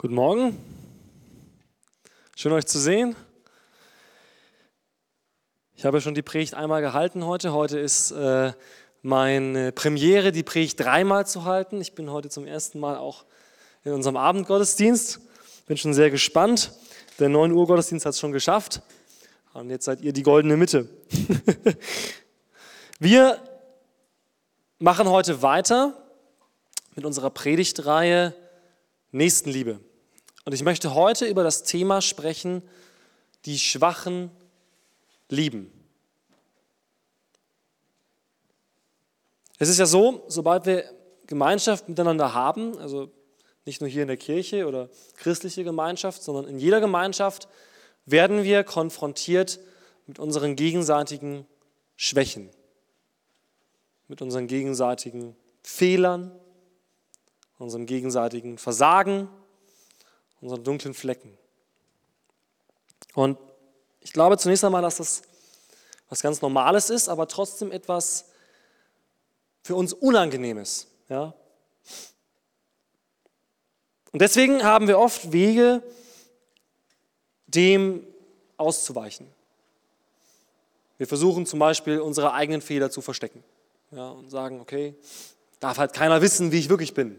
Guten 0.00 0.14
Morgen. 0.14 0.56
Schön 2.34 2.52
euch 2.52 2.64
zu 2.64 2.78
sehen. 2.78 3.14
Ich 5.74 5.84
habe 5.84 6.00
schon 6.00 6.14
die 6.14 6.22
Predigt 6.22 6.54
einmal 6.54 6.80
gehalten 6.80 7.26
heute. 7.26 7.52
Heute 7.52 7.78
ist 7.78 8.10
äh, 8.12 8.54
meine 9.02 9.72
Premiere, 9.72 10.32
die 10.32 10.42
Predigt 10.42 10.80
dreimal 10.80 11.26
zu 11.26 11.44
halten. 11.44 11.82
Ich 11.82 11.94
bin 11.94 12.10
heute 12.10 12.30
zum 12.30 12.46
ersten 12.46 12.80
Mal 12.80 12.96
auch 12.96 13.26
in 13.84 13.92
unserem 13.92 14.16
Abendgottesdienst. 14.16 15.20
Bin 15.66 15.76
schon 15.76 15.92
sehr 15.92 16.10
gespannt. 16.10 16.72
Der 17.18 17.28
9 17.28 17.52
Uhr 17.52 17.66
Gottesdienst 17.66 18.06
hat 18.06 18.14
es 18.14 18.20
schon 18.20 18.32
geschafft. 18.32 18.80
Und 19.52 19.68
jetzt 19.68 19.84
seid 19.84 20.00
ihr 20.00 20.14
die 20.14 20.22
goldene 20.22 20.56
Mitte. 20.56 20.88
Wir 22.98 23.38
machen 24.78 25.10
heute 25.10 25.42
weiter 25.42 25.92
mit 26.94 27.04
unserer 27.04 27.28
Predigtreihe 27.28 28.34
Nächstenliebe. 29.12 29.89
Und 30.44 30.52
ich 30.52 30.62
möchte 30.62 30.94
heute 30.94 31.26
über 31.26 31.42
das 31.42 31.62
Thema 31.62 32.00
sprechen, 32.00 32.62
die 33.44 33.58
Schwachen 33.58 34.30
lieben. 35.28 35.72
Es 39.58 39.68
ist 39.68 39.78
ja 39.78 39.86
so, 39.86 40.24
sobald 40.28 40.64
wir 40.64 40.84
Gemeinschaft 41.26 41.88
miteinander 41.88 42.34
haben, 42.34 42.78
also 42.78 43.10
nicht 43.66 43.80
nur 43.80 43.90
hier 43.90 44.02
in 44.02 44.08
der 44.08 44.16
Kirche 44.16 44.66
oder 44.66 44.88
christliche 45.16 45.64
Gemeinschaft, 45.64 46.22
sondern 46.22 46.46
in 46.46 46.58
jeder 46.58 46.80
Gemeinschaft 46.80 47.46
werden 48.06 48.42
wir 48.42 48.64
konfrontiert 48.64 49.60
mit 50.06 50.18
unseren 50.18 50.56
gegenseitigen 50.56 51.46
Schwächen, 51.96 52.50
mit 54.08 54.22
unseren 54.22 54.46
gegenseitigen 54.46 55.36
Fehlern, 55.62 56.32
unserem 57.58 57.84
gegenseitigen 57.84 58.56
Versagen, 58.56 59.28
unseren 60.40 60.64
dunklen 60.64 60.94
Flecken. 60.94 61.36
Und 63.14 63.38
ich 64.00 64.12
glaube 64.12 64.38
zunächst 64.38 64.64
einmal, 64.64 64.82
dass 64.82 64.96
das 64.96 65.22
was 66.08 66.22
ganz 66.22 66.40
Normales 66.42 66.90
ist, 66.90 67.08
aber 67.08 67.28
trotzdem 67.28 67.70
etwas 67.70 68.26
für 69.62 69.76
uns 69.76 69.92
Unangenehmes. 69.92 70.88
Ja? 71.08 71.34
Und 74.12 74.20
deswegen 74.20 74.64
haben 74.64 74.88
wir 74.88 74.98
oft 74.98 75.32
Wege, 75.32 75.82
dem 77.46 78.06
auszuweichen. 78.56 79.26
Wir 80.98 81.06
versuchen 81.06 81.46
zum 81.46 81.58
Beispiel, 81.58 82.00
unsere 82.00 82.32
eigenen 82.34 82.60
Fehler 82.60 82.90
zu 82.90 83.00
verstecken 83.00 83.42
ja, 83.90 84.10
und 84.10 84.30
sagen, 84.30 84.60
okay, 84.60 84.94
darf 85.60 85.78
halt 85.78 85.92
keiner 85.92 86.20
wissen, 86.22 86.52
wie 86.52 86.58
ich 86.58 86.68
wirklich 86.68 86.94
bin. 86.94 87.18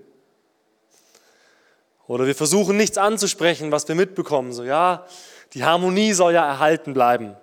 Oder 2.12 2.28
wir 2.28 2.36
versuchen 2.36 2.76
nichts 2.76 2.98
anzusprechen, 2.98 3.72
was 3.72 3.88
wir 3.88 3.96
mitbekommen. 3.96 4.52
So, 4.52 4.66
ja, 4.66 5.08
die 5.54 5.64
Harmonie 5.64 6.12
soll 6.12 6.34
ja 6.34 6.46
erhalten 6.46 6.94
bleiben. 6.94 7.38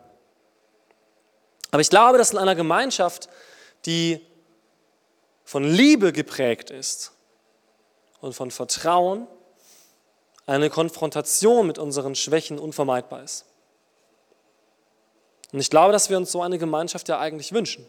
Aber 1.70 1.80
ich 1.80 1.88
glaube, 1.88 2.18
dass 2.18 2.32
in 2.32 2.36
einer 2.36 2.54
Gemeinschaft, 2.54 3.30
die 3.86 4.20
von 5.42 5.64
Liebe 5.64 6.12
geprägt 6.12 6.68
ist 6.68 7.12
und 8.20 8.34
von 8.34 8.50
Vertrauen, 8.50 9.26
eine 10.44 10.68
Konfrontation 10.68 11.66
mit 11.66 11.78
unseren 11.78 12.14
Schwächen 12.14 12.58
unvermeidbar 12.58 13.22
ist. 13.22 13.46
Und 15.50 15.60
ich 15.60 15.70
glaube, 15.70 15.94
dass 15.94 16.10
wir 16.10 16.18
uns 16.18 16.30
so 16.30 16.42
eine 16.42 16.58
Gemeinschaft 16.58 17.08
ja 17.08 17.18
eigentlich 17.18 17.52
wünschen. 17.52 17.86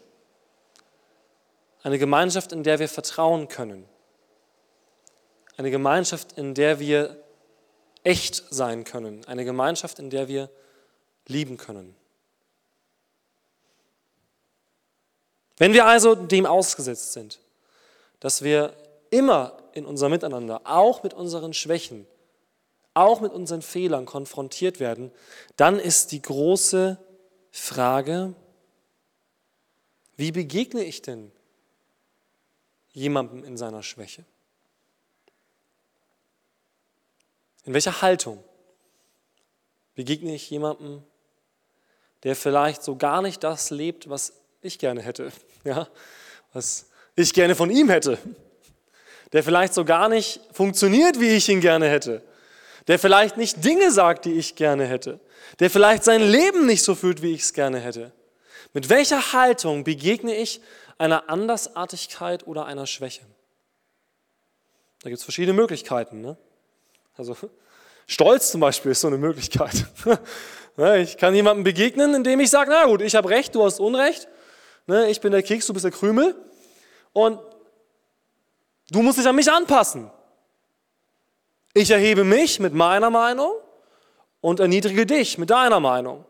Eine 1.82 1.98
Gemeinschaft, 1.98 2.52
in 2.52 2.62
der 2.62 2.78
wir 2.78 2.88
vertrauen 2.88 3.48
können, 3.48 3.86
eine 5.60 5.70
Gemeinschaft, 5.70 6.32
in 6.38 6.54
der 6.54 6.80
wir 6.80 7.22
echt 8.02 8.44
sein 8.48 8.84
können. 8.84 9.26
Eine 9.26 9.44
Gemeinschaft, 9.44 9.98
in 9.98 10.08
der 10.08 10.26
wir 10.26 10.48
lieben 11.26 11.58
können. 11.58 11.94
Wenn 15.58 15.74
wir 15.74 15.84
also 15.84 16.14
dem 16.14 16.46
ausgesetzt 16.46 17.12
sind, 17.12 17.40
dass 18.20 18.40
wir 18.40 18.74
immer 19.10 19.58
in 19.74 19.84
unserem 19.84 20.12
Miteinander, 20.12 20.62
auch 20.64 21.02
mit 21.02 21.12
unseren 21.12 21.52
Schwächen, 21.52 22.06
auch 22.94 23.20
mit 23.20 23.32
unseren 23.32 23.60
Fehlern 23.60 24.06
konfrontiert 24.06 24.80
werden, 24.80 25.12
dann 25.56 25.78
ist 25.78 26.12
die 26.12 26.22
große 26.22 26.96
Frage, 27.50 28.32
wie 30.16 30.32
begegne 30.32 30.84
ich 30.84 31.02
denn 31.02 31.30
jemandem 32.92 33.44
in 33.44 33.58
seiner 33.58 33.82
Schwäche? 33.82 34.24
In 37.70 37.74
welcher 37.74 38.02
Haltung 38.02 38.42
begegne 39.94 40.34
ich 40.34 40.50
jemandem, 40.50 41.04
der 42.24 42.34
vielleicht 42.34 42.82
so 42.82 42.96
gar 42.96 43.22
nicht 43.22 43.44
das 43.44 43.70
lebt, 43.70 44.10
was 44.10 44.32
ich 44.60 44.80
gerne 44.80 45.00
hätte, 45.02 45.30
ja? 45.64 45.86
was 46.52 46.90
ich 47.14 47.32
gerne 47.32 47.54
von 47.54 47.70
ihm 47.70 47.88
hätte, 47.88 48.18
der 49.32 49.44
vielleicht 49.44 49.74
so 49.74 49.84
gar 49.84 50.08
nicht 50.08 50.40
funktioniert, 50.50 51.20
wie 51.20 51.28
ich 51.28 51.48
ihn 51.48 51.60
gerne 51.60 51.88
hätte, 51.88 52.24
der 52.88 52.98
vielleicht 52.98 53.36
nicht 53.36 53.64
Dinge 53.64 53.92
sagt, 53.92 54.24
die 54.24 54.32
ich 54.32 54.56
gerne 54.56 54.86
hätte, 54.86 55.20
der 55.60 55.70
vielleicht 55.70 56.02
sein 56.02 56.22
Leben 56.22 56.66
nicht 56.66 56.82
so 56.82 56.96
fühlt, 56.96 57.22
wie 57.22 57.34
ich 57.34 57.42
es 57.42 57.52
gerne 57.52 57.78
hätte. 57.78 58.10
Mit 58.72 58.88
welcher 58.88 59.32
Haltung 59.32 59.84
begegne 59.84 60.34
ich 60.34 60.60
einer 60.98 61.30
Andersartigkeit 61.30 62.48
oder 62.48 62.64
einer 62.66 62.88
Schwäche? 62.88 63.22
Da 65.02 65.08
gibt 65.08 65.18
es 65.18 65.22
verschiedene 65.24 65.54
Möglichkeiten. 65.54 66.20
Ne? 66.20 66.36
Also 67.20 67.36
Stolz 68.06 68.50
zum 68.50 68.62
Beispiel 68.62 68.92
ist 68.92 69.02
so 69.02 69.08
eine 69.08 69.18
Möglichkeit. 69.18 69.86
Ich 70.96 71.18
kann 71.18 71.34
jemandem 71.34 71.64
begegnen, 71.64 72.14
indem 72.14 72.40
ich 72.40 72.48
sage, 72.48 72.70
na 72.70 72.86
gut, 72.86 73.02
ich 73.02 73.14
habe 73.14 73.28
Recht, 73.28 73.54
du 73.54 73.62
hast 73.62 73.80
Unrecht. 73.80 74.28
Ne, 74.86 75.10
ich 75.10 75.20
bin 75.20 75.30
der 75.30 75.42
Keks, 75.42 75.66
du 75.66 75.74
bist 75.74 75.84
der 75.84 75.92
Krümel. 75.92 76.34
Und 77.12 77.38
du 78.90 79.02
musst 79.02 79.18
dich 79.18 79.26
an 79.26 79.36
mich 79.36 79.52
anpassen. 79.52 80.10
Ich 81.74 81.90
erhebe 81.90 82.24
mich 82.24 82.60
mit 82.60 82.72
meiner 82.72 83.10
Meinung 83.10 83.52
und 84.40 84.58
erniedrige 84.58 85.04
dich 85.04 85.36
mit 85.36 85.50
deiner 85.50 85.80
Meinung. 85.80 86.24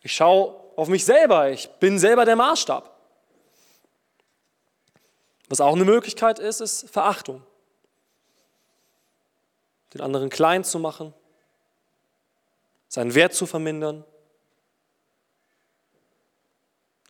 Ich 0.00 0.14
schaue 0.14 0.54
auf 0.76 0.88
mich 0.88 1.04
selber, 1.04 1.50
ich 1.50 1.68
bin 1.80 1.98
selber 1.98 2.24
der 2.24 2.36
Maßstab. 2.36 2.90
Was 5.48 5.60
auch 5.60 5.74
eine 5.74 5.84
Möglichkeit 5.84 6.38
ist, 6.38 6.62
ist 6.62 6.88
Verachtung 6.88 7.42
den 9.96 10.04
anderen 10.04 10.30
klein 10.30 10.64
zu 10.64 10.78
machen, 10.78 11.14
seinen 12.88 13.14
Wert 13.14 13.34
zu 13.34 13.46
vermindern. 13.46 14.04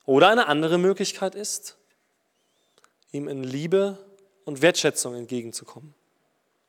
Oder 0.04 0.28
eine 0.28 0.46
andere 0.46 0.78
Möglichkeit 0.78 1.34
ist, 1.34 1.76
ihm 3.12 3.28
in 3.28 3.42
Liebe 3.42 3.98
und 4.44 4.62
Wertschätzung 4.62 5.14
entgegenzukommen. 5.14 5.94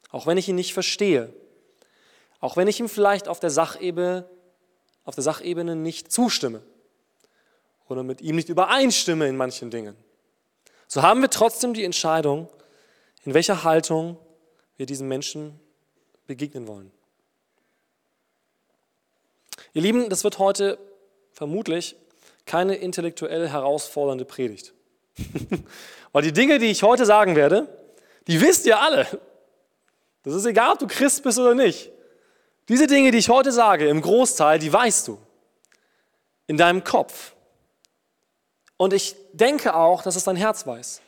Auch 0.09 0.25
wenn 0.25 0.37
ich 0.37 0.47
ihn 0.49 0.55
nicht 0.55 0.73
verstehe. 0.73 1.33
Auch 2.39 2.57
wenn 2.57 2.67
ich 2.67 2.79
ihm 2.79 2.89
vielleicht 2.89 3.27
auf 3.27 3.39
der 3.39 3.49
Sachebene, 3.49 4.27
auf 5.03 5.15
der 5.15 5.23
Sachebene 5.23 5.75
nicht 5.75 6.11
zustimme. 6.11 6.61
Oder 7.87 8.03
mit 8.03 8.21
ihm 8.21 8.35
nicht 8.35 8.49
übereinstimme 8.49 9.27
in 9.27 9.37
manchen 9.37 9.69
Dingen. 9.69 9.95
So 10.87 11.01
haben 11.01 11.21
wir 11.21 11.29
trotzdem 11.29 11.73
die 11.73 11.83
Entscheidung, 11.83 12.49
in 13.23 13.33
welcher 13.33 13.63
Haltung 13.63 14.17
wir 14.77 14.85
diesen 14.85 15.07
Menschen 15.07 15.59
begegnen 16.27 16.67
wollen. 16.67 16.91
Ihr 19.73 19.81
Lieben, 19.81 20.09
das 20.09 20.23
wird 20.23 20.39
heute 20.39 20.77
vermutlich 21.31 21.95
keine 22.45 22.75
intellektuell 22.75 23.47
herausfordernde 23.49 24.25
Predigt. 24.25 24.73
Weil 26.11 26.23
die 26.23 26.33
Dinge, 26.33 26.59
die 26.59 26.67
ich 26.67 26.83
heute 26.83 27.05
sagen 27.05 27.35
werde, 27.35 27.67
die 28.27 28.41
wisst 28.41 28.65
ihr 28.65 28.79
alle. 28.79 29.07
Das 30.23 30.33
ist 30.33 30.45
egal, 30.45 30.73
ob 30.73 30.79
du 30.79 30.87
Christ 30.87 31.23
bist 31.23 31.39
oder 31.39 31.55
nicht. 31.55 31.91
Diese 32.69 32.87
Dinge, 32.87 33.11
die 33.11 33.17
ich 33.17 33.29
heute 33.29 33.51
sage, 33.51 33.87
im 33.87 34.01
Großteil, 34.01 34.59
die 34.59 34.71
weißt 34.71 35.07
du. 35.07 35.17
In 36.47 36.57
deinem 36.57 36.83
Kopf. 36.83 37.33
Und 38.77 38.93
ich 38.93 39.15
denke 39.33 39.75
auch, 39.75 40.03
dass 40.03 40.15
es 40.15 40.23
dein 40.23 40.35
Herz 40.35 40.65
weiß. 40.65 41.01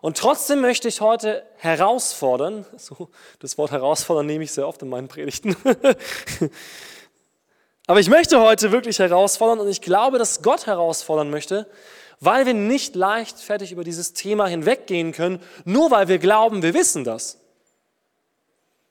Und 0.00 0.16
trotzdem 0.16 0.60
möchte 0.60 0.88
ich 0.88 1.00
heute 1.00 1.44
herausfordern, 1.56 2.64
so, 2.76 3.08
das 3.40 3.58
Wort 3.58 3.70
herausfordern 3.70 4.26
nehme 4.26 4.44
ich 4.44 4.52
sehr 4.52 4.68
oft 4.68 4.82
in 4.82 4.88
meinen 4.88 5.08
Predigten, 5.08 5.56
aber 7.86 8.00
ich 8.00 8.08
möchte 8.08 8.40
heute 8.40 8.72
wirklich 8.72 8.98
herausfordern 8.98 9.60
und 9.60 9.68
ich 9.68 9.80
glaube, 9.80 10.18
dass 10.18 10.42
Gott 10.42 10.66
herausfordern 10.66 11.30
möchte, 11.30 11.66
weil 12.20 12.46
wir 12.46 12.54
nicht 12.54 12.94
leichtfertig 12.96 13.72
über 13.72 13.84
dieses 13.84 14.12
Thema 14.12 14.46
hinweggehen 14.46 15.12
können, 15.12 15.42
nur 15.64 15.90
weil 15.90 16.08
wir 16.08 16.18
glauben, 16.18 16.62
wir 16.62 16.74
wissen 16.74 17.04
das. 17.04 17.38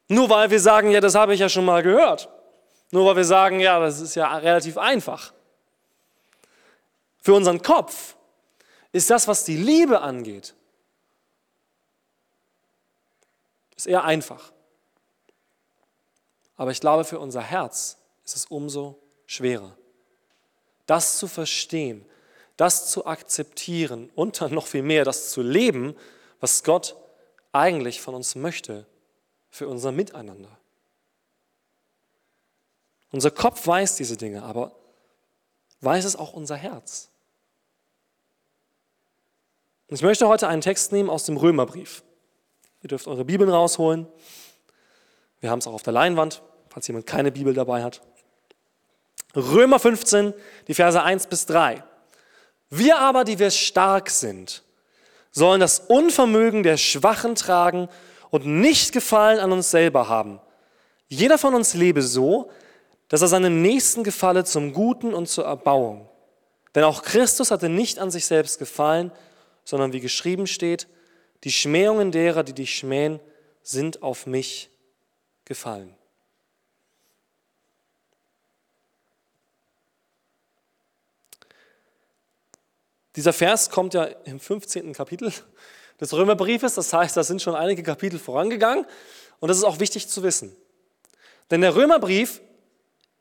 Nur 0.08 0.30
weil 0.30 0.50
wir 0.50 0.60
sagen, 0.60 0.90
ja, 0.92 1.02
das 1.02 1.16
habe 1.16 1.34
ich 1.34 1.42
ja 1.42 1.50
schon 1.50 1.66
mal 1.66 1.84
gehört. 1.84 2.30
Nur 2.92 3.06
weil 3.06 3.18
wir 3.18 3.26
sagen, 3.26 3.60
ja, 3.60 3.80
das 3.80 4.00
ist 4.00 4.16
ja 4.16 4.38
relativ 4.38 4.78
einfach. 4.78 5.34
Für 7.20 7.34
unseren 7.34 7.62
Kopf 7.62 8.16
ist 8.94 9.10
das, 9.10 9.28
was 9.28 9.44
die 9.44 9.58
Liebe 9.58 10.00
angeht, 10.00 10.56
Ist 13.78 13.88
eher 13.88 14.04
einfach. 14.04 14.52
Aber 16.58 16.72
ich 16.72 16.82
glaube, 16.82 17.06
für 17.06 17.20
unser 17.20 17.42
Herz 17.42 17.98
ist 18.26 18.36
es 18.36 18.46
umso 18.46 19.00
schwerer. 19.28 19.78
Das 20.88 21.18
zu 21.20 21.28
verstehen, 21.28 22.04
das 22.58 22.90
zu 22.90 23.06
akzeptieren 23.06 24.10
und 24.16 24.42
dann 24.42 24.54
noch 24.54 24.66
viel 24.66 24.82
mehr 24.82 25.06
das 25.06 25.30
zu 25.30 25.42
leben, 25.42 25.96
was 26.40 26.64
Gott 26.64 26.96
eigentlich 27.52 28.02
von 28.02 28.16
uns 28.16 28.36
möchte 28.36 28.88
für 29.50 29.68
unser 29.68 29.92
Miteinander. 29.92 30.58
Unser 33.12 33.32
Kopf 33.32 33.66
weiß 33.66 33.96
diese 33.96 34.18
Dinge, 34.18 34.44
aber 34.44 34.76
weiß 35.82 36.06
es 36.06 36.16
auch 36.16 36.34
unser 36.34 36.56
Herz? 36.56 37.10
Ich 39.88 40.02
möchte 40.02 40.28
heute 40.28 40.48
einen 40.48 40.62
Text 40.62 40.92
nehmen 40.92 41.10
aus 41.10 41.26
dem 41.26 41.38
Römerbrief. 41.38 42.04
Ihr 42.84 42.90
dürft 42.90 43.08
eure 43.08 43.26
Bibeln 43.26 43.50
rausholen. 43.50 44.08
Wir 45.40 45.50
haben 45.50 45.60
es 45.60 45.68
auch 45.68 45.74
auf 45.74 45.84
der 45.84 45.94
Leinwand, 45.94 46.42
falls 46.70 46.88
jemand 46.88 47.06
keine 47.06 47.32
Bibel 47.32 47.54
dabei 47.54 47.84
hat. 47.84 48.02
Römer 49.36 49.80
15, 49.80 50.34
die 50.68 50.74
Verse 50.74 51.02
1 51.02 51.28
bis 51.28 51.46
3. 51.46 51.84
Wir 52.70 53.00
aber, 53.00 53.24
die 53.24 53.40
wir 53.40 53.52
stark 53.52 54.10
sind, 54.10 54.64
sollen 55.32 55.60
das 55.60 55.80
Unvermögen 55.80 56.64
der 56.64 56.78
Schwachen 56.78 57.36
tragen 57.36 57.88
und 58.30 58.46
nicht 58.46 58.92
Gefallen 58.92 59.40
an 59.40 59.52
uns 59.52 59.72
selber 59.72 60.10
haben. 60.10 60.40
Jeder 61.08 61.38
von 61.38 61.54
uns 61.54 61.74
lebe 61.74 62.02
so, 62.02 62.52
dass 63.08 63.22
er 63.22 63.28
seinem 63.28 63.62
Nächsten 63.62 64.04
gefalle 64.04 64.44
zum 64.44 64.74
Guten 64.74 65.14
und 65.14 65.30
zur 65.30 65.46
Erbauung. 65.46 66.10
Denn 66.76 66.84
auch 66.84 67.04
Christus 67.04 67.52
hatte 67.52 67.70
nicht 67.70 68.00
an 68.00 68.12
sich 68.12 68.26
selbst 68.26 68.60
gefallen, 68.60 69.12
sondern 69.64 69.94
wie 69.94 70.02
geschrieben 70.02 70.48
steht, 70.48 70.88
die 71.44 71.52
Schmähungen 71.52 72.12
derer, 72.12 72.44
die 72.44 72.54
dich 72.54 72.76
schmähen, 72.76 73.20
sind 73.64 74.02
auf 74.02 74.26
mich 74.26 74.70
gefallen. 75.46 75.94
Dieser 83.16 83.34
Vers 83.34 83.72
kommt 83.72 83.96
ja 83.96 84.04
im 84.04 84.40
15. 84.40 84.94
Kapitel 84.94 85.34
des 86.00 86.14
Römerbriefes, 86.14 86.76
das 86.76 86.94
heißt, 86.94 87.18
da 87.18 87.24
sind 87.24 87.42
schon 87.42 87.56
einige 87.56 87.82
Kapitel 87.82 88.20
vorangegangen 88.20 88.86
und 89.40 89.50
das 89.50 89.58
ist 89.58 89.64
auch 89.64 89.80
wichtig 89.80 90.08
zu 90.08 90.22
wissen. 90.22 90.56
Denn 91.50 91.62
der 91.62 91.76
Römerbrief 91.76 92.42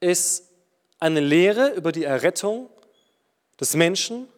ist 0.00 0.50
eine 0.98 1.20
Lehre 1.20 1.70
über 1.70 1.92
die 1.92 2.04
Errettung 2.04 2.68
des 3.58 3.74
Menschen 3.74 4.28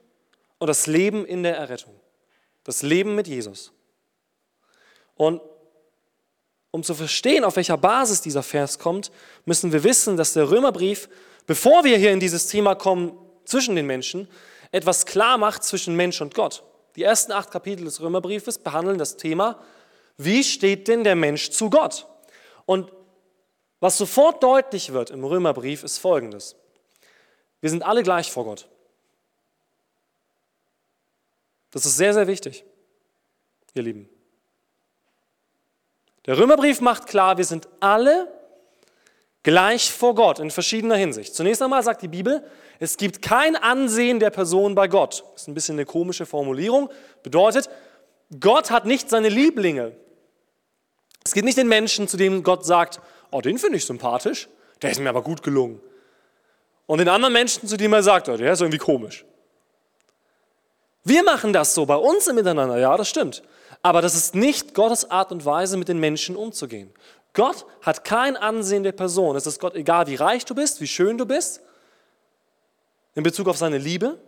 und 0.59 0.69
das 0.69 0.87
Leben 0.87 1.27
in 1.27 1.43
der 1.43 1.57
Errettung. 1.57 1.98
Das 2.69 2.83
Leben 2.83 3.15
mit 3.15 3.27
Jesus. 3.27 3.73
Und 5.15 5.41
um 6.71 6.83
zu 6.83 6.95
verstehen, 6.95 7.43
auf 7.45 7.57
welcher 7.57 7.79
Basis 7.79 8.21
dieser 8.21 8.43
Vers 8.43 8.79
kommt, 8.79 9.11
müssen 9.47 9.73
wir 9.73 9.85
wissen, 9.85 10.19
dass 10.19 10.35
der 10.35 10.51
Römerbrief, 10.51 11.09
bevor 11.47 11.83
wir 11.85 11.97
hier 11.97 12.13
in 12.13 12.21
dieses 12.21 12.49
Thema 12.49 12.75
kommen 12.75 13.17
zwischen 13.47 13.75
den 13.75 13.87
Menschen, 13.87 14.29
etwas 14.71 15.07
klar 15.07 15.39
macht 15.39 15.65
zwischen 15.65 15.97
Mensch 15.97 16.21
und 16.21 16.35
Gott. 16.35 16.63
Die 16.95 17.05
ersten 17.05 17.33
acht 17.33 17.51
Kapitel 17.51 17.87
des 17.87 18.03
Römerbriefes 18.03 18.59
behandeln 18.59 18.99
das 18.99 19.17
Thema, 19.17 19.59
wie 20.19 20.45
steht 20.45 20.89
denn 20.89 21.05
der 21.05 21.17
Mensch 21.17 21.49
zu 21.49 21.71
Gott? 21.71 22.07
Und 22.67 22.93
was 23.81 23.97
sofort 23.97 24.43
deutlich 24.43 24.93
wird 24.93 25.09
im 25.09 25.25
Römerbrief 25.25 25.85
ist 25.85 25.97
folgendes. 25.97 26.55
Wir 27.63 27.71
sind 27.71 27.83
alle 27.83 28.03
gleich 28.03 28.31
vor 28.31 28.45
Gott. 28.45 28.69
Das 31.71 31.85
ist 31.85 31.97
sehr, 31.97 32.15
sehr 32.15 32.27
wichtig, 32.27 32.65
ihr 33.75 33.83
Lieben. 33.83 34.09
Der 36.27 36.39
Römerbrief 36.39 36.81
macht 36.81 37.07
klar, 37.07 37.39
wir 37.39 37.45
sind 37.45 37.69
alle 37.81 38.33
gleich 39.43 39.93
vor 39.93 40.15
Gott 40.15 40.41
in 40.41 40.51
verschiedener 40.51 40.97
Hinsicht. 40.97 41.35
Zunächst 41.35 41.63
einmal 41.63 41.83
sagt 41.83 42.03
die 42.03 42.09
Bibel, 42.09 42.45
es 42.81 42.97
gibt 42.97 43.23
kein 43.23 43.57
Ansehen 43.57 44.21
der 44.21 44.31
Person 44.31 44.75
bei 44.75 44.89
Gott. 44.89 45.25
Das 45.33 45.43
ist 45.43 45.49
ein 45.49 45.55
bisschen 45.55 45.77
eine 45.77 45.87
komische 45.87 46.27
Formulierung. 46.27 46.91
Bedeutet, 47.23 47.71
Gott 48.41 48.71
hat 48.71 48.85
nicht 48.85 49.09
seine 49.09 49.29
Lieblinge. 49.29 49.97
Es 51.25 51.33
gibt 51.33 51.45
nicht 51.45 51.59
den 51.59 51.69
Menschen, 51.69 52.09
zu 52.09 52.17
dem 52.17 52.43
Gott 52.43 52.65
sagt, 52.65 53.01
oh, 53.31 53.41
den 53.41 53.59
finde 53.59 53.79
ich 53.79 53.87
sympathisch, 53.87 54.49
der 54.83 54.91
ist 54.91 55.01
mir 55.01 55.09
aber 55.09 55.23
gut 55.23 55.43
gelungen. 55.43 55.81
Und 56.87 56.99
den 56.99 57.09
anderen 57.09 57.33
Menschen, 57.33 57.69
zu 57.69 57.77
dem 57.77 57.93
er 57.93 58.03
sagt, 58.03 58.29
oh, 58.29 58.37
der 58.37 58.53
ist 58.53 58.61
irgendwie 58.61 58.79
komisch. 58.79 59.25
Wir 61.05 61.23
machen 61.23 61.53
das 61.53 61.75
so 61.75 61.87
bei 61.87 61.97
uns 61.97 62.27
im 62.27 62.37
Miteinander, 62.37 62.79
ja, 62.79 62.97
das 62.97 63.09
stimmt. 63.09 63.43
Aber 63.83 64.03
das 64.03 64.15
ist 64.15 64.35
nicht 64.35 64.75
Gottes 64.75 65.11
Art 65.11 65.33
und 65.33 65.45
Weise, 65.45 65.77
mit 65.77 65.89
den 65.89 65.99
Menschen 65.99 66.37
umzugehen. 66.37 66.93
Gott 67.33 67.67
hat 67.83 68.05
kein 68.05 68.37
Ansehen 68.37 68.83
der 68.83 68.93
Person. 68.93 69.37
Es 69.37 69.47
ist 69.47 69.61
Gott 69.61 69.75
egal, 69.75 70.07
wie 70.09 70.17
reich 70.17 70.45
du 70.45 70.55
bist, 70.55 70.81
wie 70.81 70.87
schön 70.87 71.17
du 71.19 71.27
bist, 71.27 71.61
in 73.15 73.23
Bezug 73.23 73.49
auf 73.49 73.57
seine 73.57 73.79
Liebe, 73.79 74.19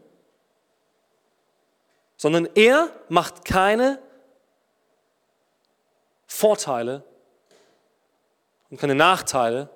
sondern 2.16 2.48
er 2.54 2.90
macht 3.08 3.44
keine 3.44 3.98
Vorteile 6.26 7.02
und 8.70 8.80
keine 8.80 8.94
Nachteile 8.94 9.68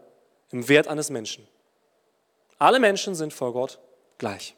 im 0.50 0.69
Wert 0.69 0.87
eines 0.87 1.11
Menschen. 1.11 1.49
Alle 2.58 2.79
Menschen 2.79 3.14
sind 3.14 3.32
vor 3.32 3.52
Gott 3.52 3.81
gleich. 4.19 4.55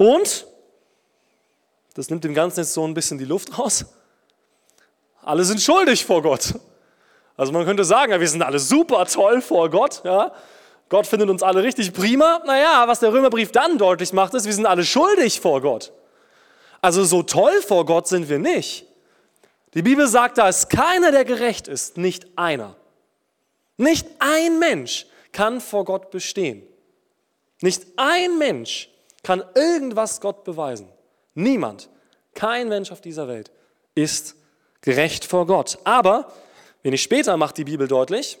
Und, 0.00 0.46
das 1.92 2.08
nimmt 2.08 2.24
dem 2.24 2.32
Ganzen 2.32 2.60
jetzt 2.60 2.72
so 2.72 2.86
ein 2.86 2.94
bisschen 2.94 3.18
die 3.18 3.26
Luft 3.26 3.58
raus, 3.58 3.84
alle 5.20 5.44
sind 5.44 5.60
schuldig 5.60 6.06
vor 6.06 6.22
Gott. 6.22 6.54
Also 7.36 7.52
man 7.52 7.66
könnte 7.66 7.84
sagen, 7.84 8.18
wir 8.18 8.26
sind 8.26 8.40
alle 8.40 8.58
super 8.60 9.04
toll 9.04 9.42
vor 9.42 9.68
Gott. 9.68 10.00
Ja? 10.02 10.32
Gott 10.88 11.06
findet 11.06 11.28
uns 11.28 11.42
alle 11.42 11.62
richtig 11.62 11.92
prima. 11.92 12.40
Naja, 12.46 12.88
was 12.88 13.00
der 13.00 13.12
Römerbrief 13.12 13.52
dann 13.52 13.76
deutlich 13.76 14.14
macht, 14.14 14.32
ist, 14.32 14.46
wir 14.46 14.54
sind 14.54 14.64
alle 14.64 14.84
schuldig 14.84 15.38
vor 15.38 15.60
Gott. 15.60 15.92
Also 16.80 17.04
so 17.04 17.22
toll 17.22 17.60
vor 17.60 17.84
Gott 17.84 18.08
sind 18.08 18.30
wir 18.30 18.38
nicht. 18.38 18.86
Die 19.74 19.82
Bibel 19.82 20.08
sagt, 20.08 20.38
da 20.38 20.48
ist 20.48 20.70
keiner, 20.70 21.12
der 21.12 21.26
gerecht 21.26 21.68
ist, 21.68 21.98
nicht 21.98 22.26
einer. 22.36 22.74
Nicht 23.76 24.06
ein 24.18 24.58
Mensch 24.58 25.04
kann 25.32 25.60
vor 25.60 25.84
Gott 25.84 26.10
bestehen. 26.10 26.62
Nicht 27.60 27.82
ein 27.96 28.38
Mensch 28.38 28.90
kann 29.22 29.44
irgendwas 29.54 30.20
Gott 30.20 30.44
beweisen. 30.44 30.90
Niemand, 31.34 31.88
kein 32.34 32.68
Mensch 32.68 32.90
auf 32.92 33.00
dieser 33.00 33.28
Welt 33.28 33.50
ist 33.94 34.36
gerecht 34.80 35.24
vor 35.24 35.46
Gott. 35.46 35.78
Aber, 35.84 36.32
wenig 36.82 37.02
später 37.02 37.36
macht 37.36 37.58
die 37.58 37.64
Bibel 37.64 37.86
deutlich, 37.86 38.38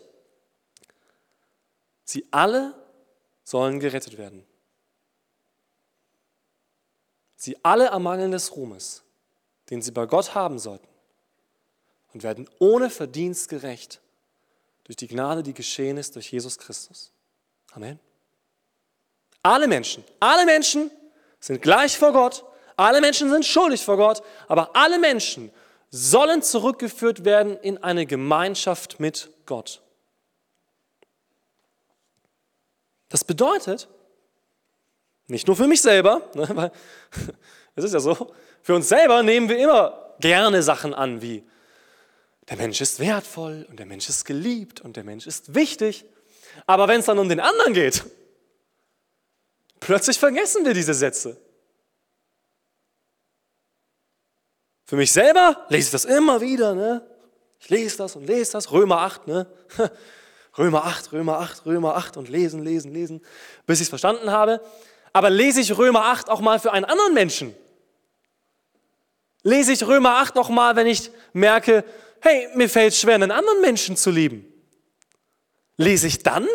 sie 2.04 2.26
alle 2.30 2.74
sollen 3.44 3.80
gerettet 3.80 4.16
werden. 4.16 4.46
Sie 7.36 7.56
alle 7.64 7.86
ermangeln 7.86 8.32
des 8.32 8.54
Ruhmes, 8.54 9.02
den 9.70 9.80
sie 9.82 9.92
bei 9.92 10.06
Gott 10.06 10.34
haben 10.34 10.58
sollten 10.58 10.88
und 12.12 12.22
werden 12.22 12.48
ohne 12.58 12.90
Verdienst 12.90 13.48
gerecht 13.48 14.00
durch 14.84 14.96
die 14.96 15.08
Gnade, 15.08 15.42
die 15.42 15.54
geschehen 15.54 15.96
ist 15.96 16.16
durch 16.16 16.32
Jesus 16.32 16.58
Christus. 16.58 17.12
Amen. 17.72 17.98
Alle 19.42 19.68
Menschen, 19.68 20.04
alle 20.18 20.44
Menschen 20.44 20.90
sind 21.38 21.62
gleich 21.62 21.96
vor 21.96 22.12
Gott, 22.12 22.44
alle 22.76 23.00
Menschen 23.00 23.30
sind 23.30 23.44
schuldig 23.44 23.82
vor 23.82 23.96
Gott, 23.96 24.22
aber 24.48 24.74
alle 24.74 24.98
Menschen 24.98 25.50
sollen 25.90 26.42
zurückgeführt 26.42 27.24
werden 27.24 27.58
in 27.58 27.82
eine 27.82 28.06
Gemeinschaft 28.06 29.00
mit 29.00 29.30
Gott. 29.46 29.82
Das 33.08 33.24
bedeutet, 33.24 33.88
nicht 35.26 35.46
nur 35.46 35.56
für 35.56 35.66
mich 35.66 35.82
selber, 35.82 36.22
ne, 36.34 36.48
weil 36.54 36.72
es 37.74 37.84
ist 37.84 37.94
ja 37.94 38.00
so, 38.00 38.32
für 38.62 38.74
uns 38.74 38.88
selber 38.88 39.22
nehmen 39.22 39.48
wir 39.48 39.58
immer 39.58 40.14
gerne 40.20 40.62
Sachen 40.62 40.94
an, 40.94 41.22
wie 41.22 41.42
der 42.48 42.56
Mensch 42.56 42.80
ist 42.80 42.98
wertvoll 42.98 43.66
und 43.70 43.78
der 43.78 43.86
Mensch 43.86 44.08
ist 44.08 44.24
geliebt 44.24 44.80
und 44.80 44.96
der 44.96 45.04
Mensch 45.04 45.26
ist 45.26 45.54
wichtig. 45.54 46.04
Aber 46.66 46.88
wenn 46.88 47.00
es 47.00 47.06
dann 47.06 47.18
um 47.18 47.28
den 47.28 47.40
anderen 47.40 47.74
geht, 47.74 48.04
plötzlich 49.80 50.18
vergessen 50.18 50.64
wir 50.64 50.74
diese 50.74 50.94
Sätze. 50.94 51.40
Für 54.84 54.96
mich 54.96 55.12
selber 55.12 55.66
lese 55.68 55.86
ich 55.86 55.92
das 55.92 56.04
immer 56.04 56.40
wieder. 56.40 56.74
Ne? 56.74 57.06
Ich 57.60 57.68
lese 57.68 57.98
das 57.98 58.16
und 58.16 58.26
lese 58.26 58.52
das. 58.52 58.72
Römer 58.72 58.98
8, 59.02 59.26
ne? 59.26 59.46
Römer 60.58 60.84
8, 60.84 61.12
Römer 61.12 61.38
8, 61.38 61.64
Römer 61.66 61.94
8 61.94 62.16
und 62.16 62.28
lesen, 62.28 62.64
lesen, 62.64 62.92
lesen, 62.92 63.20
bis 63.66 63.78
ich 63.78 63.84
es 63.84 63.88
verstanden 63.88 64.32
habe. 64.32 64.60
Aber 65.12 65.30
lese 65.30 65.60
ich 65.60 65.76
Römer 65.76 66.06
8 66.06 66.28
auch 66.28 66.40
mal 66.40 66.58
für 66.58 66.72
einen 66.72 66.84
anderen 66.84 67.14
Menschen? 67.14 67.54
Lese 69.42 69.72
ich 69.72 69.86
Römer 69.86 70.16
8 70.16 70.36
auch 70.38 70.48
mal, 70.48 70.76
wenn 70.76 70.86
ich 70.86 71.10
merke, 71.32 71.84
hey, 72.20 72.48
mir 72.56 72.68
fällt 72.68 72.92
es 72.92 73.00
schwer, 73.00 73.14
einen 73.14 73.30
anderen 73.30 73.60
Menschen 73.60 73.96
zu 73.96 74.10
lieben. 74.10 74.44
Lese 75.76 76.08
ich 76.08 76.22
dann 76.22 76.46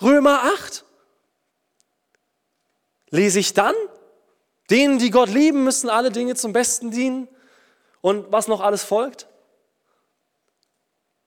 Römer 0.00 0.44
8? 0.54 0.84
Lese 3.10 3.38
ich 3.38 3.54
dann, 3.54 3.74
denen, 4.70 4.98
die 4.98 5.10
Gott 5.10 5.28
lieben, 5.28 5.64
müssen 5.64 5.88
alle 5.88 6.10
Dinge 6.10 6.34
zum 6.34 6.52
Besten 6.52 6.90
dienen? 6.90 7.28
Und 8.00 8.30
was 8.30 8.48
noch 8.48 8.60
alles 8.60 8.84
folgt? 8.84 9.26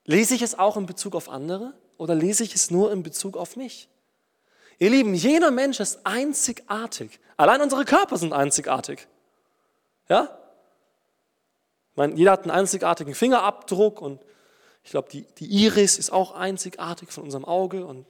Lese 0.04 0.34
ich 0.34 0.42
es 0.42 0.58
auch 0.58 0.76
in 0.76 0.86
Bezug 0.86 1.14
auf 1.14 1.28
andere 1.28 1.74
oder 1.96 2.14
lese 2.14 2.42
ich 2.44 2.54
es 2.54 2.70
nur 2.70 2.92
in 2.92 3.02
Bezug 3.02 3.36
auf 3.36 3.56
mich? 3.56 3.88
Ihr 4.78 4.90
Lieben, 4.90 5.14
jeder 5.14 5.50
Mensch 5.50 5.78
ist 5.78 6.00
einzigartig. 6.04 7.20
Allein 7.36 7.60
unsere 7.60 7.84
Körper 7.84 8.16
sind 8.16 8.32
einzigartig. 8.32 9.06
Ja? 10.08 10.36
Meine, 11.94 12.14
jeder 12.14 12.32
hat 12.32 12.42
einen 12.42 12.50
einzigartigen 12.50 13.14
Fingerabdruck 13.14 14.00
und 14.00 14.20
ich 14.82 14.90
glaube, 14.90 15.08
die, 15.10 15.22
die 15.38 15.46
Iris 15.46 15.98
ist 15.98 16.10
auch 16.10 16.32
einzigartig 16.32 17.12
von 17.12 17.22
unserem 17.24 17.44
Auge 17.44 17.86
und 17.86 18.06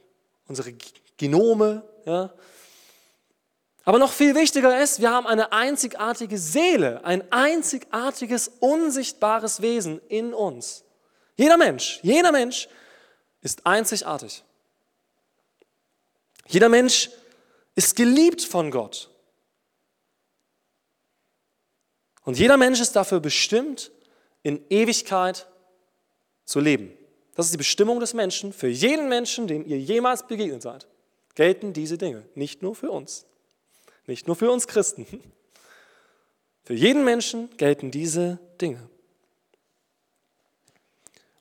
unsere 0.49 0.73
Genome. 1.19 1.83
Ja? 2.07 2.33
Aber 3.85 3.99
noch 3.99 4.13
viel 4.13 4.35
wichtiger 4.35 4.81
ist, 4.81 5.01
wir 5.01 5.11
haben 5.11 5.27
eine 5.27 5.53
einzigartige 5.53 6.39
Seele, 6.39 7.05
ein 7.05 7.31
einzigartiges, 7.33 8.49
unsichtbares 8.61 9.61
Wesen 9.61 10.01
in 10.09 10.35
uns. 10.35 10.85
Jeder 11.37 11.57
Mensch, 11.57 11.99
jeder 12.03 12.31
Mensch 12.31 12.69
ist 13.41 13.67
einzigartig. 13.67 14.45
Jeder 16.47 16.69
Mensch 16.69 17.11
ist 17.75 17.97
geliebt 17.97 18.43
von 18.43 18.71
Gott. 18.71 19.11
Und 22.25 22.39
jeder 22.39 22.57
Mensch 22.57 22.81
ist 22.81 22.95
dafür 22.95 23.19
bestimmt, 23.19 23.91
in 24.45 24.65
Ewigkeit 24.71 25.49
zu 26.45 26.61
leben. 26.61 26.93
Das 27.35 27.47
ist 27.47 27.53
die 27.53 27.59
Bestimmung 27.59 27.99
des 27.99 28.15
Menschen. 28.15 28.53
Für 28.53 28.69
jeden 28.69 29.09
Menschen, 29.09 29.49
dem 29.49 29.67
ihr 29.67 29.79
jemals 29.79 30.27
begegnet 30.27 30.63
seid, 30.63 30.87
gelten 31.35 31.73
diese 31.73 31.99
Dinge. 31.99 32.25
Nicht 32.35 32.63
nur 32.63 32.77
für 32.77 32.91
uns. 32.91 33.25
Nicht 34.07 34.27
nur 34.27 34.37
für 34.37 34.51
uns 34.51 34.67
Christen. 34.67 35.07
Für 36.65 36.75
jeden 36.75 37.05
Menschen 37.05 37.55
gelten 37.57 37.91
diese 37.91 38.39
Dinge. 38.61 38.89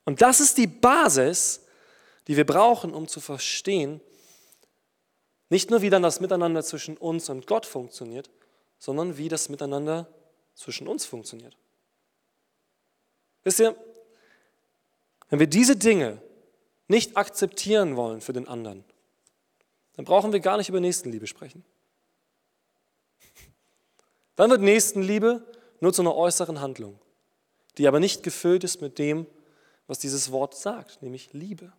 Und 0.04 0.22
das 0.22 0.40
ist 0.40 0.58
die 0.58 0.68
Basis, 0.68 1.62
die 2.28 2.38
wir 2.38 2.46
brauchen, 2.46 2.94
um 2.94 3.08
zu 3.08 3.20
verstehen, 3.20 4.02
nicht 5.50 5.70
nur 5.70 5.82
wie 5.82 5.90
dann 5.90 6.02
das 6.02 6.22
Miteinander 6.22 6.64
zwischen 6.64 6.98
uns 6.98 7.30
und 7.30 7.46
Gott 7.46 7.66
funktioniert, 7.66 8.30
sondern 8.80 9.18
wie 9.18 9.30
das 9.30 9.50
Miteinander 9.50 10.08
zwischen 10.56 10.88
uns 10.88 11.06
funktioniert. 11.06 11.56
Wisst 13.44 13.60
ihr, 13.60 13.76
wenn 15.30 15.40
wir 15.40 15.48
diese 15.48 15.76
Dinge 15.76 16.22
nicht 16.88 17.18
akzeptieren 17.18 17.96
wollen 17.96 18.22
für 18.22 18.34
den 18.34 18.48
anderen, 18.48 18.84
dann 19.94 20.06
brauchen 20.06 20.32
wir 20.32 20.40
gar 20.40 20.58
nicht 20.58 20.70
über 20.70 20.80
Nächstenliebe 20.80 21.28
sprechen. 21.28 21.64
Dann 24.36 24.50
wird 24.50 24.62
Nächstenliebe 24.62 25.46
nur 25.80 25.94
zu 25.94 26.02
einer 26.02 26.16
äußeren 26.16 26.62
Handlung, 26.62 27.00
die 27.78 27.88
aber 27.88 28.00
nicht 28.00 28.24
gefüllt 28.24 28.64
ist 28.64 28.82
mit 28.82 28.98
dem, 28.98 29.26
was 29.88 30.00
dieses 30.00 30.32
Wort 30.32 30.56
sagt, 30.56 31.02
nämlich 31.02 31.34
Liebe. 31.34 31.74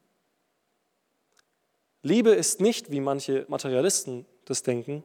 Liebe 2.02 2.30
ist 2.30 2.60
nicht, 2.60 2.90
wie 2.90 3.00
manche 3.00 3.46
Materialisten 3.48 4.26
das 4.44 4.62
denken, 4.62 5.04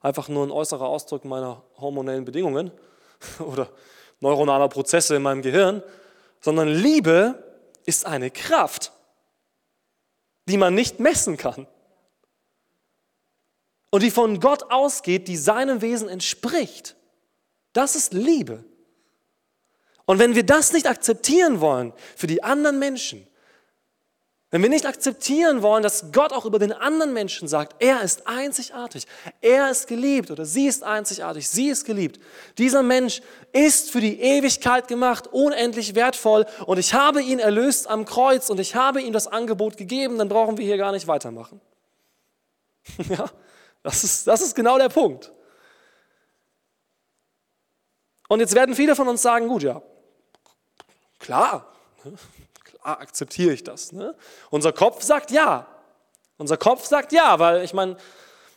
einfach 0.00 0.28
nur 0.28 0.46
ein 0.46 0.50
äußerer 0.50 0.86
Ausdruck 0.86 1.24
meiner 1.24 1.62
hormonellen 1.78 2.24
Bedingungen 2.24 2.70
oder 3.38 3.70
neuronaler 4.20 4.68
Prozesse 4.68 5.16
in 5.16 5.22
meinem 5.22 5.42
Gehirn, 5.42 5.82
sondern 6.40 6.68
Liebe 6.68 7.42
ist 7.84 8.06
eine 8.06 8.30
Kraft, 8.30 8.92
die 10.46 10.56
man 10.56 10.74
nicht 10.74 10.98
messen 10.98 11.36
kann 11.36 11.66
und 13.94 14.02
die 14.02 14.10
von 14.10 14.40
Gott 14.40 14.72
ausgeht, 14.72 15.28
die 15.28 15.36
seinem 15.36 15.80
Wesen 15.80 16.08
entspricht. 16.08 16.96
Das 17.74 17.94
ist 17.94 18.12
Liebe. 18.12 18.64
Und 20.04 20.18
wenn 20.18 20.34
wir 20.34 20.44
das 20.44 20.72
nicht 20.72 20.88
akzeptieren 20.88 21.60
wollen 21.60 21.92
für 22.16 22.26
die 22.26 22.42
anderen 22.42 22.80
Menschen, 22.80 23.24
wenn 24.50 24.62
wir 24.62 24.68
nicht 24.68 24.86
akzeptieren 24.86 25.62
wollen, 25.62 25.84
dass 25.84 26.10
Gott 26.10 26.32
auch 26.32 26.44
über 26.44 26.58
den 26.58 26.72
anderen 26.72 27.12
Menschen 27.12 27.46
sagt, 27.46 27.80
er 27.80 28.02
ist 28.02 28.26
einzigartig, 28.26 29.06
er 29.40 29.70
ist 29.70 29.86
geliebt 29.86 30.32
oder 30.32 30.44
sie 30.44 30.66
ist 30.66 30.82
einzigartig, 30.82 31.48
sie 31.48 31.68
ist 31.68 31.84
geliebt. 31.84 32.18
Dieser 32.58 32.82
Mensch 32.82 33.22
ist 33.52 33.92
für 33.92 34.00
die 34.00 34.20
Ewigkeit 34.20 34.88
gemacht, 34.88 35.28
unendlich 35.28 35.94
wertvoll 35.94 36.46
und 36.66 36.80
ich 36.80 36.94
habe 36.94 37.22
ihn 37.22 37.38
erlöst 37.38 37.86
am 37.86 38.06
Kreuz 38.06 38.50
und 38.50 38.58
ich 38.58 38.74
habe 38.74 39.00
ihm 39.00 39.12
das 39.12 39.28
Angebot 39.28 39.76
gegeben, 39.76 40.18
dann 40.18 40.28
brauchen 40.28 40.58
wir 40.58 40.64
hier 40.64 40.78
gar 40.78 40.90
nicht 40.90 41.06
weitermachen. 41.06 41.60
Ja, 43.08 43.30
das 43.84 44.02
ist, 44.02 44.26
das 44.26 44.40
ist 44.40 44.56
genau 44.56 44.78
der 44.78 44.88
Punkt. 44.88 45.30
Und 48.28 48.40
jetzt 48.40 48.54
werden 48.54 48.74
viele 48.74 48.96
von 48.96 49.06
uns 49.06 49.22
sagen, 49.22 49.46
gut, 49.46 49.62
ja, 49.62 49.82
klar, 51.18 51.70
ah, 52.82 52.94
akzeptiere 52.94 53.52
ich 53.52 53.62
das. 53.62 53.92
Ne? 53.92 54.16
Unser 54.50 54.72
Kopf 54.72 55.02
sagt 55.02 55.30
ja. 55.30 55.68
Unser 56.38 56.56
Kopf 56.56 56.86
sagt 56.86 57.12
ja, 57.12 57.38
weil 57.38 57.62
ich 57.62 57.74
meine, 57.74 57.96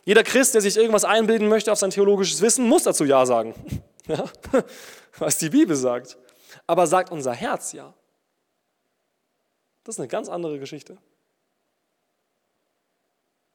jeder 0.04 0.24
Christ, 0.24 0.54
der 0.54 0.62
sich 0.62 0.78
irgendwas 0.78 1.04
einbilden 1.04 1.48
möchte 1.48 1.70
auf 1.70 1.78
sein 1.78 1.90
theologisches 1.90 2.40
Wissen, 2.40 2.66
muss 2.66 2.82
dazu 2.82 3.04
ja 3.04 3.24
sagen. 3.24 3.54
Ja? 4.08 4.24
Was 5.18 5.36
die 5.36 5.50
Bibel 5.50 5.76
sagt. 5.76 6.16
Aber 6.66 6.86
sagt 6.86 7.12
unser 7.12 7.34
Herz 7.34 7.72
ja. 7.72 7.92
Das 9.84 9.96
ist 9.96 10.00
eine 10.00 10.08
ganz 10.08 10.30
andere 10.30 10.58
Geschichte. 10.58 10.96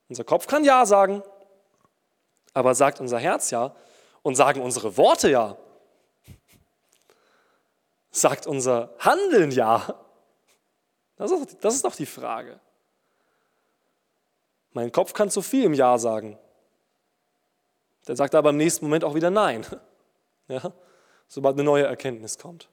Unser 0.09 0.25
Kopf 0.25 0.45
kann 0.45 0.63
ja 0.63 0.85
sagen, 0.85 1.23
aber 2.53 2.75
sagt 2.75 2.99
unser 2.99 3.19
Herz 3.19 3.51
ja 3.51 3.75
und 4.21 4.35
sagen 4.35 4.61
unsere 4.61 4.97
Worte 4.97 5.29
ja. 5.29 5.57
Sagt 8.11 8.45
unser 8.45 8.93
Handeln 8.99 9.51
ja. 9.51 9.99
Das 11.15 11.31
ist, 11.31 11.57
das 11.61 11.75
ist 11.75 11.85
doch 11.85 11.95
die 11.95 12.05
Frage. 12.05 12.59
Mein 14.71 14.91
Kopf 14.91 15.13
kann 15.13 15.29
zu 15.29 15.41
viel 15.41 15.63
im 15.63 15.73
Ja 15.73 15.97
sagen. 15.97 16.37
Der 18.07 18.15
sagt 18.15 18.35
aber 18.35 18.49
im 18.49 18.57
nächsten 18.57 18.85
Moment 18.85 19.03
auch 19.03 19.15
wieder 19.15 19.29
Nein. 19.29 19.65
Ja? 20.49 20.73
Sobald 21.29 21.55
eine 21.55 21.63
neue 21.63 21.85
Erkenntnis 21.85 22.37
kommt. 22.37 22.67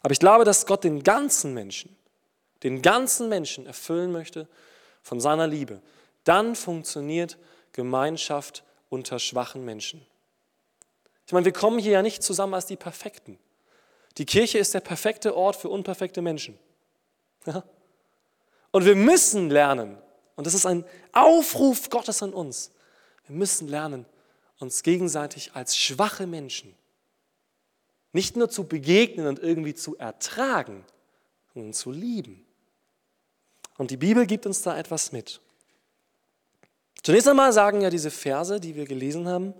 Aber 0.00 0.12
ich 0.12 0.20
glaube, 0.20 0.44
dass 0.44 0.64
Gott 0.64 0.84
den 0.84 1.02
ganzen 1.02 1.54
Menschen, 1.54 1.96
den 2.62 2.82
ganzen 2.82 3.28
Menschen 3.28 3.66
erfüllen 3.66 4.12
möchte 4.12 4.48
von 5.02 5.18
seiner 5.18 5.48
Liebe. 5.48 5.82
Dann 6.22 6.54
funktioniert 6.54 7.36
Gemeinschaft 7.72 8.64
unter 8.88 9.18
schwachen 9.18 9.64
Menschen. 9.64 10.04
Ich 11.26 11.32
meine, 11.32 11.44
wir 11.44 11.52
kommen 11.52 11.78
hier 11.78 11.92
ja 11.92 12.02
nicht 12.02 12.22
zusammen 12.22 12.54
als 12.54 12.66
die 12.66 12.76
Perfekten. 12.76 13.38
Die 14.18 14.26
Kirche 14.26 14.58
ist 14.58 14.74
der 14.74 14.80
perfekte 14.80 15.36
Ort 15.36 15.56
für 15.56 15.68
unperfekte 15.68 16.20
Menschen. 16.20 16.58
Ja? 17.46 17.64
Und 18.70 18.84
wir 18.84 18.96
müssen 18.96 19.48
lernen, 19.48 19.96
und 20.36 20.46
das 20.46 20.54
ist 20.54 20.66
ein 20.66 20.84
Aufruf 21.12 21.88
Gottes 21.88 22.22
an 22.22 22.34
uns, 22.34 22.72
wir 23.26 23.36
müssen 23.36 23.68
lernen, 23.68 24.04
uns 24.58 24.82
gegenseitig 24.82 25.52
als 25.54 25.76
schwache 25.76 26.26
Menschen 26.26 26.74
nicht 28.12 28.36
nur 28.36 28.50
zu 28.50 28.64
begegnen 28.64 29.26
und 29.26 29.38
irgendwie 29.38 29.74
zu 29.74 29.96
ertragen, 29.96 30.84
sondern 31.54 31.72
zu 31.72 31.90
lieben. 31.90 32.44
Und 33.78 33.90
die 33.90 33.96
Bibel 33.96 34.26
gibt 34.26 34.46
uns 34.46 34.62
da 34.62 34.76
etwas 34.76 35.12
mit. 35.12 35.40
Zunächst 37.02 37.28
einmal 37.28 37.52
sagen 37.52 37.80
ja 37.80 37.90
diese 37.90 38.10
Verse, 38.10 38.60
die 38.60 38.76
wir 38.76 38.84
gelesen 38.84 39.28
haben, 39.28 39.54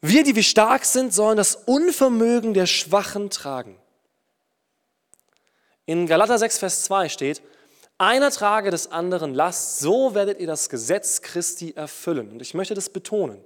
wir, 0.00 0.22
die 0.22 0.36
wir 0.36 0.42
stark 0.42 0.84
sind, 0.84 1.12
sollen 1.12 1.36
das 1.36 1.56
Unvermögen 1.56 2.54
der 2.54 2.66
Schwachen 2.66 3.30
tragen. 3.30 3.76
In 5.86 6.06
Galater 6.06 6.38
6, 6.38 6.58
Vers 6.58 6.84
2 6.84 7.08
steht, 7.08 7.42
einer 7.96 8.30
trage 8.30 8.70
des 8.70 8.92
anderen 8.92 9.34
Last, 9.34 9.80
so 9.80 10.14
werdet 10.14 10.38
ihr 10.38 10.46
das 10.46 10.68
Gesetz 10.68 11.20
Christi 11.20 11.72
erfüllen. 11.72 12.30
Und 12.30 12.42
ich 12.42 12.54
möchte 12.54 12.74
das 12.74 12.90
betonen. 12.90 13.42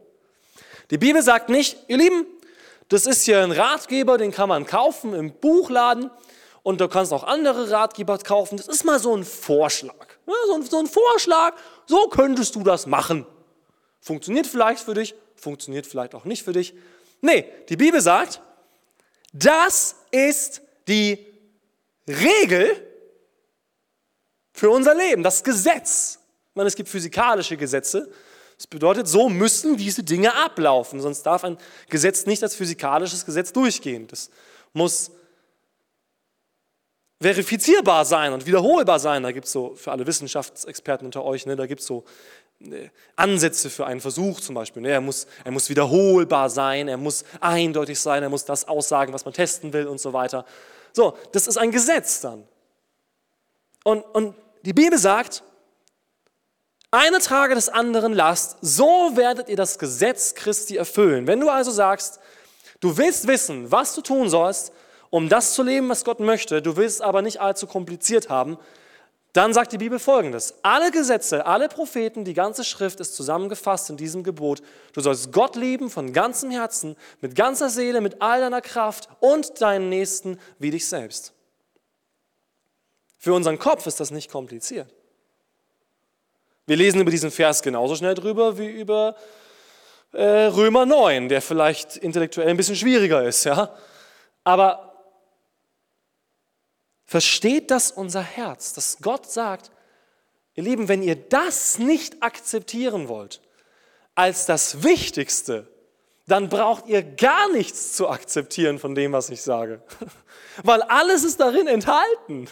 Die 0.90 0.98
Bibel 0.98 1.22
sagt 1.22 1.48
nicht, 1.48 1.78
ihr 1.88 1.96
Lieben, 1.96 2.26
das 2.88 3.06
ist 3.06 3.22
hier 3.22 3.42
ein 3.42 3.52
Ratgeber, 3.52 4.18
den 4.18 4.30
kann 4.30 4.50
man 4.50 4.66
kaufen 4.66 5.14
im 5.14 5.32
Buchladen 5.32 6.10
und 6.62 6.82
du 6.82 6.88
kannst 6.88 7.14
auch 7.14 7.24
andere 7.24 7.70
Ratgeber 7.70 8.18
kaufen. 8.18 8.58
Das 8.58 8.68
ist 8.68 8.84
mal 8.84 8.98
so 8.98 9.16
ein 9.16 9.24
Vorschlag. 9.24 10.06
So 10.68 10.78
ein 10.78 10.86
Vorschlag, 10.86 11.54
so 11.92 12.08
könntest 12.08 12.54
du 12.54 12.62
das 12.62 12.86
machen. 12.86 13.26
Funktioniert 14.00 14.46
vielleicht 14.46 14.82
für 14.82 14.94
dich, 14.94 15.14
funktioniert 15.36 15.86
vielleicht 15.86 16.14
auch 16.14 16.24
nicht 16.24 16.42
für 16.42 16.54
dich. 16.54 16.74
Nee, 17.20 17.44
die 17.68 17.76
Bibel 17.76 18.00
sagt, 18.00 18.40
das 19.34 19.96
ist 20.10 20.62
die 20.88 21.18
Regel 22.08 22.64
für 24.54 24.70
unser 24.70 24.94
Leben, 24.94 25.22
das 25.22 25.44
Gesetz. 25.44 26.18
Ich 26.48 26.56
meine, 26.56 26.68
es 26.68 26.76
gibt 26.76 26.88
physikalische 26.88 27.58
Gesetze. 27.58 28.10
Das 28.56 28.66
bedeutet, 28.66 29.06
so 29.06 29.28
müssen 29.28 29.76
diese 29.76 30.02
Dinge 30.02 30.34
ablaufen, 30.34 30.98
sonst 30.98 31.24
darf 31.24 31.44
ein 31.44 31.58
Gesetz 31.90 32.24
nicht 32.24 32.42
als 32.42 32.54
physikalisches 32.54 33.26
Gesetz 33.26 33.52
durchgehen. 33.52 34.06
Das 34.06 34.30
muss 34.72 35.10
verifizierbar 37.22 38.04
sein 38.04 38.32
und 38.32 38.46
wiederholbar 38.46 38.98
sein. 38.98 39.22
Da 39.22 39.32
gibt 39.32 39.46
es 39.46 39.52
so, 39.52 39.74
für 39.74 39.92
alle 39.92 40.06
Wissenschaftsexperten 40.06 41.06
unter 41.06 41.24
euch, 41.24 41.46
ne, 41.46 41.56
da 41.56 41.66
gibt 41.66 41.80
es 41.80 41.86
so 41.86 42.04
äh, 42.60 42.88
Ansätze 43.16 43.70
für 43.70 43.86
einen 43.86 44.00
Versuch 44.00 44.40
zum 44.40 44.54
Beispiel. 44.54 44.82
Ne? 44.82 44.90
Er, 44.90 45.00
muss, 45.00 45.26
er 45.44 45.50
muss 45.52 45.68
wiederholbar 45.68 46.50
sein, 46.50 46.88
er 46.88 46.96
muss 46.96 47.24
eindeutig 47.40 47.98
sein, 47.98 48.22
er 48.22 48.28
muss 48.28 48.44
das 48.44 48.66
aussagen, 48.66 49.12
was 49.12 49.24
man 49.24 49.34
testen 49.34 49.72
will 49.72 49.86
und 49.86 50.00
so 50.00 50.12
weiter. 50.12 50.44
So, 50.92 51.16
das 51.32 51.46
ist 51.46 51.56
ein 51.56 51.70
Gesetz 51.70 52.20
dann. 52.20 52.46
Und, 53.84 54.02
und 54.02 54.34
die 54.64 54.72
Bibel 54.72 54.98
sagt, 54.98 55.42
eine 56.90 57.20
trage 57.20 57.54
des 57.54 57.68
anderen 57.68 58.12
Last, 58.12 58.58
so 58.60 59.12
werdet 59.14 59.48
ihr 59.48 59.56
das 59.56 59.78
Gesetz 59.78 60.34
Christi 60.34 60.76
erfüllen. 60.76 61.26
Wenn 61.26 61.40
du 61.40 61.48
also 61.48 61.70
sagst, 61.70 62.20
du 62.80 62.96
willst 62.96 63.26
wissen, 63.26 63.72
was 63.72 63.94
du 63.94 64.02
tun 64.02 64.28
sollst, 64.28 64.72
um 65.12 65.28
das 65.28 65.52
zu 65.52 65.62
leben, 65.62 65.90
was 65.90 66.06
Gott 66.06 66.20
möchte, 66.20 66.62
du 66.62 66.78
willst 66.78 66.96
es 66.96 67.00
aber 67.02 67.20
nicht 67.20 67.38
allzu 67.38 67.66
kompliziert 67.66 68.30
haben, 68.30 68.56
dann 69.34 69.52
sagt 69.52 69.72
die 69.72 69.78
Bibel 69.78 69.98
folgendes. 69.98 70.54
Alle 70.62 70.90
Gesetze, 70.90 71.44
alle 71.44 71.68
Propheten, 71.68 72.24
die 72.24 72.32
ganze 72.32 72.64
Schrift 72.64 72.98
ist 72.98 73.14
zusammengefasst 73.14 73.90
in 73.90 73.98
diesem 73.98 74.24
Gebot. 74.24 74.62
Du 74.94 75.02
sollst 75.02 75.30
Gott 75.30 75.54
lieben 75.54 75.90
von 75.90 76.14
ganzem 76.14 76.50
Herzen, 76.50 76.96
mit 77.20 77.36
ganzer 77.36 77.68
Seele, 77.68 78.00
mit 78.00 78.22
all 78.22 78.40
deiner 78.40 78.62
Kraft 78.62 79.10
und 79.20 79.60
deinen 79.60 79.90
Nächsten 79.90 80.40
wie 80.58 80.70
dich 80.70 80.88
selbst. 80.88 81.34
Für 83.18 83.34
unseren 83.34 83.58
Kopf 83.58 83.86
ist 83.86 84.00
das 84.00 84.12
nicht 84.12 84.30
kompliziert. 84.30 84.88
Wir 86.66 86.76
lesen 86.76 87.02
über 87.02 87.10
diesen 87.10 87.30
Vers 87.30 87.60
genauso 87.62 87.96
schnell 87.96 88.14
drüber 88.14 88.56
wie 88.56 88.70
über 88.70 89.14
äh, 90.12 90.44
Römer 90.44 90.86
9, 90.86 91.28
der 91.28 91.42
vielleicht 91.42 91.98
intellektuell 91.98 92.48
ein 92.48 92.56
bisschen 92.56 92.76
schwieriger 92.76 93.22
ist. 93.22 93.44
Ja? 93.44 93.74
Aber 94.42 94.91
versteht 97.12 97.70
das 97.70 97.90
unser 97.90 98.22
Herz, 98.22 98.72
dass 98.72 98.96
Gott 99.02 99.30
sagt, 99.30 99.70
ihr 100.54 100.62
Lieben, 100.62 100.88
wenn 100.88 101.02
ihr 101.02 101.14
das 101.14 101.78
nicht 101.78 102.22
akzeptieren 102.22 103.06
wollt 103.06 103.42
als 104.14 104.46
das 104.46 104.82
Wichtigste, 104.82 105.68
dann 106.26 106.48
braucht 106.48 106.86
ihr 106.86 107.02
gar 107.02 107.52
nichts 107.52 107.92
zu 107.92 108.08
akzeptieren 108.08 108.78
von 108.78 108.94
dem, 108.94 109.12
was 109.12 109.28
ich 109.28 109.42
sage. 109.42 109.82
Weil 110.64 110.80
alles 110.80 111.22
ist 111.22 111.38
darin 111.38 111.66
enthalten. 111.66 112.48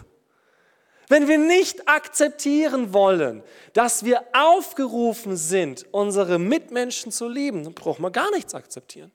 Wenn 1.09 1.27
wir 1.27 1.39
nicht 1.39 1.89
akzeptieren 1.89 2.93
wollen, 2.93 3.43
dass 3.73 4.05
wir 4.05 4.23
aufgerufen 4.35 5.39
sind, 5.39 5.87
unsere 5.91 6.39
Mitmenschen 6.39 7.13
zu 7.13 7.29
lieben, 7.29 7.65
dann 7.65 7.73
brauchen 7.73 8.03
wir 8.03 8.11
gar 8.11 8.31
nichts 8.33 8.55
akzeptieren. 8.55 9.11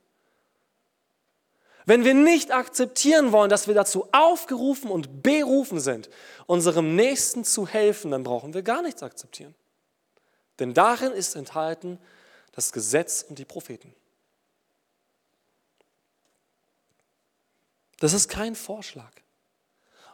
Wenn 1.86 2.04
wir 2.04 2.14
nicht 2.14 2.52
akzeptieren 2.52 3.32
wollen, 3.32 3.50
dass 3.50 3.68
wir 3.68 3.76
dazu 3.76 4.08
aufgerufen 4.12 4.90
und 4.90 5.22
berufen 5.22 5.80
sind, 5.80 6.10
unserem 6.48 6.96
Nächsten 6.96 7.44
zu 7.44 7.68
helfen, 7.68 8.12
dann 8.12 8.24
brauchen 8.24 8.54
wir 8.54 8.64
gar 8.64 8.82
nichts 8.82 9.04
akzeptieren. 9.04 9.54
Denn 10.60 10.74
darin 10.74 11.12
ist 11.12 11.36
enthalten 11.36 12.00
das 12.54 12.72
Gesetz 12.72 13.26
und 13.28 13.38
die 13.38 13.46
Propheten. 13.46 13.94
Das 18.00 18.14
ist 18.14 18.28
kein 18.30 18.56
Vorschlag. 18.56 19.12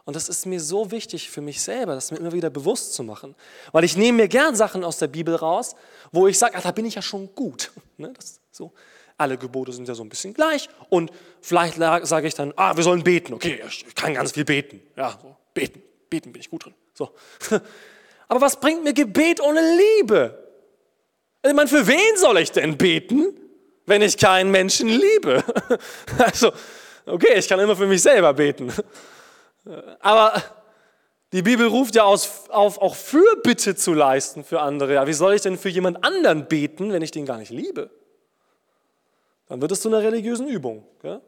Und 0.04 0.16
das 0.16 0.28
ist 0.28 0.46
mir 0.46 0.60
so 0.60 0.90
wichtig 0.90 1.30
für 1.30 1.40
mich 1.40 1.62
selber, 1.62 1.94
das 1.94 2.10
mir 2.10 2.18
immer 2.18 2.32
wieder 2.32 2.50
bewusst 2.50 2.92
zu 2.94 3.04
machen. 3.04 3.36
Weil 3.70 3.84
ich 3.84 3.96
nehme 3.96 4.22
mir 4.22 4.28
gern 4.28 4.56
Sachen 4.56 4.82
aus 4.82 4.98
der 4.98 5.06
Bibel 5.06 5.34
raus, 5.36 5.76
wo 6.10 6.26
ich 6.26 6.38
sage, 6.38 6.56
ah, 6.56 6.60
da 6.60 6.72
bin 6.72 6.84
ich 6.84 6.96
ja 6.96 7.02
schon 7.02 7.34
gut. 7.34 7.72
Ne, 7.98 8.12
das, 8.14 8.40
so. 8.50 8.72
Alle 9.22 9.38
Gebote 9.38 9.72
sind 9.72 9.86
ja 9.86 9.94
so 9.94 10.02
ein 10.02 10.08
bisschen 10.08 10.34
gleich. 10.34 10.68
Und 10.90 11.12
vielleicht 11.40 11.76
sage 11.76 12.26
ich 12.26 12.34
dann, 12.34 12.52
ah, 12.56 12.76
wir 12.76 12.82
sollen 12.82 13.04
beten. 13.04 13.34
Okay, 13.34 13.62
ich 13.68 13.94
kann 13.94 14.14
ganz 14.14 14.32
viel 14.32 14.44
beten. 14.44 14.82
Ja, 14.96 15.16
so, 15.22 15.36
beten, 15.54 15.80
beten 16.10 16.32
bin 16.32 16.40
ich 16.40 16.50
gut 16.50 16.64
drin. 16.64 16.74
So. 16.92 17.10
Aber 18.28 18.40
was 18.40 18.58
bringt 18.58 18.82
mir 18.82 18.92
Gebet 18.92 19.40
ohne 19.40 19.60
Liebe? 19.76 20.42
Ich 21.46 21.52
meine, 21.52 21.68
für 21.68 21.86
wen 21.86 22.16
soll 22.16 22.38
ich 22.38 22.50
denn 22.50 22.76
beten, 22.76 23.28
wenn 23.86 24.02
ich 24.02 24.16
keinen 24.16 24.50
Menschen 24.50 24.88
liebe? 24.88 25.44
Also, 26.18 26.52
okay, 27.06 27.34
ich 27.36 27.48
kann 27.48 27.60
immer 27.60 27.76
für 27.76 27.86
mich 27.86 28.02
selber 28.02 28.34
beten. 28.34 28.72
Aber 30.00 30.42
die 31.32 31.42
Bibel 31.42 31.68
ruft 31.68 31.94
ja 31.94 32.02
auf, 32.02 32.50
auf, 32.50 32.78
auch 32.78 32.96
Fürbitte 32.96 33.76
zu 33.76 33.94
leisten 33.94 34.42
für 34.42 34.60
andere. 34.60 34.94
Ja, 34.94 35.06
wie 35.06 35.12
soll 35.12 35.34
ich 35.34 35.42
denn 35.42 35.56
für 35.56 35.68
jemand 35.68 36.04
anderen 36.04 36.46
beten, 36.46 36.92
wenn 36.92 37.02
ich 37.02 37.12
den 37.12 37.24
gar 37.24 37.38
nicht 37.38 37.50
liebe? 37.50 37.90
Dann 39.52 39.60
wird 39.60 39.70
es 39.70 39.82
zu 39.82 39.88
einer 39.88 40.00
religiösen 40.00 40.48
Übung. 40.48 40.82
Gell? 41.02 41.20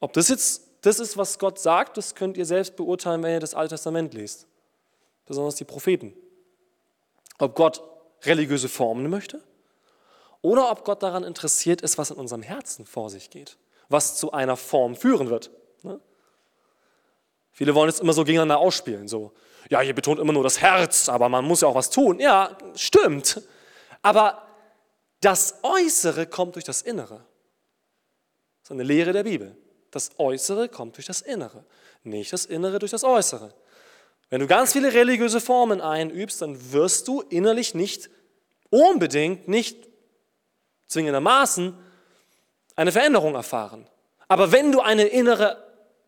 Ob 0.00 0.12
das 0.12 0.28
jetzt 0.28 0.64
das 0.80 0.98
ist, 0.98 1.16
was 1.16 1.38
Gott 1.38 1.60
sagt, 1.60 1.96
das 1.96 2.16
könnt 2.16 2.36
ihr 2.36 2.44
selbst 2.44 2.74
beurteilen, 2.74 3.22
wenn 3.22 3.34
ihr 3.34 3.38
das 3.38 3.54
Alte 3.54 3.76
Testament 3.76 4.12
lest. 4.12 4.48
Besonders 5.24 5.54
die 5.54 5.62
Propheten. 5.62 6.14
Ob 7.38 7.54
Gott 7.54 7.80
religiöse 8.22 8.68
Formen 8.68 9.08
möchte 9.08 9.40
oder 10.42 10.68
ob 10.72 10.84
Gott 10.84 11.00
daran 11.00 11.22
interessiert 11.22 11.80
ist, 11.80 11.96
was 11.96 12.10
in 12.10 12.16
unserem 12.16 12.42
Herzen 12.42 12.86
vor 12.86 13.08
sich 13.08 13.30
geht, 13.30 13.56
was 13.88 14.16
zu 14.16 14.32
einer 14.32 14.56
Form 14.56 14.96
führen 14.96 15.30
wird. 15.30 15.52
Ne? 15.84 16.00
Viele 17.52 17.76
wollen 17.76 17.88
es 17.88 18.00
immer 18.00 18.14
so 18.14 18.24
gegeneinander 18.24 18.58
ausspielen. 18.58 19.06
So, 19.06 19.30
ja, 19.70 19.80
ihr 19.80 19.94
betont 19.94 20.18
immer 20.18 20.32
nur 20.32 20.42
das 20.42 20.60
Herz, 20.60 21.08
aber 21.08 21.28
man 21.28 21.44
muss 21.44 21.60
ja 21.60 21.68
auch 21.68 21.76
was 21.76 21.88
tun. 21.90 22.18
Ja, 22.18 22.58
stimmt. 22.74 23.42
Aber 24.02 24.45
das 25.26 25.56
Äußere 25.64 26.26
kommt 26.26 26.54
durch 26.54 26.64
das 26.64 26.82
Innere. 26.82 27.16
Das 27.16 28.68
ist 28.68 28.70
eine 28.70 28.84
Lehre 28.84 29.12
der 29.12 29.24
Bibel. 29.24 29.56
Das 29.90 30.10
Äußere 30.18 30.68
kommt 30.68 30.96
durch 30.96 31.06
das 31.06 31.20
Innere, 31.20 31.64
nicht 32.04 32.32
das 32.32 32.44
Innere 32.44 32.78
durch 32.78 32.92
das 32.92 33.02
Äußere. 33.02 33.52
Wenn 34.30 34.40
du 34.40 34.46
ganz 34.46 34.72
viele 34.72 34.92
religiöse 34.92 35.40
Formen 35.40 35.80
einübst, 35.80 36.42
dann 36.42 36.72
wirst 36.72 37.08
du 37.08 37.22
innerlich 37.22 37.74
nicht 37.74 38.08
unbedingt, 38.70 39.48
nicht 39.48 39.88
zwingendermaßen 40.86 41.76
eine 42.76 42.92
Veränderung 42.92 43.34
erfahren. 43.34 43.88
Aber 44.28 44.52
wenn 44.52 44.70
du 44.70 44.80
eine 44.80 45.06
innere 45.06 45.60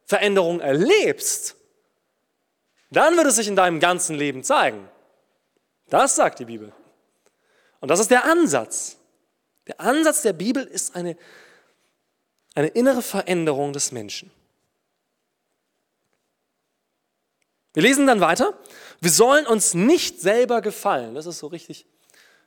Veränderung 0.05 0.61
erlebst, 0.61 1.57
dann 2.91 3.17
wird 3.17 3.27
es 3.27 3.37
sich 3.37 3.49
in 3.49 3.57
deinem 3.57 3.81
ganzen 3.81 4.15
Leben 4.15 4.45
zeigen. 4.45 4.89
Das 5.89 6.15
sagt 6.15 6.39
die 6.39 6.45
Bibel. 6.45 6.73
Und 7.81 7.89
das 7.89 7.99
ist 7.99 8.13
der 8.13 8.25
Ansatz. 8.25 8.98
Der 9.69 9.81
Ansatz 9.81 10.23
der 10.23 10.33
Bibel 10.33 10.65
ist 10.65 10.97
eine, 10.97 11.17
eine 12.55 12.69
innere 12.69 13.03
Veränderung 13.03 13.73
des 13.73 13.93
Menschen. 13.93 14.31
Wir 17.75 17.83
lesen 17.83 18.07
dann 18.07 18.21
weiter. 18.21 18.59
Wir 19.01 19.11
sollen 19.11 19.47
uns 19.47 19.75
nicht 19.75 20.21
selber 20.21 20.63
gefallen. 20.63 21.15
Das 21.15 21.27
ist 21.27 21.39
so 21.39 21.47
richtig. 21.47 21.87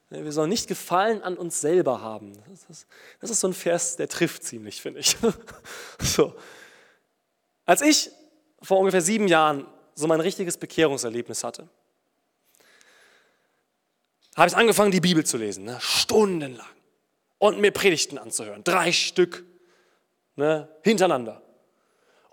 Wir 0.09 0.31
sollen 0.33 0.49
nicht 0.49 0.67
Gefallen 0.67 1.21
an 1.21 1.37
uns 1.37 1.61
selber 1.61 2.01
haben. 2.01 2.33
Das 2.49 2.65
ist, 2.69 2.87
das 3.21 3.29
ist 3.29 3.39
so 3.39 3.47
ein 3.47 3.53
Vers, 3.53 3.95
der 3.95 4.09
trifft 4.09 4.43
ziemlich, 4.43 4.81
finde 4.81 4.99
ich. 4.99 5.15
So. 6.01 6.35
Als 7.65 7.81
ich 7.81 8.11
vor 8.61 8.79
ungefähr 8.79 9.01
sieben 9.01 9.29
Jahren 9.29 9.65
so 9.95 10.07
mein 10.07 10.19
richtiges 10.19 10.57
Bekehrungserlebnis 10.57 11.45
hatte, 11.45 11.69
habe 14.35 14.49
ich 14.49 14.57
angefangen, 14.57 14.91
die 14.91 14.99
Bibel 14.99 15.25
zu 15.25 15.37
lesen, 15.37 15.63
ne? 15.63 15.77
stundenlang. 15.79 16.67
Und 17.41 17.57
mir 17.57 17.71
Predigten 17.71 18.19
anzuhören, 18.19 18.63
drei 18.63 18.91
Stück 18.91 19.43
ne? 20.35 20.69
hintereinander. 20.83 21.41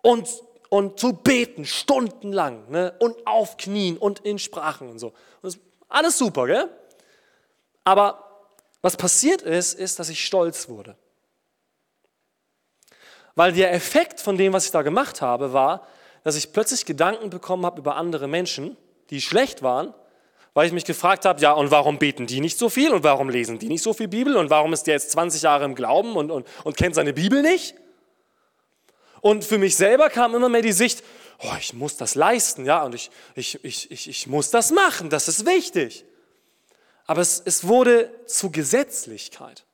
Und, 0.03 0.29
und 0.69 1.01
zu 1.01 1.15
beten, 1.15 1.65
stundenlang. 1.65 2.71
Ne? 2.71 2.95
Und 2.99 3.27
auf 3.27 3.57
Knien 3.57 3.97
und 3.97 4.21
in 4.21 4.39
Sprachen 4.39 4.91
und 4.91 4.99
so. 4.99 5.15
Und 5.41 5.59
alles 5.89 6.19
super, 6.19 6.47
gell? 6.47 6.69
Aber 7.85 8.51
was 8.83 8.99
passiert 8.99 9.41
ist, 9.41 9.73
ist, 9.73 9.99
dass 9.99 10.11
ich 10.11 10.23
stolz 10.23 10.69
wurde. 10.69 10.95
Weil 13.35 13.53
der 13.55 13.73
Effekt 13.73 14.21
von 14.21 14.37
dem, 14.37 14.53
was 14.53 14.67
ich 14.67 14.73
da 14.73 14.83
gemacht 14.83 15.23
habe, 15.23 15.55
war, 15.55 15.87
dass 16.23 16.37
ich 16.37 16.53
plötzlich 16.53 16.85
Gedanken 16.85 17.31
bekommen 17.31 17.65
habe 17.65 17.81
über 17.81 17.97
andere 17.97 18.29
Menschen, 18.29 18.77
die 19.09 19.23
schlecht 19.23 19.63
waren, 19.63 19.95
weil 20.59 20.67
ich 20.67 20.73
mich 20.73 20.85
gefragt 20.85 21.25
habe, 21.25 21.41
ja, 21.41 21.53
und 21.53 21.71
warum 21.71 22.01
beten 22.01 22.27
die 22.27 22.41
nicht 22.41 22.59
so 22.59 22.69
viel 22.69 22.93
und 22.93 23.05
warum 23.05 23.31
lesen 23.31 23.61
die 23.61 23.69
nicht 23.69 23.81
so 23.81 23.95
viel 23.95 24.09
Bibel 24.09 24.37
und 24.37 24.51
warum 24.51 24.73
ist 24.73 24.89
der 24.89 24.95
jetzt 24.95 25.13
20 25.13 25.43
Jahre 25.43 25.65
im 25.65 25.77
Glauben 25.77 26.17
und, 26.17 26.33
und, 26.33 26.49
und 26.65 26.77
kennt 26.77 26.97
seine 26.97 27.13
Bibel 27.13 27.43
nicht? 27.43 27.77
Und 29.21 29.45
für 29.45 29.57
mich 29.57 29.77
selber 29.77 30.11
kam 30.11 30.35
immer 30.35 30.49
mehr 30.49 30.63
die 30.63 30.73
Sicht, 30.73 31.05
oh, 31.39 31.53
ich 31.61 31.75
muss 31.75 31.97
das 31.97 32.17
leisten, 32.17 32.65
ja, 32.65 32.83
und 32.83 32.97
ich, 32.97 33.13
ich, 33.37 33.65
ich, 33.65 33.93
ich, 33.93 34.09
ich 34.09 34.27
muss 34.27 34.51
das 34.51 34.73
machen, 34.73 35.11
das 35.11 35.29
ist 35.29 35.47
wichtig. 35.47 36.05
Aber 37.07 37.21
es, 37.21 37.41
es 37.45 37.69
wurde 37.69 38.11
zu 38.27 38.51
Gesetzlichkeit. 38.51 39.65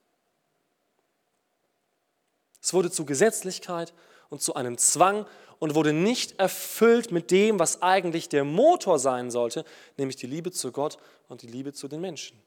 Es 2.60 2.74
wurde 2.74 2.90
zu 2.90 3.06
Gesetzlichkeit 3.06 3.94
und 4.28 4.42
zu 4.42 4.54
einem 4.54 4.76
Zwang 4.76 5.24
und 5.64 5.74
wurde 5.74 5.94
nicht 5.94 6.38
erfüllt 6.38 7.10
mit 7.10 7.30
dem, 7.30 7.58
was 7.58 7.80
eigentlich 7.80 8.28
der 8.28 8.44
Motor 8.44 8.98
sein 8.98 9.30
sollte, 9.30 9.64
nämlich 9.96 10.16
die 10.16 10.26
Liebe 10.26 10.50
zu 10.50 10.72
Gott 10.72 10.98
und 11.28 11.40
die 11.40 11.46
Liebe 11.46 11.72
zu 11.72 11.88
den 11.88 12.02
Menschen. 12.02 12.38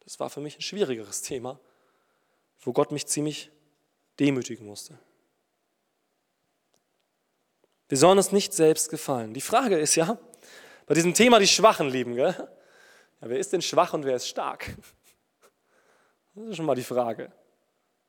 Das 0.00 0.18
war 0.18 0.28
für 0.28 0.40
mich 0.40 0.58
ein 0.58 0.62
schwierigeres 0.62 1.22
Thema, 1.22 1.60
wo 2.62 2.72
Gott 2.72 2.90
mich 2.90 3.06
ziemlich 3.06 3.52
demütigen 4.18 4.66
musste. 4.66 4.98
Wir 7.88 7.96
sollen 7.96 8.18
uns 8.18 8.32
nicht 8.32 8.52
selbst 8.52 8.90
gefallen. 8.90 9.32
Die 9.32 9.40
Frage 9.40 9.78
ist 9.78 9.94
ja, 9.94 10.18
bei 10.86 10.94
diesem 10.94 11.14
Thema 11.14 11.38
die 11.38 11.46
Schwachen 11.46 11.90
lieben, 11.90 12.16
gell? 12.16 12.34
Ja, 13.20 13.28
wer 13.28 13.38
ist 13.38 13.52
denn 13.52 13.62
schwach 13.62 13.94
und 13.94 14.04
wer 14.04 14.16
ist 14.16 14.26
stark? 14.26 14.74
Das 16.34 16.48
ist 16.48 16.56
schon 16.56 16.66
mal 16.66 16.74
die 16.74 16.82
Frage. 16.82 17.30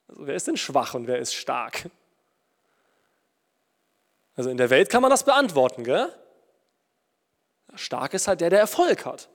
Also, 0.07 0.25
wer 0.25 0.33
ist 0.33 0.47
denn 0.47 0.57
schwach 0.57 0.95
und 0.95 1.05
wer 1.05 1.19
ist 1.19 1.35
stark? 1.35 1.91
Also 4.37 4.49
in 4.49 4.57
der 4.57 4.69
Welt 4.69 4.89
kann 4.89 5.01
man 5.01 5.11
das 5.11 5.23
beantworten, 5.23 5.83
gell? 5.83 6.09
Stark 7.75 8.13
ist 8.13 8.27
halt 8.27 8.39
der, 8.39 8.49
der 8.49 8.59
Erfolg 8.59 9.05
hat. 9.05 9.27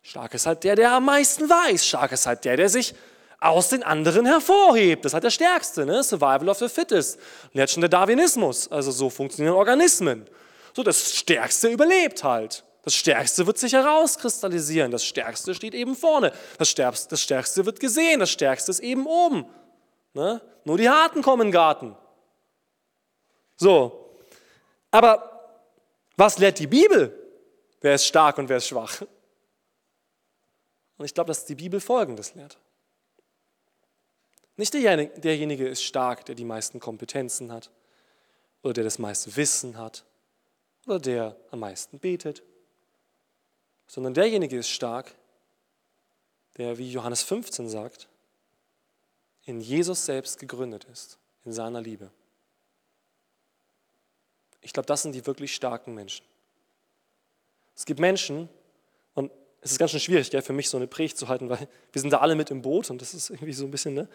Stark 0.00 0.32
ist 0.32 0.46
halt 0.46 0.64
der, 0.64 0.76
der 0.76 0.92
am 0.92 1.04
meisten 1.04 1.50
weiß. 1.50 1.86
Stark 1.86 2.12
ist 2.12 2.26
halt 2.26 2.44
der, 2.44 2.56
der 2.56 2.68
sich 2.68 2.94
aus 3.40 3.68
den 3.68 3.82
anderen 3.82 4.26
hervorhebt. 4.26 5.04
Das 5.04 5.10
ist 5.10 5.14
halt 5.14 5.24
der 5.24 5.30
Stärkste, 5.30 5.84
ne? 5.84 6.02
Survival 6.02 6.48
of 6.48 6.58
the 6.58 6.68
Fittest. 6.68 7.18
Und 7.52 7.54
jetzt 7.54 7.72
schon 7.72 7.82
der 7.82 7.90
Darwinismus. 7.90 8.70
Also 8.70 8.90
so 8.90 9.10
funktionieren 9.10 9.54
Organismen. 9.54 10.26
So, 10.74 10.82
das 10.82 11.14
Stärkste 11.14 11.68
überlebt 11.68 12.24
halt. 12.24 12.64
Das 12.84 12.94
Stärkste 12.94 13.46
wird 13.46 13.58
sich 13.58 13.72
herauskristallisieren. 13.72 14.90
Das 14.90 15.04
Stärkste 15.04 15.54
steht 15.54 15.74
eben 15.74 15.94
vorne. 15.94 16.32
Das 16.58 16.70
Stärkste, 16.70 17.10
das 17.10 17.20
Stärkste 17.20 17.66
wird 17.66 17.80
gesehen. 17.80 18.20
Das 18.20 18.30
Stärkste 18.30 18.70
ist 18.70 18.80
eben 18.80 19.06
oben. 19.06 19.46
Ne? 20.14 20.40
Nur 20.64 20.78
die 20.78 20.88
Harten 20.88 21.22
kommen 21.22 21.42
in 21.42 21.48
den 21.48 21.52
Garten. 21.52 21.96
So. 23.58 24.14
Aber 24.90 25.60
was 26.16 26.38
lehrt 26.38 26.58
die 26.58 26.66
Bibel? 26.66 27.14
Wer 27.80 27.94
ist 27.94 28.06
stark 28.06 28.38
und 28.38 28.48
wer 28.48 28.56
ist 28.56 28.68
schwach? 28.68 29.02
Und 30.96 31.04
ich 31.04 31.14
glaube, 31.14 31.28
dass 31.28 31.44
die 31.44 31.54
Bibel 31.54 31.80
Folgendes 31.80 32.34
lehrt. 32.34 32.58
Nicht 34.56 34.74
derjenige 34.74 35.68
ist 35.68 35.84
stark, 35.84 36.24
der 36.24 36.34
die 36.34 36.44
meisten 36.44 36.80
Kompetenzen 36.80 37.52
hat 37.52 37.70
oder 38.62 38.74
der 38.74 38.84
das 38.84 38.98
meiste 38.98 39.36
Wissen 39.36 39.78
hat 39.78 40.04
oder 40.86 40.98
der 40.98 41.36
am 41.52 41.60
meisten 41.60 42.00
betet, 42.00 42.42
sondern 43.86 44.14
derjenige 44.14 44.58
ist 44.58 44.70
stark, 44.70 45.14
der, 46.56 46.76
wie 46.78 46.90
Johannes 46.90 47.22
15 47.22 47.68
sagt, 47.68 48.08
in 49.44 49.60
Jesus 49.60 50.04
selbst 50.04 50.40
gegründet 50.40 50.84
ist, 50.84 51.18
in 51.44 51.52
seiner 51.52 51.80
Liebe. 51.80 52.10
Ich 54.68 54.74
glaube, 54.74 54.84
das 54.84 55.00
sind 55.00 55.14
die 55.14 55.24
wirklich 55.24 55.54
starken 55.54 55.94
Menschen. 55.94 56.26
Es 57.74 57.86
gibt 57.86 58.00
Menschen, 58.00 58.50
und 59.14 59.32
es 59.62 59.72
ist 59.72 59.78
ganz 59.78 59.92
schön 59.92 60.00
schwierig, 60.00 60.30
gell, 60.30 60.42
für 60.42 60.52
mich 60.52 60.68
so 60.68 60.76
eine 60.76 60.86
Predigt 60.86 61.16
zu 61.16 61.28
halten, 61.28 61.48
weil 61.48 61.66
wir 61.92 62.02
sind 62.02 62.12
da 62.12 62.18
alle 62.18 62.34
mit 62.34 62.50
im 62.50 62.60
Boot 62.60 62.90
und 62.90 63.00
das 63.00 63.14
ist 63.14 63.30
irgendwie 63.30 63.54
so 63.54 63.64
ein 63.64 63.70
bisschen, 63.70 63.94
ne, 63.94 64.08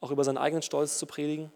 auch 0.00 0.10
über 0.10 0.22
seinen 0.22 0.36
eigenen 0.36 0.60
Stolz 0.60 0.98
zu 0.98 1.06
predigen. 1.06 1.50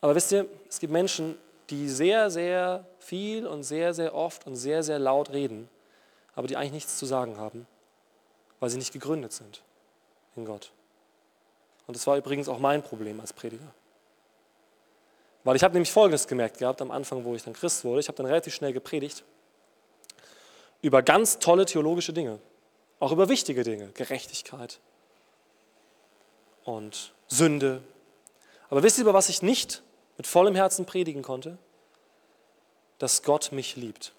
Aber 0.00 0.16
wisst 0.16 0.32
ihr, 0.32 0.48
es 0.68 0.80
gibt 0.80 0.92
Menschen, 0.92 1.36
die 1.70 1.88
sehr, 1.88 2.28
sehr 2.28 2.88
viel 2.98 3.46
und 3.46 3.62
sehr, 3.62 3.94
sehr 3.94 4.12
oft 4.12 4.48
und 4.48 4.56
sehr, 4.56 4.82
sehr 4.82 4.98
laut 4.98 5.30
reden, 5.30 5.68
aber 6.34 6.48
die 6.48 6.56
eigentlich 6.56 6.72
nichts 6.72 6.98
zu 6.98 7.06
sagen 7.06 7.36
haben, 7.36 7.68
weil 8.58 8.68
sie 8.68 8.78
nicht 8.78 8.92
gegründet 8.92 9.32
sind 9.32 9.62
in 10.34 10.44
Gott. 10.44 10.72
Und 11.86 11.96
das 11.96 12.04
war 12.08 12.16
übrigens 12.16 12.48
auch 12.48 12.58
mein 12.58 12.82
Problem 12.82 13.20
als 13.20 13.32
Prediger. 13.32 13.72
Weil 15.46 15.54
ich 15.54 15.62
habe 15.62 15.74
nämlich 15.74 15.92
Folgendes 15.92 16.26
gemerkt 16.26 16.58
gehabt 16.58 16.82
am 16.82 16.90
Anfang, 16.90 17.24
wo 17.24 17.36
ich 17.36 17.44
dann 17.44 17.52
Christ 17.52 17.84
wurde. 17.84 18.00
Ich 18.00 18.08
habe 18.08 18.16
dann 18.16 18.26
relativ 18.26 18.52
schnell 18.52 18.72
gepredigt 18.72 19.22
über 20.82 21.02
ganz 21.02 21.38
tolle 21.38 21.66
theologische 21.66 22.12
Dinge, 22.12 22.40
auch 22.98 23.12
über 23.12 23.28
wichtige 23.28 23.62
Dinge, 23.62 23.90
Gerechtigkeit, 23.94 24.80
und 26.64 27.12
Sünde. 27.28 27.80
Aber 28.70 28.82
wisst 28.82 28.98
ihr, 28.98 29.02
über 29.02 29.14
was 29.14 29.28
ich 29.28 29.40
nicht 29.40 29.84
mit 30.16 30.26
vollem 30.26 30.56
Herzen 30.56 30.84
predigen 30.84 31.22
konnte? 31.22 31.58
Dass 32.98 33.22
Gott 33.22 33.52
mich 33.52 33.76
liebt. 33.76 34.14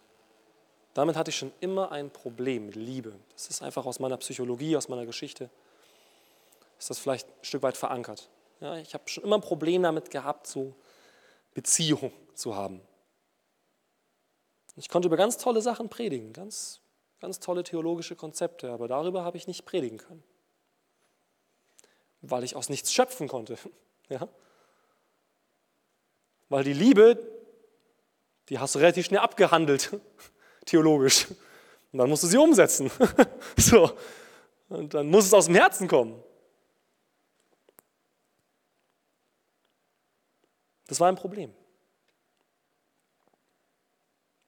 Damit 0.94 1.18
hatte 1.18 1.32
ich 1.32 1.38
schon 1.38 1.52
immer 1.60 1.92
ein 1.92 2.10
Problem 2.10 2.68
mit 2.68 2.76
Liebe. 2.78 3.12
Das 3.34 3.48
ist 3.48 3.62
einfach 3.62 3.86
aus 3.86 4.00
meiner 4.00 4.16
Psychologie, 4.16 4.78
aus 4.78 4.88
meiner 4.88 5.06
Geschichte. 5.06 5.50
Ist 6.80 6.90
das 6.90 7.00
vielleicht 7.00 7.28
ein 7.28 7.44
Stück 7.44 7.64
weit 7.64 7.76
verankert. 7.76 8.30
Ja, 8.62 8.78
ich 8.78 8.94
habe 8.94 9.04
schon 9.10 9.26
immer 9.26 9.38
ein 9.38 9.42
Problem 9.42 9.84
damit 9.84 10.10
gehabt, 10.10 10.48
so 10.48 10.74
Beziehung 11.58 12.12
zu 12.36 12.56
haben. 12.56 12.82
Ich 14.76 14.90
konnte 14.90 15.08
über 15.08 15.18
ganz 15.18 15.38
tolle 15.38 15.62
Sachen 15.62 15.90
predigen, 15.90 16.34
ganz, 16.34 16.82
ganz 17.20 17.40
tolle 17.40 17.64
theologische 17.64 18.16
Konzepte, 18.16 18.72
aber 18.72 18.88
darüber 18.88 19.24
habe 19.24 19.38
ich 19.38 19.48
nicht 19.48 19.66
predigen 19.66 19.98
können 19.98 20.24
weil 22.22 22.44
ich 22.44 22.56
aus 22.56 22.70
nichts 22.70 22.94
schöpfen 22.94 23.28
konnte. 23.28 23.58
Ja? 24.10 24.26
Weil 26.48 26.64
die 26.64 26.72
Liebe, 26.72 27.22
die 28.48 28.58
hast 28.58 28.76
du 28.76 28.80
relativ 28.80 29.06
schnell 29.06 29.20
abgehandelt, 29.20 30.00
theologisch. 30.66 31.28
Und 31.92 32.00
dann 32.00 32.08
musst 32.08 32.24
du 32.24 32.28
sie 32.28 32.38
umsetzen. 32.38 32.90
so. 33.58 33.92
Und 34.70 34.94
dann 34.94 35.10
muss 35.10 35.26
es 35.26 35.34
aus 35.34 35.48
dem 35.48 35.56
Herzen 35.56 35.90
kommen. 35.90 36.24
Das 40.88 41.00
war 41.00 41.08
ein 41.08 41.16
Problem. 41.16 41.54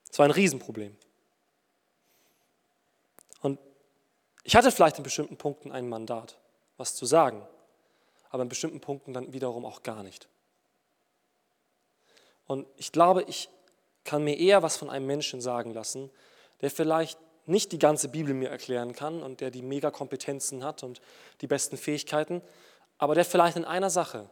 Das 0.07 0.19
war 0.19 0.25
ein 0.25 0.31
Riesenproblem. 0.31 0.97
Und 3.41 3.59
ich 4.43 4.55
hatte 4.55 4.71
vielleicht 4.71 4.97
in 4.97 5.03
bestimmten 5.03 5.37
Punkten 5.37 5.71
ein 5.71 5.87
Mandat, 5.87 6.39
was 6.77 6.95
zu 6.95 7.05
sagen 7.05 7.45
aber 8.29 8.43
in 8.43 8.49
bestimmten 8.49 8.79
Punkten 8.79 9.13
dann 9.13 9.33
wiederum 9.33 9.65
auch 9.65 9.83
gar 9.83 10.03
nicht. 10.03 10.27
Und 12.45 12.67
ich 12.77 12.91
glaube, 12.91 13.23
ich 13.23 13.49
kann 14.03 14.23
mir 14.23 14.37
eher 14.37 14.63
was 14.63 14.77
von 14.77 14.89
einem 14.89 15.05
Menschen 15.05 15.41
sagen 15.41 15.73
lassen, 15.73 16.09
der 16.61 16.71
vielleicht 16.71 17.19
nicht 17.45 17.71
die 17.71 17.79
ganze 17.79 18.09
Bibel 18.09 18.33
mir 18.33 18.49
erklären 18.49 18.93
kann 18.93 19.23
und 19.23 19.41
der 19.41 19.51
die 19.51 19.61
Megakompetenzen 19.61 20.63
hat 20.63 20.83
und 20.83 21.01
die 21.41 21.47
besten 21.47 21.77
Fähigkeiten, 21.77 22.41
aber 22.97 23.15
der 23.15 23.25
vielleicht 23.25 23.57
in 23.57 23.65
einer 23.65 23.89
Sache 23.89 24.29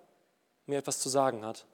mir 0.66 0.80
etwas 0.80 1.00
zu 1.00 1.10
sagen 1.10 1.46
hat. 1.46 1.66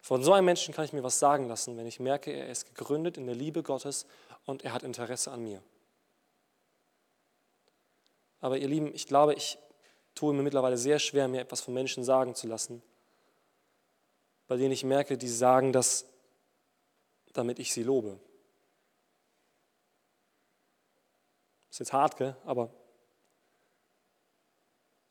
Von 0.00 0.22
so 0.22 0.32
einem 0.32 0.46
Menschen 0.46 0.74
kann 0.74 0.84
ich 0.84 0.92
mir 0.92 1.02
was 1.02 1.18
sagen 1.18 1.46
lassen, 1.48 1.76
wenn 1.76 1.86
ich 1.86 2.00
merke, 2.00 2.32
er 2.32 2.48
ist 2.48 2.66
gegründet 2.74 3.18
in 3.18 3.26
der 3.26 3.34
Liebe 3.34 3.62
Gottes 3.62 4.06
und 4.46 4.64
er 4.64 4.72
hat 4.72 4.82
Interesse 4.82 5.30
an 5.30 5.42
mir. 5.42 5.62
Aber 8.40 8.56
ihr 8.56 8.68
Lieben, 8.68 8.94
ich 8.94 9.06
glaube, 9.06 9.34
ich 9.34 9.58
tue 10.14 10.32
mir 10.32 10.42
mittlerweile 10.42 10.78
sehr 10.78 10.98
schwer, 10.98 11.28
mir 11.28 11.40
etwas 11.40 11.60
von 11.60 11.74
Menschen 11.74 12.02
sagen 12.02 12.34
zu 12.34 12.46
lassen, 12.46 12.82
bei 14.46 14.56
denen 14.56 14.72
ich 14.72 14.84
merke, 14.84 15.18
die 15.18 15.28
sagen 15.28 15.72
das, 15.72 16.06
damit 17.32 17.58
ich 17.58 17.72
sie 17.72 17.82
lobe. 17.82 18.18
Ist 21.70 21.78
jetzt 21.78 21.92
hart, 21.92 22.16
gell? 22.16 22.36
aber 22.44 22.70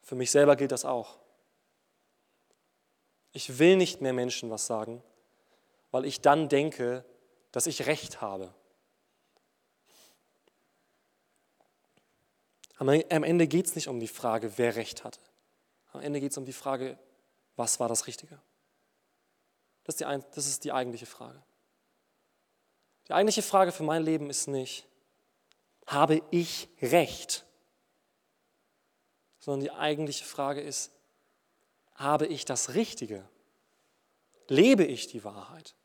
für 0.01 0.15
mich 0.15 0.31
selber 0.31 0.55
gilt 0.55 0.71
das 0.71 0.83
auch. 0.83 1.19
Ich 3.31 3.59
will 3.59 3.75
nicht 3.75 4.01
mehr 4.01 4.13
Menschen 4.13 4.49
was 4.49 4.65
sagen, 4.65 5.03
weil 5.91 6.05
ich 6.05 6.21
dann 6.21 6.49
denke, 6.49 7.05
dass 7.51 7.67
ich 7.67 7.85
Recht 7.85 8.21
habe. 8.21 8.53
Am 12.77 12.87
Ende 12.87 13.47
geht 13.47 13.65
es 13.65 13.75
nicht 13.75 13.89
um 13.89 13.99
die 13.99 14.07
Frage, 14.07 14.57
wer 14.57 14.75
Recht 14.75 15.03
hatte. 15.03 15.19
Am 15.91 16.01
Ende 16.01 16.19
geht 16.21 16.31
es 16.31 16.37
um 16.37 16.45
die 16.45 16.53
Frage, 16.53 16.97
was 17.55 17.79
war 17.79 17.89
das 17.89 18.07
Richtige? 18.07 18.39
Das 19.83 19.95
ist, 19.95 19.99
die, 19.99 20.19
das 20.33 20.47
ist 20.47 20.63
die 20.63 20.71
eigentliche 20.71 21.05
Frage. 21.05 21.43
Die 23.07 23.13
eigentliche 23.13 23.41
Frage 23.41 23.71
für 23.71 23.83
mein 23.83 24.03
Leben 24.03 24.29
ist 24.29 24.47
nicht, 24.47 24.87
habe 25.87 26.21
ich 26.31 26.69
Recht? 26.81 27.45
Sondern 29.39 29.61
die 29.61 29.71
eigentliche 29.71 30.25
Frage 30.25 30.61
ist, 30.61 30.91
habe 31.99 32.25
ich 32.25 32.45
das 32.45 32.73
Richtige? 32.73 33.23
Lebe 34.47 34.85
ich 34.85 35.07
die 35.07 35.23
Wahrheit? 35.23 35.75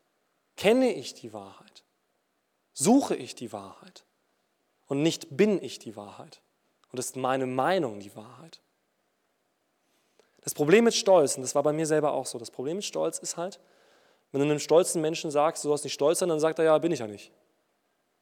Kenne 0.55 0.93
ich 0.93 1.13
die 1.13 1.33
Wahrheit? 1.33 1.83
Suche 2.73 3.15
ich 3.15 3.35
die 3.35 3.51
Wahrheit? 3.51 4.05
Und 4.87 5.01
nicht 5.01 5.35
bin 5.35 5.61
ich 5.61 5.77
die 5.77 5.95
Wahrheit? 5.95 6.41
Und 6.91 6.99
ist 6.99 7.17
meine 7.17 7.45
Meinung 7.45 7.99
die 7.99 8.15
Wahrheit? 8.15 8.61
Das 10.41 10.53
Problem 10.53 10.85
mit 10.85 10.93
Stolz, 10.93 11.35
und 11.35 11.41
das 11.41 11.55
war 11.55 11.63
bei 11.63 11.73
mir 11.73 11.85
selber 11.85 12.13
auch 12.13 12.25
so, 12.25 12.39
das 12.39 12.51
Problem 12.51 12.77
mit 12.77 12.85
Stolz 12.85 13.19
ist 13.19 13.35
halt, 13.35 13.59
wenn 14.31 14.39
du 14.39 14.45
einem 14.45 14.59
stolzen 14.59 15.01
Menschen 15.01 15.31
sagst, 15.31 15.63
du 15.63 15.69
sollst 15.69 15.83
nicht 15.83 15.93
stolz 15.93 16.19
sein, 16.19 16.29
dann 16.29 16.39
sagt 16.39 16.59
er, 16.59 16.65
ja, 16.65 16.77
bin 16.77 16.91
ich 16.91 16.99
ja 16.99 17.07
nicht. 17.07 17.31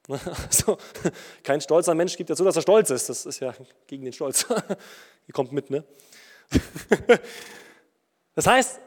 Also, 0.10 0.77
kein 1.43 1.62
stolzer 1.62 1.95
Mensch 1.95 2.17
gibt 2.17 2.29
ja 2.29 2.36
zu, 2.36 2.43
dass 2.43 2.56
er 2.56 2.62
stolz 2.62 2.89
ist. 2.89 3.08
Das 3.08 3.25
ist 3.25 3.39
ja 3.39 3.53
gegen 3.88 4.03
den 4.03 4.13
Stolz. 4.13 4.45
Ihr 5.27 5.34
kommt 5.34 5.53
mit, 5.53 5.69
ne? 5.69 5.84
Das 8.36 8.48
heißt, 8.48 8.80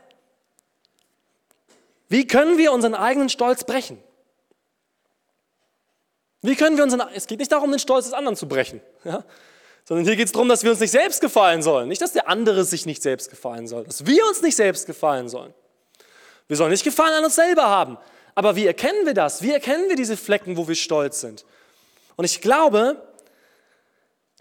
wie 2.09 2.27
können 2.27 2.59
wir 2.59 2.73
unseren 2.73 2.95
eigenen 2.95 3.29
Stolz 3.29 3.65
brechen? 3.65 4.03
Wie 6.43 6.55
können 6.55 6.77
wir 6.77 6.85
unseren, 6.85 7.09
es 7.15 7.27
geht 7.27 7.41
nicht 7.41 7.51
darum, 7.51 7.71
den 7.71 7.81
Stolz 7.81 8.05
des 8.05 8.15
anderen 8.15 8.37
zu 8.37 8.47
brechen. 8.47 8.81
Ja? 9.05 9.25
sondern 9.87 10.05
hier 10.05 10.17
geht 10.17 10.27
es 10.27 10.33
darum, 10.33 10.49
dass 10.49 10.65
wir 10.65 10.73
uns 10.73 10.81
nicht 10.81 10.91
selbst 10.91 11.21
gefallen 11.21 11.63
sollen. 11.63 11.89
Nicht, 11.89 12.03
dass 12.03 12.13
der 12.13 12.29
andere 12.29 12.65
sich 12.65 12.87
nicht 12.87 13.03
selbst 13.03 13.31
gefallen 13.31 13.69
soll, 13.69 13.85
dass 13.85 14.05
wir 14.05 14.27
uns 14.27 14.43
nicht 14.43 14.57
selbst 14.57 14.85
gefallen 14.87 15.29
sollen. 15.29 15.55
Wir 16.49 16.57
sollen 16.57 16.71
nicht 16.71 16.85
Gefallen 16.85 17.15
an 17.15 17.25
uns 17.25 17.37
selber 17.37 17.67
haben. 17.67 17.97
Aber 18.35 18.57
wie 18.57 18.67
erkennen 18.67 19.07
wir 19.07 19.15
das? 19.15 19.43
Wie 19.43 19.53
erkennen 19.53 19.89
wir 19.89 19.97
diese 19.97 20.17
Flecken, 20.17 20.57
wo 20.57 20.69
wir 20.69 20.75
stolz 20.75 21.21
sind? 21.21 21.45
Und 22.17 22.25
ich 22.25 22.41
glaube, 22.41 23.01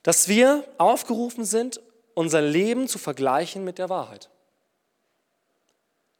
dass 0.04 0.28
wir 0.28 0.63
aufgerufen 0.78 1.46
sind, 1.46 1.80
unser 2.13 2.41
Leben 2.41 2.88
zu 2.88 2.98
vergleichen 2.98 3.63
mit 3.63 3.78
der 3.78 3.89
Wahrheit. 3.89 4.30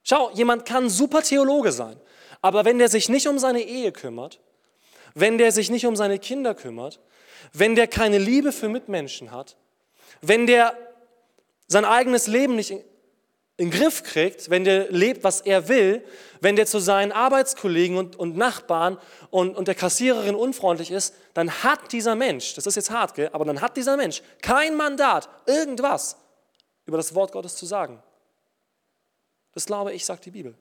Schau, 0.08 0.30
jemand 0.34 0.66
kann 0.66 0.88
super 0.88 1.24
Theologe 1.24 1.72
sein, 1.72 2.00
aber 2.42 2.64
wenn 2.64 2.78
der 2.78 2.90
sich 2.90 3.10
nicht 3.10 3.28
um 3.28 3.40
seine 3.40 3.62
Ehe 3.62 3.92
kümmert, 3.92 4.40
wenn 5.16 5.40
der 5.40 5.52
sich 5.52 5.72
nicht 5.72 5.88
um 5.88 5.96
seine 5.96 6.20
Kinder 6.20 6.54
kümmert, 6.54 7.00
wenn 7.54 7.76
der 7.76 7.88
keine 7.88 8.20
Liebe 8.20 8.52
für 8.52 8.70
Mitmenschen 8.70 9.32
hat, 9.32 9.58
wenn 10.22 10.46
der 10.46 10.78
sein 11.68 11.86
eigenes 11.86 12.28
Leben 12.28 12.56
nicht 12.56 12.70
in, 12.70 12.84
den 13.58 13.72
Griff 13.72 14.04
kriegt, 14.04 14.50
wenn 14.50 14.66
der 14.66 14.92
lebt, 14.92 15.24
was 15.24 15.42
er 15.42 15.70
will, 15.70 16.04
wenn 16.42 16.56
der 16.56 16.66
zu 16.66 16.80
seinen 16.80 17.14
Arbeitskollegen 17.14 17.98
und, 17.98 18.18
und 18.18 18.36
Nachbarn 18.36 18.98
und, 19.30 19.56
und 19.56 19.68
der 19.68 19.76
Kassiererin 19.76 20.36
unfreundlich 20.36 20.92
ist, 20.92 21.16
dann 21.34 21.50
hat 21.64 21.94
dieser 21.94 22.16
Mensch, 22.16 22.54
das 22.56 22.68
ist 22.68 22.76
jetzt 22.76 22.92
hart, 22.92 23.16
gell, 23.16 23.30
aber 23.32 23.46
dann 23.46 23.62
hat 23.62 23.78
dieser 23.78 23.96
Mensch 23.96 24.22
kein 24.42 24.76
Mandat, 24.76 25.30
irgendwas 25.46 26.18
über 26.86 26.98
das 26.98 27.16
Wort 27.16 27.32
Gottes 27.32 27.56
zu 27.56 27.66
sagen. 27.66 28.04
Das 29.56 29.66
glaube 29.66 29.94
ich, 29.94 30.06
sagt 30.06 30.26
die 30.26 30.32
Bibel. 30.32 30.56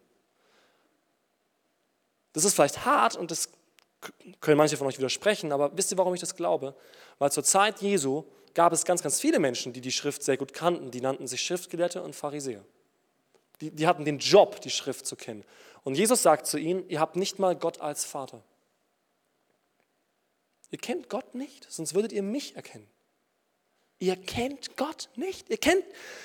Das 2.32 2.44
ist 2.44 2.54
vielleicht 2.54 2.86
hart 2.86 3.16
und 3.16 3.30
das 3.30 3.50
können 4.40 4.56
manche 4.56 4.76
von 4.76 4.86
euch 4.86 4.98
widersprechen, 4.98 5.52
aber 5.52 5.76
wisst 5.76 5.90
ihr, 5.90 5.98
warum 5.98 6.14
ich 6.14 6.20
das 6.20 6.34
glaube? 6.34 6.74
Weil 7.18 7.30
zur 7.32 7.44
Zeit 7.44 7.80
Jesu 7.80 8.24
gab 8.54 8.72
es 8.72 8.84
ganz, 8.84 9.02
ganz 9.02 9.20
viele 9.20 9.38
Menschen, 9.38 9.72
die 9.72 9.80
die 9.80 9.92
Schrift 9.92 10.22
sehr 10.22 10.36
gut 10.36 10.52
kannten. 10.52 10.90
Die 10.90 11.00
nannten 11.00 11.26
sich 11.26 11.42
Schriftgelehrte 11.42 12.02
und 12.02 12.14
Pharisäer. 12.14 12.64
Die, 13.60 13.70
die 13.70 13.86
hatten 13.86 14.04
den 14.04 14.18
Job, 14.18 14.60
die 14.60 14.70
Schrift 14.70 15.06
zu 15.06 15.16
kennen. 15.16 15.44
Und 15.82 15.96
Jesus 15.96 16.22
sagt 16.22 16.46
zu 16.46 16.58
ihnen, 16.58 16.88
ihr 16.88 17.00
habt 17.00 17.16
nicht 17.16 17.38
mal 17.38 17.56
Gott 17.56 17.80
als 17.80 18.04
Vater. 18.04 18.42
Ihr 20.70 20.78
kennt 20.78 21.08
Gott 21.08 21.34
nicht, 21.34 21.70
sonst 21.70 21.94
würdet 21.94 22.12
ihr 22.12 22.22
mich 22.22 22.56
erkennen. 22.56 22.88
Ihr 24.04 24.16
kennt 24.16 24.76
Gott 24.76 25.08
nicht. 25.16 25.48
Ihr 25.48 25.56
kennt, 25.56 25.82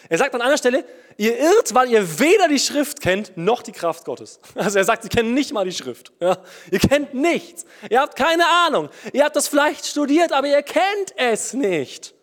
er 0.10 0.18
sagt 0.18 0.36
an 0.36 0.42
einer 0.42 0.58
Stelle, 0.58 0.84
ihr 1.16 1.40
irrt, 1.40 1.74
weil 1.74 1.90
ihr 1.90 2.20
weder 2.20 2.50
die 2.50 2.60
Schrift 2.60 3.00
kennt, 3.00 3.38
noch 3.38 3.62
die 3.62 3.72
Kraft 3.72 4.04
Gottes. 4.04 4.42
Also 4.56 4.80
er 4.80 4.84
sagt, 4.84 5.04
sie 5.04 5.08
kennen 5.08 5.34
nicht 5.34 5.54
mal 5.54 5.64
die 5.64 5.72
Schrift. 5.72 6.12
Ja? 6.20 6.40
Ihr 6.72 6.80
kennt 6.80 7.14
nichts. 7.14 7.66
Ihr 7.90 8.02
habt 8.02 8.18
keine 8.18 8.46
Ahnung. 8.46 8.90
Ihr 9.14 9.24
habt 9.24 9.38
das 9.38 9.48
vielleicht 9.48 9.86
studiert, 9.86 10.34
aber 10.34 10.48
ihr 10.48 10.62
kennt 10.62 11.14
es 11.16 11.54
nicht. 11.54 12.14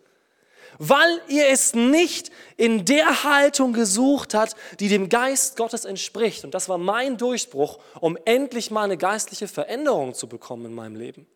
Weil 0.76 1.22
ihr 1.28 1.48
es 1.48 1.72
nicht 1.72 2.30
in 2.58 2.84
der 2.84 3.24
Haltung 3.24 3.72
gesucht 3.72 4.34
habt, 4.34 4.56
die 4.78 4.88
dem 4.88 5.08
Geist 5.08 5.56
Gottes 5.56 5.86
entspricht. 5.86 6.44
Und 6.44 6.52
das 6.52 6.68
war 6.68 6.76
mein 6.76 7.16
Durchbruch, 7.16 7.78
um 7.98 8.18
endlich 8.26 8.70
mal 8.70 8.82
eine 8.82 8.98
geistliche 8.98 9.48
Veränderung 9.48 10.12
zu 10.12 10.28
bekommen 10.28 10.66
in 10.66 10.74
meinem 10.74 10.96
Leben. 10.96 11.26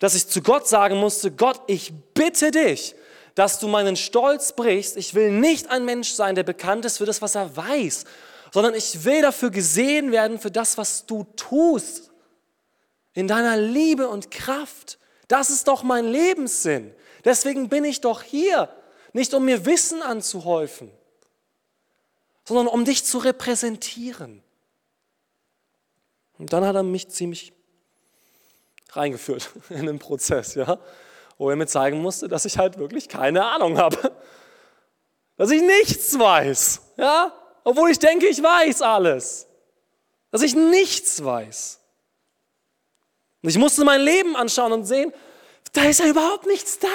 Dass 0.00 0.16
ich 0.16 0.26
zu 0.26 0.42
Gott 0.42 0.66
sagen 0.66 0.96
musste, 0.96 1.30
Gott, 1.30 1.60
ich 1.68 1.92
bitte 2.12 2.50
dich, 2.50 2.96
dass 3.36 3.58
du 3.58 3.68
meinen 3.68 3.96
Stolz 3.96 4.54
brichst. 4.54 4.96
Ich 4.96 5.14
will 5.14 5.30
nicht 5.30 5.70
ein 5.70 5.84
Mensch 5.84 6.10
sein, 6.10 6.34
der 6.34 6.42
bekannt 6.42 6.86
ist 6.86 6.98
für 6.98 7.04
das, 7.04 7.20
was 7.20 7.34
er 7.34 7.54
weiß, 7.54 8.04
sondern 8.50 8.74
ich 8.74 9.04
will 9.04 9.20
dafür 9.20 9.50
gesehen 9.50 10.10
werden, 10.10 10.40
für 10.40 10.50
das, 10.50 10.78
was 10.78 11.04
du 11.06 11.24
tust. 11.36 12.10
In 13.12 13.28
deiner 13.28 13.58
Liebe 13.58 14.08
und 14.08 14.30
Kraft. 14.30 14.98
Das 15.28 15.50
ist 15.50 15.68
doch 15.68 15.82
mein 15.82 16.06
Lebenssinn. 16.06 16.94
Deswegen 17.24 17.68
bin 17.68 17.84
ich 17.84 18.00
doch 18.00 18.22
hier. 18.22 18.74
Nicht 19.12 19.34
um 19.34 19.44
mir 19.44 19.66
Wissen 19.66 20.00
anzuhäufen, 20.02 20.90
sondern 22.44 22.68
um 22.68 22.86
dich 22.86 23.04
zu 23.04 23.18
repräsentieren. 23.18 24.42
Und 26.38 26.54
dann 26.54 26.64
hat 26.64 26.74
er 26.74 26.82
mich 26.82 27.08
ziemlich 27.08 27.52
reingeführt 28.92 29.50
in 29.68 29.84
den 29.84 29.98
Prozess, 29.98 30.54
ja 30.54 30.78
wo 31.38 31.50
er 31.50 31.56
mir 31.56 31.66
zeigen 31.66 32.00
musste, 32.00 32.28
dass 32.28 32.44
ich 32.44 32.58
halt 32.58 32.78
wirklich 32.78 33.08
keine 33.08 33.44
Ahnung 33.44 33.78
habe. 33.78 34.12
Dass 35.36 35.50
ich 35.50 35.60
nichts 35.60 36.18
weiß, 36.18 36.80
ja? 36.96 37.32
Obwohl 37.62 37.90
ich 37.90 37.98
denke, 37.98 38.26
ich 38.26 38.42
weiß 38.42 38.80
alles. 38.82 39.46
Dass 40.30 40.42
ich 40.42 40.54
nichts 40.54 41.22
weiß. 41.22 41.80
Und 43.42 43.50
ich 43.50 43.58
musste 43.58 43.84
mein 43.84 44.00
Leben 44.00 44.34
anschauen 44.34 44.72
und 44.72 44.84
sehen, 44.84 45.12
da 45.72 45.84
ist 45.84 46.00
ja 46.00 46.06
überhaupt 46.06 46.46
nichts 46.46 46.78
da. 46.78 46.88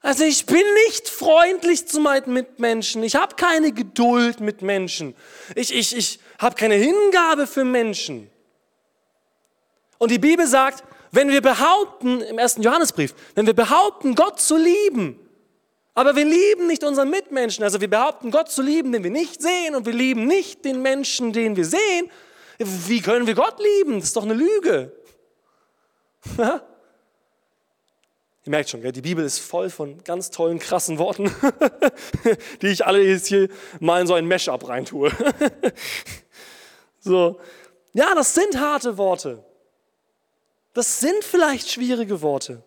Also 0.00 0.24
ich 0.24 0.46
bin 0.46 0.62
nicht 0.86 1.08
freundlich 1.08 1.88
zu 1.88 1.98
meinen 1.98 2.32
Mitmenschen. 2.32 3.02
Ich 3.02 3.16
habe 3.16 3.34
keine 3.34 3.72
Geduld 3.72 4.40
mit 4.40 4.62
Menschen. 4.62 5.16
Ich, 5.54 5.74
ich, 5.74 5.96
ich 5.96 6.20
habe 6.38 6.54
keine 6.54 6.76
Hingabe 6.76 7.46
für 7.46 7.64
Menschen. 7.64 8.30
Und 9.98 10.12
die 10.12 10.20
Bibel 10.20 10.46
sagt, 10.46 10.84
wenn 11.10 11.30
wir 11.30 11.40
behaupten, 11.40 12.20
im 12.20 12.38
ersten 12.38 12.62
Johannesbrief, 12.62 13.14
wenn 13.34 13.46
wir 13.46 13.54
behaupten, 13.54 14.14
Gott 14.14 14.40
zu 14.40 14.56
lieben, 14.56 15.18
aber 15.94 16.14
wir 16.14 16.24
lieben 16.24 16.66
nicht 16.66 16.84
unseren 16.84 17.10
Mitmenschen, 17.10 17.64
also 17.64 17.80
wir 17.80 17.90
behaupten, 17.90 18.30
Gott 18.30 18.50
zu 18.50 18.62
lieben, 18.62 18.92
den 18.92 19.02
wir 19.02 19.10
nicht 19.10 19.42
sehen, 19.42 19.74
und 19.74 19.84
wir 19.84 19.92
lieben 19.92 20.26
nicht 20.26 20.64
den 20.64 20.80
Menschen, 20.80 21.32
den 21.32 21.56
wir 21.56 21.64
sehen, 21.64 22.10
wie 22.58 23.00
können 23.00 23.26
wir 23.26 23.34
Gott 23.34 23.58
lieben? 23.58 23.94
Das 23.94 24.04
ist 24.04 24.16
doch 24.16 24.24
eine 24.24 24.34
Lüge. 24.34 24.92
Ihr 28.48 28.50
merkt 28.50 28.70
schon, 28.70 28.80
die 28.80 29.02
Bibel 29.02 29.24
ist 29.24 29.40
voll 29.40 29.68
von 29.68 30.02
ganz 30.04 30.30
tollen, 30.30 30.58
krassen 30.58 30.98
Worten, 30.98 31.30
die 32.62 32.68
ich 32.68 32.86
alle 32.86 33.02
jetzt 33.02 33.26
hier 33.26 33.48
mal 33.78 34.00
in 34.00 34.06
so 34.06 34.14
ein 34.14 34.26
Mesh-up 34.26 34.66
reintue. 34.66 35.12
so, 37.00 37.38
ja, 37.92 38.14
das 38.14 38.34
sind 38.34 38.58
harte 38.58 38.96
Worte. 38.96 39.44
Das 40.74 41.00
sind 41.00 41.24
vielleicht 41.24 41.70
schwierige 41.70 42.22
Worte. 42.22 42.62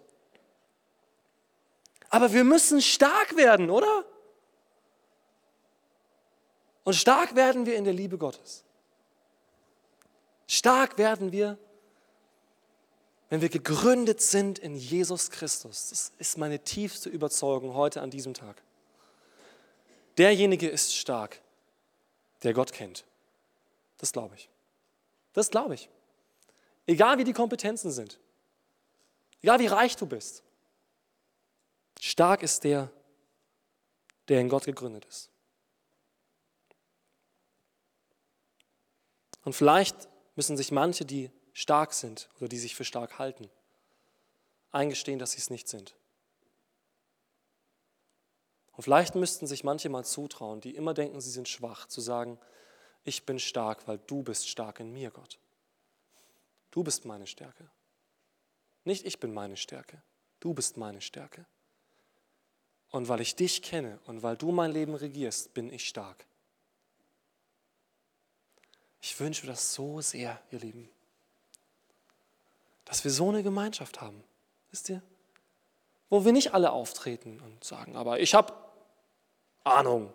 Aber 2.09 2.33
wir 2.33 2.43
müssen 2.43 2.81
stark 2.81 3.37
werden, 3.37 3.69
oder? 3.69 4.05
Und 6.83 6.93
stark 6.93 7.35
werden 7.35 7.65
wir 7.65 7.75
in 7.75 7.85
der 7.85 7.93
Liebe 7.93 8.17
Gottes. 8.17 8.63
Stark 10.47 10.97
werden 10.97 11.31
wir, 11.31 11.57
wenn 13.29 13.39
wir 13.39 13.47
gegründet 13.47 14.19
sind 14.21 14.59
in 14.59 14.75
Jesus 14.75 15.29
Christus. 15.29 15.89
Das 15.89 16.11
ist 16.17 16.37
meine 16.37 16.59
tiefste 16.59 17.07
Überzeugung 17.07 17.75
heute 17.75 18.01
an 18.01 18.09
diesem 18.09 18.33
Tag. 18.33 18.61
Derjenige 20.17 20.67
ist 20.67 20.93
stark, 20.93 21.39
der 22.43 22.53
Gott 22.53 22.73
kennt. 22.73 23.05
Das 23.97 24.11
glaube 24.11 24.35
ich. 24.35 24.49
Das 25.31 25.49
glaube 25.49 25.75
ich. 25.75 25.89
Egal 26.87 27.17
wie 27.17 27.23
die 27.23 27.33
Kompetenzen 27.33 27.91
sind. 27.91 28.19
Egal 29.41 29.59
wie 29.59 29.67
reich 29.67 29.95
du 29.95 30.05
bist. 30.05 30.43
Stark 31.99 32.43
ist 32.43 32.63
der, 32.63 32.91
der 34.27 34.41
in 34.41 34.49
Gott 34.49 34.65
gegründet 34.65 35.05
ist. 35.05 35.29
Und 39.43 39.53
vielleicht 39.53 40.09
müssen 40.35 40.57
sich 40.57 40.71
manche, 40.71 41.05
die 41.05 41.31
stark 41.53 41.93
sind 41.93 42.29
oder 42.37 42.47
die 42.47 42.59
sich 42.59 42.75
für 42.75 42.85
stark 42.85 43.19
halten, 43.19 43.49
eingestehen, 44.71 45.19
dass 45.19 45.33
sie 45.33 45.39
es 45.39 45.49
nicht 45.49 45.67
sind. 45.67 45.95
Und 48.73 48.83
vielleicht 48.83 49.15
müssten 49.15 49.47
sich 49.47 49.63
manche 49.63 49.89
mal 49.89 50.05
zutrauen, 50.05 50.61
die 50.61 50.75
immer 50.75 50.93
denken, 50.93 51.21
sie 51.21 51.31
sind 51.31 51.49
schwach, 51.49 51.87
zu 51.87 52.01
sagen, 52.01 52.39
ich 53.03 53.25
bin 53.25 53.39
stark, 53.39 53.87
weil 53.87 53.99
du 53.99 54.23
bist 54.23 54.47
stark 54.47 54.79
in 54.79 54.93
mir, 54.93 55.11
Gott. 55.11 55.39
Du 56.71 56.83
bist 56.83 57.05
meine 57.05 57.27
Stärke. 57.27 57.69
Nicht 58.83 59.05
ich 59.05 59.19
bin 59.19 59.33
meine 59.33 59.57
Stärke. 59.57 60.01
Du 60.39 60.53
bist 60.53 60.77
meine 60.77 61.01
Stärke. 61.01 61.45
Und 62.89 63.07
weil 63.07 63.21
ich 63.21 63.35
dich 63.35 63.61
kenne 63.61 63.99
und 64.05 64.23
weil 64.23 64.35
du 64.35 64.51
mein 64.51 64.71
Leben 64.71 64.95
regierst, 64.95 65.53
bin 65.53 65.71
ich 65.71 65.87
stark. 65.87 66.25
Ich 69.01 69.19
wünsche 69.19 69.47
das 69.47 69.73
so 69.73 70.01
sehr, 70.01 70.39
ihr 70.51 70.59
Lieben, 70.59 70.89
dass 72.85 73.03
wir 73.03 73.11
so 73.11 73.29
eine 73.29 73.43
Gemeinschaft 73.43 74.01
haben. 74.01 74.23
Wisst 74.69 74.89
ihr? 74.89 75.01
Wo 76.09 76.25
wir 76.25 76.33
nicht 76.33 76.53
alle 76.53 76.71
auftreten 76.71 77.39
und 77.39 77.63
sagen, 77.63 77.95
aber 77.95 78.19
ich 78.19 78.33
habe 78.33 78.53
Ahnung. 79.63 80.13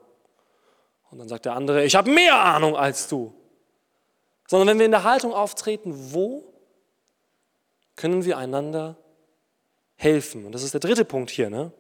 Und 1.11 1.19
dann 1.19 1.29
sagt 1.29 1.47
der 1.47 1.55
andere, 1.55 1.85
ich 1.85 1.97
habe 1.97 2.11
mehr 2.11 2.37
Ahnung 2.37 2.77
als 2.77 3.09
du. 3.09 3.35
Sondern 4.47 4.69
wenn 4.69 4.79
wir 4.79 4.87
in 4.87 4.93
der 4.93 5.05
Haltung 5.05 5.33
auftreten, 5.33 5.93
wo 6.13 6.45
können 7.97 8.25
wir 8.25 8.39
einander 8.39 8.97
helfen? 9.97 10.45
Und 10.47 10.53
das 10.53 10.63
ist 10.63 10.75
der 10.75 10.81
dritte 10.81 11.05
Punkt 11.05 11.31
hier. 11.31 11.51
Ne? 11.51 11.73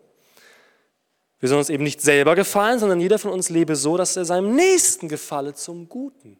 Wir 1.38 1.48
sollen 1.48 1.60
uns 1.60 1.70
eben 1.70 1.84
nicht 1.84 2.00
selber 2.00 2.34
gefallen, 2.34 2.78
sondern 2.78 3.00
jeder 3.00 3.18
von 3.18 3.30
uns 3.30 3.50
lebe 3.50 3.76
so, 3.76 3.96
dass 3.96 4.16
er 4.16 4.24
seinem 4.24 4.54
Nächsten 4.54 5.08
gefalle 5.08 5.54
zum 5.54 5.88
Guten. 5.88 6.38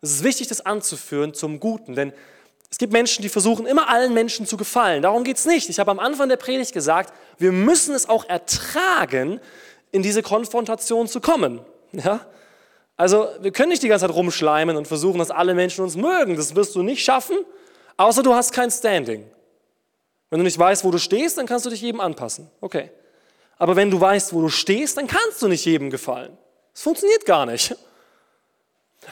Es 0.00 0.10
ist 0.10 0.24
wichtig, 0.24 0.48
das 0.48 0.66
anzuführen 0.66 1.32
zum 1.32 1.60
Guten, 1.60 1.94
denn 1.94 2.12
es 2.68 2.78
gibt 2.78 2.92
Menschen, 2.92 3.22
die 3.22 3.28
versuchen 3.28 3.66
immer 3.66 3.88
allen 3.88 4.14
Menschen 4.14 4.46
zu 4.46 4.56
gefallen. 4.56 5.02
Darum 5.02 5.24
geht 5.24 5.36
es 5.36 5.44
nicht. 5.44 5.68
Ich 5.68 5.78
habe 5.78 5.90
am 5.90 5.98
Anfang 5.98 6.30
der 6.30 6.38
Predigt 6.38 6.72
gesagt, 6.72 7.12
wir 7.38 7.52
müssen 7.52 7.94
es 7.94 8.08
auch 8.08 8.28
ertragen, 8.28 9.40
in 9.92 10.02
diese 10.02 10.22
Konfrontation 10.22 11.06
zu 11.06 11.20
kommen. 11.20 11.60
Ja? 11.92 12.26
Also 13.02 13.30
wir 13.40 13.50
können 13.50 13.70
nicht 13.70 13.82
die 13.82 13.88
ganze 13.88 14.06
Zeit 14.06 14.14
rumschleimen 14.14 14.76
und 14.76 14.86
versuchen, 14.86 15.18
dass 15.18 15.32
alle 15.32 15.54
Menschen 15.54 15.82
uns 15.82 15.96
mögen. 15.96 16.36
Das 16.36 16.54
wirst 16.54 16.76
du 16.76 16.84
nicht 16.84 17.02
schaffen, 17.02 17.36
außer 17.96 18.22
du 18.22 18.32
hast 18.32 18.52
kein 18.52 18.70
Standing. 18.70 19.28
Wenn 20.30 20.38
du 20.38 20.44
nicht 20.44 20.56
weißt, 20.56 20.84
wo 20.84 20.92
du 20.92 20.98
stehst, 20.98 21.36
dann 21.36 21.46
kannst 21.46 21.66
du 21.66 21.70
dich 21.70 21.80
jedem 21.80 22.00
anpassen. 22.00 22.48
Okay. 22.60 22.92
Aber 23.58 23.74
wenn 23.74 23.90
du 23.90 24.00
weißt, 24.00 24.32
wo 24.32 24.40
du 24.40 24.48
stehst, 24.48 24.98
dann 24.98 25.08
kannst 25.08 25.42
du 25.42 25.48
nicht 25.48 25.64
jedem 25.64 25.90
gefallen. 25.90 26.38
Das 26.74 26.82
funktioniert 26.82 27.26
gar 27.26 27.44
nicht. 27.44 27.74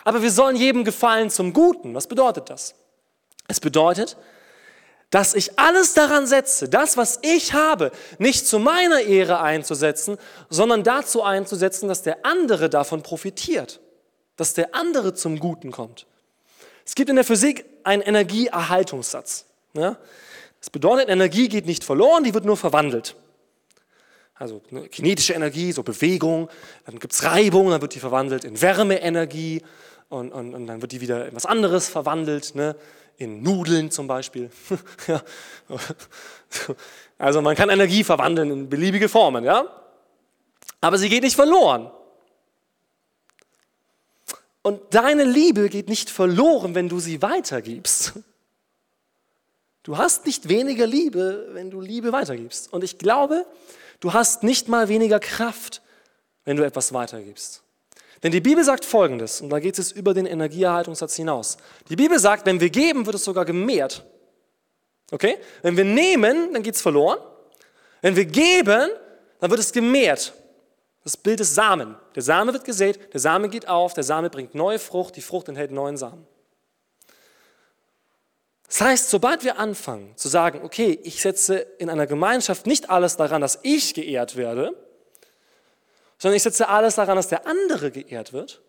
Aber 0.04 0.22
wir 0.22 0.30
sollen 0.30 0.54
jedem 0.54 0.84
gefallen 0.84 1.28
zum 1.28 1.52
Guten. 1.52 1.92
Was 1.92 2.06
bedeutet 2.06 2.48
das? 2.48 2.76
Es 3.48 3.58
bedeutet, 3.58 4.16
dass 5.10 5.34
ich 5.34 5.58
alles 5.58 5.94
daran 5.94 6.26
setze, 6.26 6.68
das, 6.68 6.96
was 6.96 7.18
ich 7.22 7.52
habe, 7.52 7.90
nicht 8.18 8.46
zu 8.46 8.60
meiner 8.60 9.00
Ehre 9.00 9.40
einzusetzen, 9.40 10.18
sondern 10.48 10.84
dazu 10.84 11.22
einzusetzen, 11.22 11.88
dass 11.88 12.02
der 12.02 12.24
andere 12.24 12.70
davon 12.70 13.02
profitiert, 13.02 13.80
dass 14.36 14.54
der 14.54 14.74
andere 14.74 15.12
zum 15.14 15.40
Guten 15.40 15.72
kommt. 15.72 16.06
Es 16.86 16.94
gibt 16.94 17.10
in 17.10 17.16
der 17.16 17.24
Physik 17.24 17.64
einen 17.82 18.02
Energieerhaltungssatz. 18.02 19.46
Ja? 19.74 19.96
Das 20.60 20.70
bedeutet, 20.70 21.08
Energie 21.08 21.48
geht 21.48 21.66
nicht 21.66 21.82
verloren, 21.84 22.22
die 22.22 22.32
wird 22.32 22.44
nur 22.44 22.56
verwandelt. 22.56 23.16
Also 24.34 24.62
ne, 24.70 24.88
kinetische 24.88 25.34
Energie, 25.34 25.72
so 25.72 25.82
Bewegung, 25.82 26.48
dann 26.86 26.98
gibt 26.98 27.12
es 27.12 27.24
Reibung, 27.24 27.70
dann 27.70 27.82
wird 27.82 27.94
die 27.94 28.00
verwandelt 28.00 28.44
in 28.44 28.60
Wärmeenergie 28.60 29.62
und, 30.08 30.32
und, 30.32 30.54
und 30.54 30.66
dann 30.66 30.80
wird 30.80 30.92
die 30.92 31.00
wieder 31.00 31.28
in 31.28 31.34
was 31.34 31.46
anderes 31.46 31.88
verwandelt. 31.88 32.54
Ne? 32.54 32.74
In 33.20 33.42
Nudeln 33.42 33.90
zum 33.90 34.06
Beispiel. 34.06 34.50
also 37.18 37.42
man 37.42 37.54
kann 37.54 37.68
Energie 37.68 38.02
verwandeln 38.02 38.50
in 38.50 38.68
beliebige 38.68 39.08
Formen, 39.08 39.44
ja? 39.44 39.66
Aber 40.80 40.96
sie 40.96 41.10
geht 41.10 41.22
nicht 41.22 41.36
verloren. 41.36 41.90
Und 44.62 44.80
deine 44.94 45.24
Liebe 45.24 45.68
geht 45.68 45.88
nicht 45.88 46.08
verloren, 46.08 46.74
wenn 46.74 46.88
du 46.88 46.98
sie 46.98 47.20
weitergibst. 47.20 48.14
Du 49.82 49.98
hast 49.98 50.24
nicht 50.24 50.48
weniger 50.48 50.86
Liebe, 50.86 51.48
wenn 51.52 51.70
du 51.70 51.80
Liebe 51.80 52.12
weitergibst. 52.12 52.72
Und 52.72 52.82
ich 52.84 52.96
glaube, 52.96 53.46
du 54.00 54.14
hast 54.14 54.42
nicht 54.42 54.68
mal 54.68 54.88
weniger 54.88 55.20
Kraft, 55.20 55.82
wenn 56.44 56.56
du 56.56 56.64
etwas 56.64 56.94
weitergibst. 56.94 57.62
Denn 58.22 58.32
die 58.32 58.40
Bibel 58.40 58.62
sagt 58.62 58.84
Folgendes, 58.84 59.40
und 59.40 59.50
da 59.50 59.60
geht 59.60 59.78
es 59.78 59.92
über 59.92 60.12
den 60.12 60.26
Energieerhaltungssatz 60.26 61.16
hinaus. 61.16 61.56
Die 61.88 61.96
Bibel 61.96 62.18
sagt, 62.18 62.44
wenn 62.46 62.60
wir 62.60 62.68
geben, 62.68 63.06
wird 63.06 63.16
es 63.16 63.24
sogar 63.24 63.44
gemehrt. 63.44 64.04
Okay? 65.10 65.38
Wenn 65.62 65.76
wir 65.76 65.84
nehmen, 65.84 66.52
dann 66.52 66.62
geht 66.62 66.74
es 66.74 66.82
verloren. 66.82 67.18
Wenn 68.02 68.16
wir 68.16 68.26
geben, 68.26 68.90
dann 69.40 69.50
wird 69.50 69.60
es 69.60 69.72
gemehrt. 69.72 70.34
Das 71.02 71.16
Bild 71.16 71.40
des 71.40 71.54
Samen. 71.54 71.96
Der 72.14 72.22
Same 72.22 72.52
wird 72.52 72.64
gesät, 72.64 73.12
der 73.14 73.20
Same 73.20 73.48
geht 73.48 73.66
auf, 73.66 73.94
der 73.94 74.04
Same 74.04 74.28
bringt 74.28 74.54
neue 74.54 74.78
Frucht, 74.78 75.16
die 75.16 75.22
Frucht 75.22 75.48
enthält 75.48 75.70
neuen 75.70 75.96
Samen. 75.96 76.26
Das 78.66 78.82
heißt, 78.82 79.10
sobald 79.10 79.42
wir 79.42 79.58
anfangen 79.58 80.16
zu 80.16 80.28
sagen, 80.28 80.60
okay, 80.62 80.98
ich 81.02 81.22
setze 81.22 81.56
in 81.78 81.90
einer 81.90 82.06
Gemeinschaft 82.06 82.66
nicht 82.66 82.90
alles 82.90 83.16
daran, 83.16 83.40
dass 83.40 83.58
ich 83.62 83.94
geehrt 83.94 84.36
werde, 84.36 84.76
sondern 86.20 86.36
ich 86.36 86.42
setze 86.42 86.68
alles 86.68 86.94
daran, 86.94 87.16
dass 87.16 87.28
der 87.28 87.46
andere 87.46 87.90
geehrt 87.90 88.32
wird, 88.32 88.60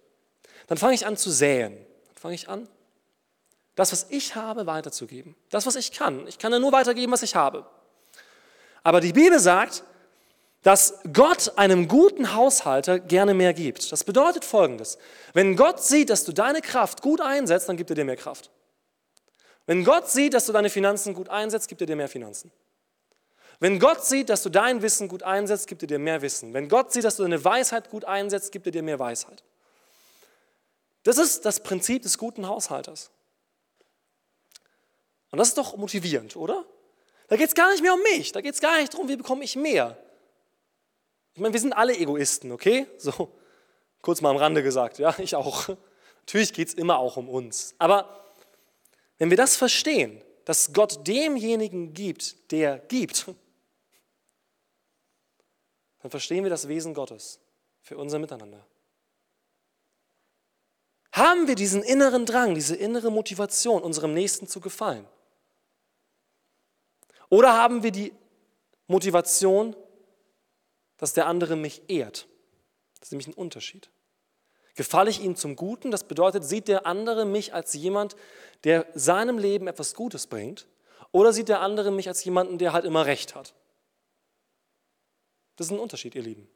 dann 0.67 0.77
fange 0.77 0.95
ich 0.95 1.05
an 1.05 1.17
zu 1.17 1.29
säen. 1.29 1.73
Dann 2.07 2.15
fange 2.15 2.33
ich 2.33 2.49
an, 2.49 2.67
das, 3.75 3.91
was 3.91 4.07
ich 4.09 4.35
habe, 4.35 4.65
weiterzugeben. 4.65 5.35
Das, 5.49 5.65
was 5.65 5.75
ich 5.75 5.91
kann. 5.91 6.27
Ich 6.27 6.39
kann 6.39 6.51
ja 6.51 6.59
nur 6.59 6.71
weitergeben, 6.71 7.11
was 7.11 7.23
ich 7.23 7.35
habe. 7.35 7.65
Aber 8.83 9.01
die 9.01 9.13
Bibel 9.13 9.39
sagt, 9.39 9.83
dass 10.63 10.99
Gott 11.11 11.57
einem 11.57 11.87
guten 11.87 12.33
Haushalter 12.33 12.99
gerne 12.99 13.33
mehr 13.33 13.53
gibt. 13.53 13.91
Das 13.91 14.03
bedeutet 14.03 14.45
folgendes. 14.45 14.97
Wenn 15.33 15.55
Gott 15.55 15.83
sieht, 15.83 16.09
dass 16.09 16.23
du 16.23 16.31
deine 16.31 16.61
Kraft 16.61 17.01
gut 17.01 17.19
einsetzt, 17.19 17.67
dann 17.67 17.77
gibt 17.77 17.89
er 17.89 17.95
dir 17.95 18.05
mehr 18.05 18.17
Kraft. 18.17 18.49
Wenn 19.65 19.83
Gott 19.83 20.09
sieht, 20.09 20.33
dass 20.33 20.45
du 20.45 20.53
deine 20.53 20.69
Finanzen 20.69 21.13
gut 21.13 21.29
einsetzt, 21.29 21.67
gibt 21.67 21.81
er 21.81 21.87
dir 21.87 21.95
mehr 21.95 22.07
Finanzen. 22.07 22.51
Wenn 23.62 23.78
Gott 23.78 24.04
sieht, 24.04 24.30
dass 24.30 24.41
du 24.41 24.50
dein 24.50 24.82
Wissen 24.82 25.08
gut 25.08 25.21
einsetzt, 25.21 25.67
gibt 25.67 25.84
er 25.84 25.88
dir 25.88 26.00
mehr 26.00 26.24
Wissen. 26.24 26.52
Wenn 26.52 26.67
Gott 26.67 26.91
sieht, 26.91 27.04
dass 27.04 27.17
du 27.17 27.21
deine 27.21 27.45
Weisheit 27.45 27.91
gut 27.91 28.06
einsetzt, 28.06 28.52
gibt 28.52 28.65
er 28.65 28.71
dir 28.71 28.82
mehr 28.82 28.97
Weisheit. 28.97 29.43
Das 31.04 31.19
ist 31.19 31.45
das 31.45 31.62
Prinzip 31.62 32.02
des 32.02 32.17
guten 32.17 32.47
Haushalters. 32.47 33.12
Und 35.30 35.38
das 35.38 35.50
ist 35.50 35.60
doch 35.60 35.78
motivierend, 35.78 36.36
oder? 36.36 36.65
Da 37.28 37.38
geht 37.38 37.50
es 37.50 37.54
gar 37.54 37.71
nicht 37.71 37.84
mehr 37.84 37.93
um 37.93 38.02
mich. 38.02 38.32
Da 38.32 38.41
geht 38.41 38.56
es 38.56 38.62
gar 38.62 38.80
nicht 38.80 38.95
darum, 38.95 39.08
wie 39.08 39.15
bekomme 39.15 39.43
ich 39.43 39.56
mehr. 39.56 39.95
Ich 41.36 41.39
meine, 41.39 41.54
wir 41.54 41.62
sind 41.62 41.74
alle 41.74 41.95
Egoisten, 41.95 42.52
okay? 42.52 42.88
So, 42.97 43.32
kurz 44.02 44.21
mal 44.21 44.32
am 44.32 44.38
Rande 44.38 44.63
gesagt, 44.63 44.97
ja, 44.97 45.13
ich 45.19 45.36
auch. 45.36 45.69
Natürlich 46.21 46.52
geht 46.52 46.69
es 46.69 46.74
immer 46.74 46.97
auch 46.97 47.15
um 47.15 47.30
uns. 47.30 47.76
Aber 47.78 48.26
wenn 49.19 49.30
wir 49.30 49.38
das 49.38 49.56
verstehen, 49.56 50.19
dass 50.45 50.74
Gott 50.74 51.08
demjenigen 51.08 51.93
gibt, 51.93 52.52
der 52.52 52.80
gibt, 52.80 53.28
dann 56.01 56.11
verstehen 56.11 56.43
wir 56.43 56.49
das 56.49 56.67
Wesen 56.67 56.93
Gottes 56.93 57.39
für 57.81 57.97
unser 57.97 58.19
Miteinander. 58.19 58.65
Haben 61.13 61.47
wir 61.47 61.55
diesen 61.55 61.83
inneren 61.83 62.25
Drang, 62.25 62.55
diese 62.55 62.75
innere 62.75 63.11
Motivation, 63.11 63.83
unserem 63.83 64.13
Nächsten 64.13 64.47
zu 64.47 64.61
gefallen? 64.61 65.07
Oder 67.29 67.53
haben 67.53 67.83
wir 67.83 67.91
die 67.91 68.13
Motivation, 68.87 69.75
dass 70.97 71.13
der 71.13 71.27
andere 71.27 71.55
mich 71.55 71.81
ehrt? 71.89 72.27
Das 72.99 73.07
ist 73.07 73.11
nämlich 73.11 73.27
ein 73.27 73.33
Unterschied. 73.33 73.89
Gefalle 74.75 75.09
ich 75.09 75.21
ihm 75.21 75.35
zum 75.35 75.55
Guten, 75.55 75.91
das 75.91 76.05
bedeutet, 76.05 76.45
sieht 76.45 76.67
der 76.67 76.85
andere 76.85 77.25
mich 77.25 77.53
als 77.53 77.73
jemand, 77.73 78.15
der 78.63 78.85
seinem 78.93 79.37
Leben 79.37 79.67
etwas 79.67 79.95
Gutes 79.95 80.27
bringt, 80.27 80.67
oder 81.11 81.33
sieht 81.33 81.49
der 81.49 81.59
andere 81.59 81.91
mich 81.91 82.07
als 82.07 82.23
jemanden, 82.23 82.57
der 82.57 82.71
halt 82.71 82.85
immer 82.85 83.05
recht 83.05 83.35
hat? 83.35 83.53
Das 85.62 85.67
ist 85.67 85.74
ein 85.74 85.80
Unterschied, 85.80 86.15
ihr 86.15 86.24
Lieben. 86.24 86.47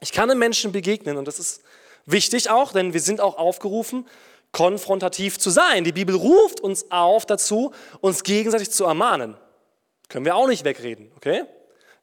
Ich 0.00 0.12
kann 0.12 0.30
einem 0.30 0.38
Menschen 0.38 0.70
begegnen 0.70 1.16
und 1.16 1.26
das 1.26 1.40
ist 1.40 1.62
wichtig 2.06 2.48
auch, 2.48 2.70
denn 2.70 2.92
wir 2.92 3.00
sind 3.00 3.20
auch 3.20 3.36
aufgerufen, 3.36 4.06
konfrontativ 4.52 5.40
zu 5.40 5.50
sein. 5.50 5.82
Die 5.82 5.90
Bibel 5.90 6.14
ruft 6.14 6.60
uns 6.60 6.92
auf 6.92 7.26
dazu, 7.26 7.72
uns 8.00 8.22
gegenseitig 8.22 8.70
zu 8.70 8.84
ermahnen. 8.84 9.36
Können 10.08 10.24
wir 10.24 10.36
auch 10.36 10.46
nicht 10.46 10.62
wegreden, 10.62 11.10
okay? 11.16 11.42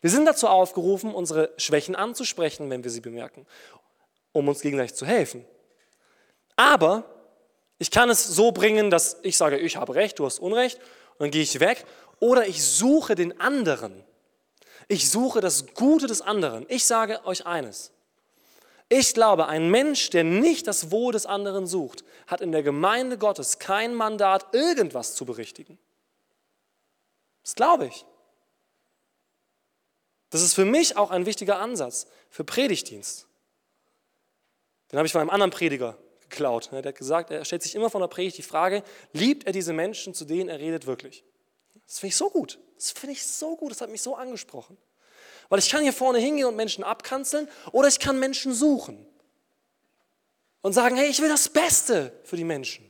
Wir 0.02 0.10
sind 0.10 0.26
dazu 0.26 0.50
aufgerufen, 0.50 1.15
unsere 1.15 1.54
Schwächen 1.56 1.96
anzusprechen, 1.96 2.70
wenn 2.70 2.84
wir 2.84 2.92
sie 2.92 3.00
bemerken, 3.00 3.46
um 4.34 4.50
uns 4.50 4.60
gegenseitig 4.60 4.96
zu 4.96 5.06
helfen. 5.06 5.46
Aber 6.58 7.06
ich 7.78 7.89
kann 7.89 8.10
es 8.10 8.26
so 8.26 8.52
bringen, 8.52 8.89
dass 8.89 9.15
ich 9.24 9.38
sage, 9.38 9.58
ich 9.58 9.78
habe 9.78 9.96
Recht, 9.96 10.20
du 10.20 10.26
hast 10.26 10.39
Unrecht, 10.39 10.78
und 11.12 11.20
dann 11.20 11.32
gehe 11.32 11.42
ich 11.42 11.62
weg. 11.62 11.86
Oder 12.20 12.48
ich 12.48 12.65
suche 12.65 13.15
den 13.15 13.39
anderen 13.39 14.04
ich 14.89 15.10
suche 15.10 15.39
das 15.39 15.67
Gute 15.75 16.08
des 16.08 16.19
anderen. 16.19 16.65
Ich 16.67 16.84
sage 16.84 17.23
euch 17.25 17.45
eines. 17.45 17.91
Ich 18.89 19.13
glaube, 19.13 19.47
ein 19.47 19.69
Mensch, 19.69 20.10
der 20.10 20.23
nicht 20.23 20.65
das 20.65 20.89
Wohl 20.89 21.13
des 21.13 21.28
anderen 21.28 21.67
sucht, 21.67 22.04
hat 22.25 22.41
in 22.41 22.52
der 22.52 22.63
Gemeinde 22.63 23.19
Gottes 23.19 23.60
kein 23.60 23.93
Mandat, 23.93 24.54
irgendwas 24.54 25.13
zu 25.13 25.25
berichtigen. 25.25 25.78
Das 27.43 27.54
glaube 27.54 27.86
ich. 27.86 28.04
Das 30.32 30.41
ist 30.41 30.56
für 30.56 30.65
mich 30.65 30.97
auch 30.97 31.12
ein 31.12 31.28
wichtiger 31.28 31.60
Ansatz 31.60 32.08
für 32.32 32.43
Predigtdienst. 32.43 33.28
Den 34.92 34.98
habe 34.98 35.06
ich 35.06 35.12
von 35.12 35.21
einem 35.21 35.29
anderen 35.29 35.52
Prediger 35.52 36.00
geklaut. 36.21 36.71
Der 36.71 36.83
hat 36.83 36.96
gesagt, 36.96 37.29
er 37.29 37.46
stellt 37.46 37.62
sich 37.62 37.75
immer 37.75 37.92
von 37.92 38.02
der 38.02 38.08
Predigt 38.08 38.40
die 38.40 38.44
Frage, 38.44 38.83
liebt 39.13 39.46
er 39.46 39.54
diese 39.54 39.71
Menschen, 39.71 40.15
zu 40.15 40.25
denen 40.25 40.50
er 40.50 40.58
redet, 40.58 40.87
wirklich? 40.87 41.23
Das 41.85 42.00
finde 42.00 42.10
ich 42.10 42.17
so 42.17 42.31
gut. 42.31 42.58
Das 42.80 42.92
finde 42.92 43.12
ich 43.12 43.27
so 43.27 43.58
gut, 43.58 43.71
das 43.71 43.82
hat 43.82 43.90
mich 43.90 44.02
so 44.02 44.15
angesprochen. 44.15 44.77
Weil 45.50 45.60
ich 45.60 45.69
kann 45.69 45.84
hier 45.84 45.92
vorne 45.92 46.19
hingehen 46.19 46.48
und 46.48 46.56
Menschen 46.56 46.84
abkanzeln 46.84 47.50
oder 47.73 47.90
ich 47.90 48.00
kann 48.00 48.19
Menschen 48.19 48.54
suchen 48.54 49.06
und 50.62 50.71
sagen, 50.73 50.96
hey, 50.96 51.10
ich 51.10 51.21
will 51.21 51.27
das 51.27 51.50
Beste 51.50 52.13
für 52.23 52.38
die 52.38 52.46
Menschen. 52.46 52.90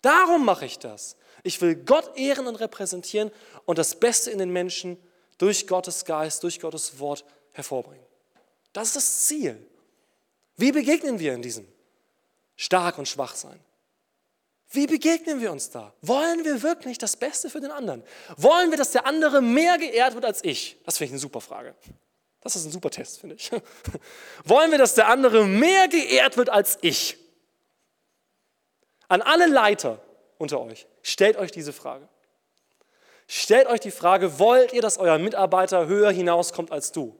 Darum 0.00 0.44
mache 0.46 0.64
ich 0.64 0.78
das. 0.78 1.16
Ich 1.42 1.60
will 1.60 1.74
Gott 1.74 2.16
ehren 2.16 2.46
und 2.46 2.56
repräsentieren 2.56 3.30
und 3.66 3.76
das 3.76 4.00
Beste 4.00 4.30
in 4.30 4.38
den 4.38 4.50
Menschen 4.50 4.96
durch 5.36 5.66
Gottes 5.66 6.04
Geist, 6.06 6.42
durch 6.42 6.58
Gottes 6.58 6.98
Wort 6.98 7.24
hervorbringen. 7.52 8.06
Das 8.72 8.88
ist 8.88 8.96
das 8.96 9.22
Ziel. 9.26 9.66
Wie 10.56 10.72
begegnen 10.72 11.18
wir 11.18 11.34
in 11.34 11.42
diesem? 11.42 11.68
Stark 12.56 12.96
und 12.96 13.08
schwach 13.08 13.34
sein. 13.34 13.60
Wie 14.72 14.86
begegnen 14.86 15.40
wir 15.40 15.52
uns 15.52 15.70
da? 15.70 15.92
Wollen 16.00 16.44
wir 16.44 16.62
wirklich 16.62 16.96
das 16.96 17.16
Beste 17.16 17.50
für 17.50 17.60
den 17.60 17.70
anderen? 17.70 18.02
Wollen 18.38 18.70
wir, 18.70 18.78
dass 18.78 18.90
der 18.90 19.06
andere 19.06 19.42
mehr 19.42 19.76
geehrt 19.78 20.14
wird 20.14 20.24
als 20.24 20.42
ich? 20.42 20.78
Das 20.86 20.96
finde 20.96 21.06
ich 21.08 21.12
eine 21.12 21.18
super 21.20 21.42
Frage. 21.42 21.74
Das 22.40 22.56
ist 22.56 22.64
ein 22.64 22.72
super 22.72 22.90
Test, 22.90 23.20
finde 23.20 23.36
ich. 23.36 23.50
Wollen 24.44 24.70
wir, 24.70 24.78
dass 24.78 24.94
der 24.94 25.08
andere 25.08 25.44
mehr 25.44 25.88
geehrt 25.88 26.36
wird 26.36 26.48
als 26.48 26.78
ich? 26.80 27.18
An 29.08 29.20
alle 29.20 29.46
Leiter 29.46 30.00
unter 30.38 30.60
euch, 30.60 30.86
stellt 31.02 31.36
euch 31.36 31.52
diese 31.52 31.72
Frage. 31.72 32.08
Stellt 33.28 33.66
euch 33.68 33.80
die 33.80 33.90
Frage, 33.90 34.38
wollt 34.38 34.72
ihr, 34.72 34.82
dass 34.82 34.98
euer 34.98 35.18
Mitarbeiter 35.18 35.86
höher 35.86 36.10
hinauskommt 36.10 36.72
als 36.72 36.92
du? 36.92 37.16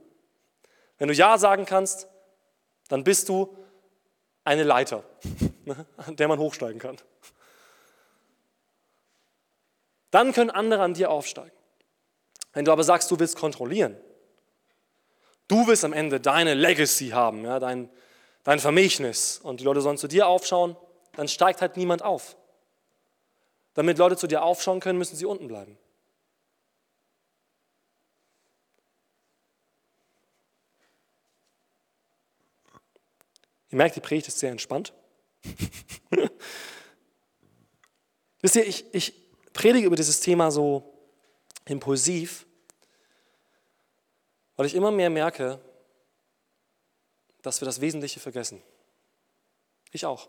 Wenn 0.99 1.09
du 1.09 1.15
Ja 1.15 1.39
sagen 1.39 1.67
kannst, 1.67 2.09
dann 2.89 3.05
bist 3.05 3.29
du 3.29 3.57
eine 4.45 4.63
Leiter, 4.65 5.05
an 5.99 6.17
der 6.17 6.29
man 6.29 6.39
hochsteigen 6.39 6.79
kann. 6.79 6.97
Dann 10.13 10.33
können 10.33 10.51
andere 10.51 10.83
an 10.83 10.95
dir 10.95 11.11
aufsteigen. 11.11 11.57
Wenn 12.53 12.65
du 12.67 12.71
aber 12.71 12.85
sagst, 12.85 13.11
du 13.11 13.19
willst 13.19 13.35
kontrollieren, 13.37 13.97
du 15.49 15.67
willst 15.67 15.85
am 15.85 15.95
Ende 15.95 16.21
deine 16.21 16.55
Legacy 16.55 17.09
haben, 17.09 17.45
ja, 17.45 17.59
dein, 17.59 17.91
dein 18.45 18.61
Vermächtnis 18.61 19.39
und 19.39 19.61
die 19.61 19.65
Leute 19.65 19.81
sollen 19.81 19.97
zu 19.97 20.07
dir 20.09 20.27
aufschauen, 20.27 20.77
dann 21.17 21.29
steigt 21.29 21.63
halt 21.63 21.79
niemand 21.79 22.03
auf. 22.03 22.37
Damit 23.73 23.97
Leute 23.97 24.19
zu 24.19 24.27
dir 24.27 24.43
aufschauen 24.43 24.81
können, 24.81 24.99
müssen 24.99 25.17
sie 25.17 25.25
unten 25.25 25.49
bleiben. 25.49 25.79
Ihr 33.71 33.79
merkt, 33.79 33.97
die 33.97 34.01
Predigt 34.01 34.29
ist 34.29 34.39
sehr 34.39 34.51
entspannt. 34.51 34.93
Wisst 38.43 38.57
ihr, 38.57 38.67
ich, 38.67 38.85
ich 38.95 39.22
predige 39.53 39.87
über 39.87 39.97
dieses 39.97 40.21
Thema 40.21 40.51
so 40.51 40.93
impulsiv, 41.67 42.47
weil 44.57 44.67
ich 44.67 44.75
immer 44.75 44.91
mehr 44.91 45.11
merke, 45.11 45.61
dass 47.43 47.61
wir 47.61 47.67
das 47.67 47.81
Wesentliche 47.81 48.21
vergessen. 48.21 48.63
Ich 49.91 50.07
auch. 50.07 50.29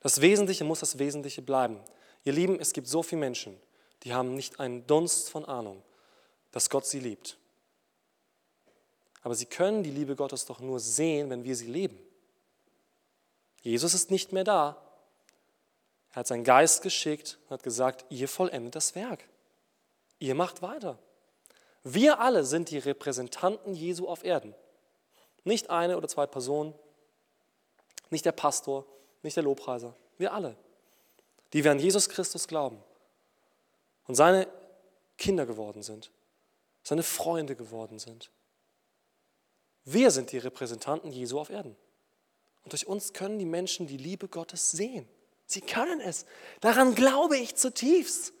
Das 0.00 0.20
Wesentliche 0.20 0.64
muss 0.64 0.80
das 0.80 0.98
Wesentliche 0.98 1.42
bleiben. 1.42 1.80
Ihr 2.24 2.32
Lieben, 2.32 2.60
es 2.60 2.72
gibt 2.72 2.86
so 2.86 3.02
viele 3.02 3.20
Menschen, 3.20 3.58
die 4.02 4.14
haben 4.14 4.34
nicht 4.34 4.60
einen 4.60 4.86
Dunst 4.86 5.30
von 5.30 5.44
Ahnung, 5.44 5.82
dass 6.52 6.70
Gott 6.70 6.86
sie 6.86 7.00
liebt. 7.00 7.38
Aber 9.22 9.34
sie 9.34 9.46
können 9.46 9.82
die 9.82 9.90
Liebe 9.90 10.14
Gottes 10.14 10.46
doch 10.46 10.60
nur 10.60 10.78
sehen, 10.78 11.30
wenn 11.30 11.42
wir 11.42 11.56
sie 11.56 11.66
leben. 11.66 11.98
Jesus 13.62 13.94
ist 13.94 14.12
nicht 14.12 14.32
mehr 14.32 14.44
da. 14.44 14.80
Er 16.16 16.20
hat 16.20 16.28
seinen 16.28 16.44
Geist 16.44 16.80
geschickt 16.80 17.38
und 17.44 17.50
hat 17.50 17.62
gesagt, 17.62 18.06
ihr 18.08 18.26
vollendet 18.26 18.74
das 18.74 18.94
Werk. 18.94 19.28
Ihr 20.18 20.34
macht 20.34 20.62
weiter. 20.62 20.98
Wir 21.84 22.20
alle 22.20 22.42
sind 22.46 22.70
die 22.70 22.78
Repräsentanten 22.78 23.74
Jesu 23.74 24.08
auf 24.08 24.24
Erden. 24.24 24.54
Nicht 25.44 25.68
eine 25.68 25.94
oder 25.98 26.08
zwei 26.08 26.26
Personen, 26.26 26.72
nicht 28.08 28.24
der 28.24 28.32
Pastor, 28.32 28.86
nicht 29.22 29.36
der 29.36 29.42
Lobpreiser. 29.42 29.94
Wir 30.16 30.32
alle, 30.32 30.56
die 31.52 31.62
wir 31.62 31.70
an 31.70 31.80
Jesus 31.80 32.08
Christus 32.08 32.48
glauben 32.48 32.82
und 34.06 34.14
seine 34.14 34.48
Kinder 35.18 35.44
geworden 35.44 35.82
sind, 35.82 36.10
seine 36.82 37.02
Freunde 37.02 37.56
geworden 37.56 37.98
sind. 37.98 38.30
Wir 39.84 40.10
sind 40.10 40.32
die 40.32 40.38
Repräsentanten 40.38 41.12
Jesu 41.12 41.38
auf 41.38 41.50
Erden. 41.50 41.76
Und 42.64 42.72
durch 42.72 42.86
uns 42.86 43.12
können 43.12 43.38
die 43.38 43.44
Menschen 43.44 43.86
die 43.86 43.98
Liebe 43.98 44.28
Gottes 44.28 44.70
sehen. 44.70 45.06
Sie 45.46 45.60
können 45.60 46.00
es. 46.00 46.26
Daran 46.60 46.94
glaube 46.94 47.36
ich 47.36 47.54
zutiefst. 47.54 48.32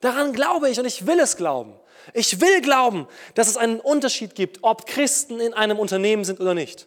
Daran 0.00 0.32
glaube 0.32 0.70
ich 0.70 0.78
und 0.78 0.86
ich 0.86 1.06
will 1.06 1.20
es 1.20 1.36
glauben. 1.36 1.74
Ich 2.14 2.40
will 2.40 2.60
glauben, 2.60 3.06
dass 3.34 3.48
es 3.48 3.56
einen 3.56 3.80
Unterschied 3.80 4.34
gibt, 4.34 4.62
ob 4.62 4.86
Christen 4.86 5.40
in 5.40 5.54
einem 5.54 5.78
Unternehmen 5.78 6.24
sind 6.24 6.40
oder 6.40 6.54
nicht. 6.54 6.86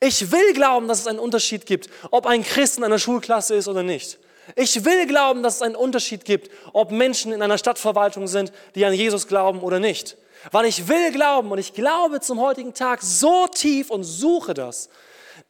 Ich 0.00 0.32
will 0.32 0.52
glauben, 0.54 0.88
dass 0.88 1.00
es 1.00 1.06
einen 1.06 1.18
Unterschied 1.18 1.66
gibt, 1.66 1.88
ob 2.10 2.26
ein 2.26 2.42
Christ 2.42 2.78
in 2.78 2.84
einer 2.84 2.98
Schulklasse 2.98 3.54
ist 3.54 3.68
oder 3.68 3.82
nicht. 3.82 4.18
Ich 4.56 4.84
will 4.84 5.06
glauben, 5.06 5.42
dass 5.42 5.56
es 5.56 5.62
einen 5.62 5.76
Unterschied 5.76 6.24
gibt, 6.24 6.50
ob 6.72 6.90
Menschen 6.90 7.32
in 7.32 7.42
einer 7.42 7.58
Stadtverwaltung 7.58 8.26
sind, 8.26 8.52
die 8.74 8.84
an 8.84 8.92
Jesus 8.92 9.28
glauben 9.28 9.60
oder 9.60 9.78
nicht. 9.78 10.16
Weil 10.50 10.66
ich 10.66 10.88
will 10.88 11.12
glauben 11.12 11.52
und 11.52 11.58
ich 11.58 11.72
glaube 11.72 12.20
zum 12.20 12.40
heutigen 12.40 12.74
Tag 12.74 13.00
so 13.02 13.46
tief 13.46 13.90
und 13.90 14.02
suche 14.02 14.54
das, 14.54 14.88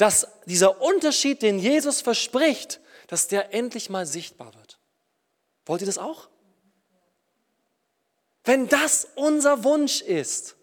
dass 0.03 0.27
dieser 0.47 0.83
Unterschied, 0.83 1.43
den 1.43 1.61
Jesus 1.61 2.01
verspricht, 2.01 2.81
dass 3.07 3.29
der 3.29 3.55
endlich 3.55 3.89
mal 3.89 4.05
sichtbar 4.05 4.53
wird. 4.53 4.81
Wollt 5.65 5.81
ihr 5.81 5.87
das 5.87 5.97
auch? 5.97 6.29
Wenn 8.43 8.67
das 8.67 9.07
unser 9.15 9.63
Wunsch 9.63 10.01
ist, 10.01 10.57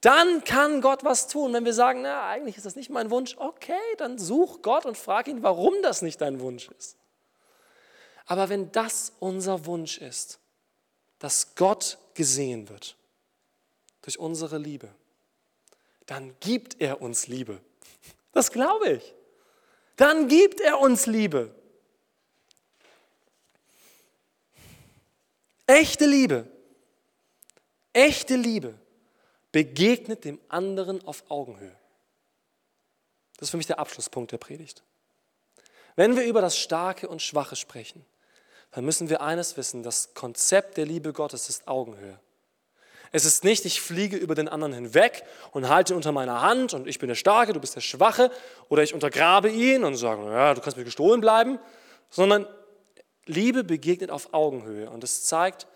dann 0.00 0.44
kann 0.44 0.80
Gott 0.80 1.02
was 1.02 1.26
tun. 1.26 1.54
Wenn 1.54 1.64
wir 1.64 1.74
sagen, 1.74 2.02
na, 2.02 2.28
eigentlich 2.28 2.56
ist 2.56 2.64
das 2.64 2.76
nicht 2.76 2.88
mein 2.88 3.10
Wunsch, 3.10 3.36
okay, 3.36 3.72
dann 3.98 4.16
such 4.16 4.62
Gott 4.62 4.86
und 4.86 4.96
frag 4.96 5.26
ihn, 5.26 5.42
warum 5.42 5.74
das 5.82 6.00
nicht 6.00 6.20
dein 6.20 6.38
Wunsch 6.38 6.68
ist. 6.78 6.96
Aber 8.26 8.48
wenn 8.48 8.70
das 8.70 9.12
unser 9.18 9.66
Wunsch 9.66 9.98
ist, 9.98 10.38
dass 11.18 11.56
Gott 11.56 11.98
gesehen 12.14 12.68
wird 12.68 12.94
durch 14.02 14.20
unsere 14.20 14.58
Liebe, 14.58 14.88
dann 16.06 16.36
gibt 16.38 16.80
er 16.80 17.02
uns 17.02 17.26
Liebe. 17.26 17.60
Das 18.36 18.52
glaube 18.52 18.90
ich. 18.90 19.14
Dann 19.96 20.28
gibt 20.28 20.60
er 20.60 20.78
uns 20.78 21.06
Liebe. 21.06 21.54
Echte 25.66 26.04
Liebe 26.04 26.46
Echte 27.94 28.36
Liebe 28.36 28.78
begegnet 29.52 30.26
dem 30.26 30.38
anderen 30.50 31.02
auf 31.06 31.24
Augenhöhe. 31.30 31.74
Das 33.38 33.46
ist 33.46 33.50
für 33.52 33.56
mich 33.56 33.66
der 33.66 33.78
Abschlusspunkt 33.78 34.32
der 34.32 34.36
Predigt. 34.36 34.82
Wenn 35.94 36.14
wir 36.14 36.26
über 36.26 36.42
das 36.42 36.58
Starke 36.58 37.08
und 37.08 37.22
Schwache 37.22 37.56
sprechen, 37.56 38.04
dann 38.72 38.84
müssen 38.84 39.08
wir 39.08 39.22
eines 39.22 39.56
wissen, 39.56 39.82
das 39.82 40.12
Konzept 40.12 40.76
der 40.76 40.84
Liebe 40.84 41.14
Gottes 41.14 41.48
ist 41.48 41.66
Augenhöhe. 41.66 42.20
Es 43.12 43.24
ist 43.24 43.44
nicht, 43.44 43.64
ich 43.64 43.80
fliege 43.80 44.16
über 44.16 44.34
den 44.34 44.48
anderen 44.48 44.72
hinweg 44.72 45.22
und 45.52 45.68
halte 45.68 45.92
ihn 45.92 45.96
unter 45.96 46.12
meiner 46.12 46.42
Hand 46.42 46.74
und 46.74 46.86
ich 46.86 46.98
bin 46.98 47.08
der 47.08 47.14
Starke, 47.14 47.52
du 47.52 47.60
bist 47.60 47.76
der 47.76 47.80
Schwache 47.80 48.30
oder 48.68 48.82
ich 48.82 48.94
untergrabe 48.94 49.50
ihn 49.50 49.84
und 49.84 49.96
sage, 49.96 50.24
ja, 50.24 50.54
du 50.54 50.60
kannst 50.60 50.76
mir 50.76 50.84
gestohlen 50.84 51.20
bleiben, 51.20 51.58
sondern 52.10 52.46
Liebe 53.26 53.64
begegnet 53.64 54.10
auf 54.10 54.34
Augenhöhe 54.34 54.90
und 54.90 55.02
es 55.04 55.24
zeigt 55.24 55.66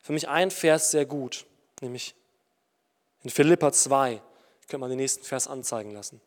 für 0.00 0.12
mich 0.12 0.28
ein 0.28 0.50
Vers 0.50 0.90
sehr 0.90 1.06
gut 1.06 1.46
nämlich 1.80 2.14
in 3.22 3.30
Philippa 3.30 3.72
2. 3.72 4.20
Ich 4.60 4.68
könnte 4.68 4.78
mal 4.78 4.88
den 4.88 4.98
nächsten 4.98 5.24
Vers 5.24 5.48
anzeigen 5.48 5.92
lassen. 5.92 6.20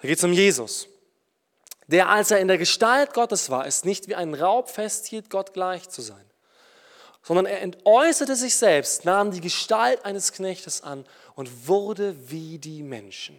Da 0.00 0.08
geht 0.08 0.18
es 0.18 0.24
um 0.24 0.32
Jesus, 0.32 0.88
der, 1.86 2.08
als 2.08 2.30
er 2.30 2.40
in 2.40 2.48
der 2.48 2.58
Gestalt 2.58 3.12
Gottes 3.12 3.50
war, 3.50 3.66
es 3.66 3.84
nicht 3.84 4.08
wie 4.08 4.14
ein 4.14 4.34
Raub 4.34 4.70
festhielt, 4.70 5.28
Gott 5.28 5.52
gleich 5.52 5.88
zu 5.88 6.02
sein, 6.02 6.24
sondern 7.22 7.46
er 7.46 7.60
entäußerte 7.60 8.36
sich 8.36 8.56
selbst, 8.56 9.04
nahm 9.04 9.30
die 9.30 9.40
Gestalt 9.40 10.04
eines 10.04 10.32
Knechtes 10.32 10.82
an 10.82 11.06
und 11.34 11.68
wurde 11.68 12.30
wie 12.30 12.58
die 12.58 12.82
Menschen. 12.82 13.38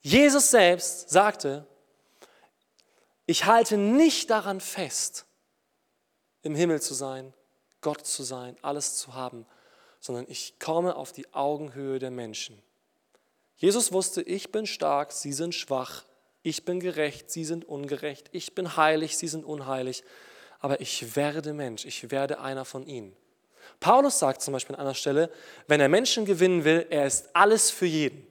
Jesus 0.00 0.50
selbst 0.50 1.10
sagte, 1.10 1.66
ich 3.26 3.44
halte 3.46 3.76
nicht 3.76 4.30
daran 4.30 4.60
fest, 4.60 5.26
im 6.42 6.54
Himmel 6.54 6.82
zu 6.82 6.92
sein, 6.92 7.32
Gott 7.80 8.04
zu 8.04 8.24
sein, 8.24 8.56
alles 8.62 8.96
zu 8.96 9.14
haben, 9.14 9.46
sondern 10.00 10.26
ich 10.28 10.58
komme 10.58 10.96
auf 10.96 11.12
die 11.12 11.32
Augenhöhe 11.32 11.98
der 11.98 12.10
Menschen. 12.10 12.60
Jesus 13.56 13.92
wusste, 13.92 14.22
ich 14.22 14.50
bin 14.50 14.66
stark, 14.66 15.12
sie 15.12 15.32
sind 15.32 15.54
schwach, 15.54 16.04
ich 16.42 16.64
bin 16.64 16.80
gerecht, 16.80 17.30
sie 17.30 17.44
sind 17.44 17.64
ungerecht, 17.64 18.28
ich 18.32 18.56
bin 18.56 18.76
heilig, 18.76 19.16
sie 19.16 19.28
sind 19.28 19.44
unheilig, 19.44 20.02
aber 20.62 20.80
ich 20.80 21.16
werde 21.16 21.52
Mensch, 21.52 21.84
ich 21.84 22.10
werde 22.12 22.40
einer 22.40 22.64
von 22.64 22.86
ihnen. 22.86 23.14
Paulus 23.80 24.20
sagt 24.20 24.42
zum 24.42 24.52
Beispiel 24.52 24.76
an 24.76 24.82
einer 24.82 24.94
Stelle, 24.94 25.28
wenn 25.66 25.80
er 25.80 25.88
Menschen 25.88 26.24
gewinnen 26.24 26.64
will, 26.64 26.86
er 26.88 27.04
ist 27.04 27.28
alles 27.34 27.70
für 27.70 27.86
jeden. 27.86 28.24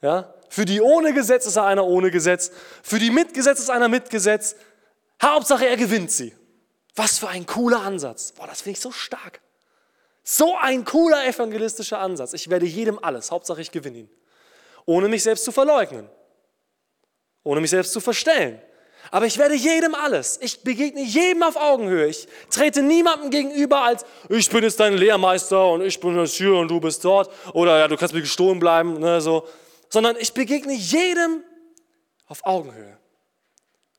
Ja? 0.00 0.32
Für 0.48 0.64
die 0.64 0.80
ohne 0.80 1.12
Gesetz 1.12 1.46
ist 1.46 1.56
er 1.56 1.64
einer 1.64 1.84
ohne 1.84 2.12
Gesetz, 2.12 2.52
für 2.82 3.00
die 3.00 3.10
mit 3.10 3.34
Gesetz 3.34 3.58
ist 3.58 3.70
einer 3.70 3.88
mit 3.88 4.08
Gesetz. 4.08 4.54
Hauptsache, 5.20 5.66
er 5.66 5.76
gewinnt 5.76 6.12
sie. 6.12 6.34
Was 6.94 7.18
für 7.18 7.28
ein 7.28 7.44
cooler 7.44 7.82
Ansatz. 7.82 8.32
Boah, 8.32 8.46
das 8.46 8.62
finde 8.62 8.76
ich 8.76 8.80
so 8.80 8.92
stark. 8.92 9.40
So 10.22 10.56
ein 10.56 10.84
cooler 10.84 11.26
evangelistischer 11.26 11.98
Ansatz. 11.98 12.34
Ich 12.34 12.48
werde 12.50 12.66
jedem 12.66 13.02
alles, 13.02 13.32
Hauptsache 13.32 13.60
ich 13.60 13.72
gewinne 13.72 13.98
ihn. 13.98 14.10
Ohne 14.86 15.08
mich 15.08 15.24
selbst 15.24 15.44
zu 15.44 15.50
verleugnen. 15.50 16.08
Ohne 17.42 17.60
mich 17.60 17.70
selbst 17.70 17.92
zu 17.92 18.00
verstellen. 18.00 18.60
Aber 19.10 19.26
ich 19.26 19.38
werde 19.38 19.54
jedem 19.54 19.94
alles. 19.94 20.38
Ich 20.40 20.62
begegne 20.62 21.02
jedem 21.02 21.42
auf 21.42 21.56
Augenhöhe. 21.56 22.06
Ich 22.06 22.28
trete 22.50 22.82
niemandem 22.82 23.30
gegenüber 23.30 23.82
als, 23.82 24.04
ich 24.28 24.48
bin 24.48 24.62
jetzt 24.62 24.78
dein 24.78 24.94
Lehrmeister 24.94 25.70
und 25.70 25.82
ich 25.82 25.98
bin 25.98 26.16
jetzt 26.16 26.34
hier 26.34 26.54
und 26.54 26.68
du 26.68 26.80
bist 26.80 27.04
dort. 27.04 27.30
Oder 27.54 27.78
ja, 27.78 27.88
du 27.88 27.96
kannst 27.96 28.14
mir 28.14 28.20
gestohlen 28.20 28.60
bleiben. 28.60 29.00
Ne, 29.00 29.20
so. 29.20 29.46
Sondern 29.88 30.16
ich 30.18 30.32
begegne 30.32 30.74
jedem 30.74 31.42
auf 32.26 32.44
Augenhöhe, 32.44 32.96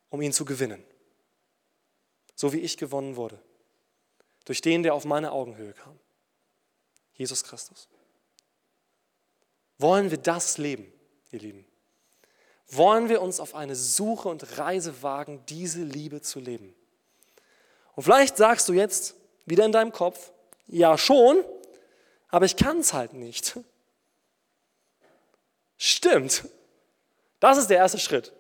um 0.10 0.22
ihn 0.22 0.32
zu 0.32 0.46
gewinnen 0.46 0.84
so 2.42 2.52
wie 2.54 2.60
ich 2.60 2.76
gewonnen 2.76 3.16
wurde. 3.16 3.40
Durch 4.46 4.62
den, 4.62 4.82
der 4.82 4.96
auf 4.96 5.06
meine 5.06 5.32
Augenhöhe 5.32 5.74
kam. 5.74 6.00
Jesus 7.14 7.44
Christus. 7.44 7.88
Wollen 9.78 10.10
wir 10.10 10.18
das 10.18 10.58
leben, 10.58 10.92
ihr 11.32 11.40
Lieben? 11.40 11.66
Wollen 12.72 13.10
wir 13.10 13.22
uns 13.22 13.40
auf 13.40 13.54
eine 13.54 13.76
Suche 13.76 14.30
und 14.30 14.58
Reise 14.58 15.04
wagen, 15.04 15.44
diese 15.48 15.82
Liebe 15.82 16.22
zu 16.22 16.40
leben? 16.40 16.74
Und 17.96 18.04
vielleicht 18.04 18.38
sagst 18.38 18.70
du 18.70 18.74
jetzt 18.74 19.16
wieder 19.46 19.66
in 19.66 19.74
deinem 19.74 19.92
Kopf, 19.92 20.32
ja 20.68 20.98
schon, 20.98 21.44
aber 22.30 22.46
ich 22.46 22.56
kann 22.56 22.80
es 22.80 22.94
halt 22.94 23.14
nicht. 23.14 23.60
Stimmt. 25.78 26.46
Das 27.42 27.58
ist 27.58 27.70
der 27.70 27.78
erste 27.78 28.00
Schritt. 28.00 28.32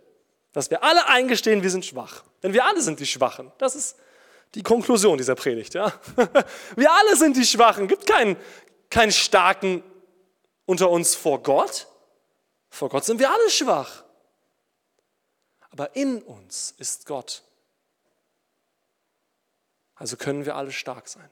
Dass 0.54 0.70
wir 0.70 0.84
alle 0.84 1.08
eingestehen, 1.08 1.64
wir 1.64 1.70
sind 1.70 1.86
schwach. 1.86 2.24
Denn 2.42 2.54
wir 2.54 2.66
alle 2.66 2.82
sind 2.82 3.00
die 3.00 3.06
Schwachen. 3.06 3.52
Das 3.58 3.76
ist 3.76 3.98
die 4.56 4.64
Konklusion 4.64 5.18
dieser 5.18 5.36
Predigt. 5.36 5.74
Ja? 5.74 5.94
Wir 6.76 6.92
alle 6.92 7.16
sind 7.16 7.38
die 7.38 7.46
Schwachen. 7.46 7.84
Es 7.86 7.90
gibt 7.90 8.06
keinen, 8.06 8.36
keinen 8.90 9.14
Starken 9.14 9.82
unter 10.66 10.90
uns 10.90 11.16
vor 11.16 11.42
Gott. 11.42 11.88
Vor 12.70 12.90
Gott 12.90 13.06
sind 13.06 13.20
wir 13.20 13.32
alle 13.32 13.50
schwach. 13.50 14.04
Aber 15.72 15.96
in 15.96 16.22
uns 16.22 16.76
ist 16.78 17.06
Gott. 17.06 17.44
Also 19.96 20.18
können 20.18 20.46
wir 20.46 20.56
alle 20.56 20.72
stark 20.72 21.08
sein. 21.08 21.30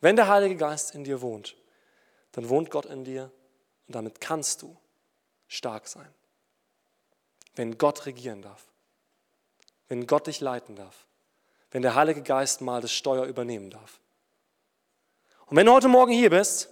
Wenn 0.00 0.16
der 0.16 0.28
Heilige 0.28 0.56
Geist 0.56 0.94
in 0.94 1.04
dir 1.04 1.20
wohnt, 1.20 1.56
dann 2.32 2.48
wohnt 2.48 2.70
Gott 2.70 2.86
in 2.86 3.04
dir 3.04 3.30
und 3.86 3.94
damit 3.94 4.20
kannst 4.20 4.62
du 4.62 4.76
stark 5.48 5.88
sein. 5.88 6.08
Wenn 7.54 7.76
Gott 7.78 8.06
regieren 8.06 8.42
darf, 8.42 8.66
wenn 9.88 10.06
Gott 10.06 10.26
dich 10.26 10.40
leiten 10.40 10.76
darf, 10.76 11.06
wenn 11.70 11.82
der 11.82 11.94
Heilige 11.94 12.22
Geist 12.22 12.60
mal 12.60 12.80
das 12.80 12.92
Steuer 12.92 13.24
übernehmen 13.24 13.70
darf. 13.70 14.00
Und 15.46 15.56
wenn 15.56 15.66
du 15.66 15.72
heute 15.72 15.88
Morgen 15.88 16.12
hier 16.12 16.30
bist, 16.30 16.68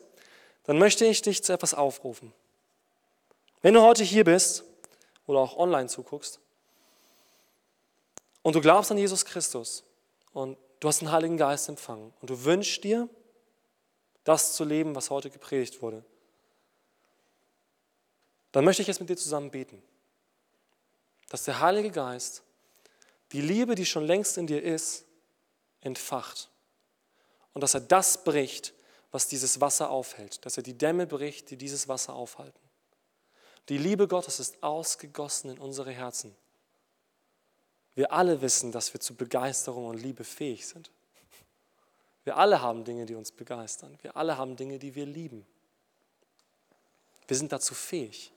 dann 0.64 0.78
möchte 0.78 1.04
ich 1.04 1.22
dich 1.22 1.42
zu 1.42 1.52
etwas 1.52 1.74
aufrufen. 1.74 2.32
Wenn 3.62 3.74
du 3.74 3.82
heute 3.82 4.04
hier 4.04 4.24
bist 4.24 4.64
oder 5.28 5.38
auch 5.38 5.56
online 5.56 5.88
zuguckst 5.88 6.40
und 8.42 8.54
du 8.54 8.60
glaubst 8.60 8.90
an 8.90 8.98
Jesus 8.98 9.24
Christus 9.24 9.84
und 10.32 10.56
du 10.80 10.88
hast 10.88 11.00
den 11.00 11.12
Heiligen 11.12 11.36
Geist 11.36 11.68
empfangen 11.68 12.12
und 12.20 12.30
du 12.30 12.44
wünschst 12.44 12.82
dir, 12.82 13.08
das 14.24 14.54
zu 14.54 14.64
leben, 14.64 14.94
was 14.94 15.10
heute 15.10 15.30
gepredigt 15.30 15.80
wurde, 15.80 16.04
dann 18.52 18.64
möchte 18.64 18.82
ich 18.82 18.88
jetzt 18.88 19.00
mit 19.00 19.08
dir 19.08 19.16
zusammen 19.16 19.50
beten, 19.50 19.82
dass 21.28 21.44
der 21.44 21.60
Heilige 21.60 21.90
Geist 21.90 22.42
die 23.32 23.42
Liebe, 23.42 23.74
die 23.74 23.86
schon 23.86 24.04
längst 24.04 24.38
in 24.38 24.46
dir 24.46 24.62
ist, 24.62 25.04
entfacht 25.82 26.50
und 27.52 27.60
dass 27.60 27.74
er 27.74 27.80
das 27.80 28.24
bricht, 28.24 28.72
was 29.10 29.28
dieses 29.28 29.60
Wasser 29.60 29.90
aufhält, 29.90 30.44
dass 30.46 30.56
er 30.56 30.62
die 30.62 30.76
Dämme 30.76 31.06
bricht, 31.06 31.50
die 31.50 31.56
dieses 31.56 31.88
Wasser 31.88 32.14
aufhalten. 32.14 32.67
Die 33.68 33.78
Liebe 33.78 34.08
Gottes 34.08 34.40
ist 34.40 34.62
ausgegossen 34.62 35.50
in 35.50 35.58
unsere 35.58 35.92
Herzen. 35.92 36.34
Wir 37.94 38.12
alle 38.12 38.40
wissen, 38.40 38.72
dass 38.72 38.94
wir 38.94 39.00
zu 39.00 39.14
Begeisterung 39.14 39.86
und 39.86 39.98
Liebe 39.98 40.24
fähig 40.24 40.66
sind. 40.66 40.90
Wir 42.24 42.36
alle 42.36 42.62
haben 42.62 42.84
Dinge, 42.84 43.06
die 43.06 43.14
uns 43.14 43.32
begeistern. 43.32 43.98
Wir 44.02 44.16
alle 44.16 44.38
haben 44.38 44.56
Dinge, 44.56 44.78
die 44.78 44.94
wir 44.94 45.06
lieben. 45.06 45.46
Wir 47.26 47.36
sind 47.36 47.52
dazu 47.52 47.74
fähig. 47.74 48.32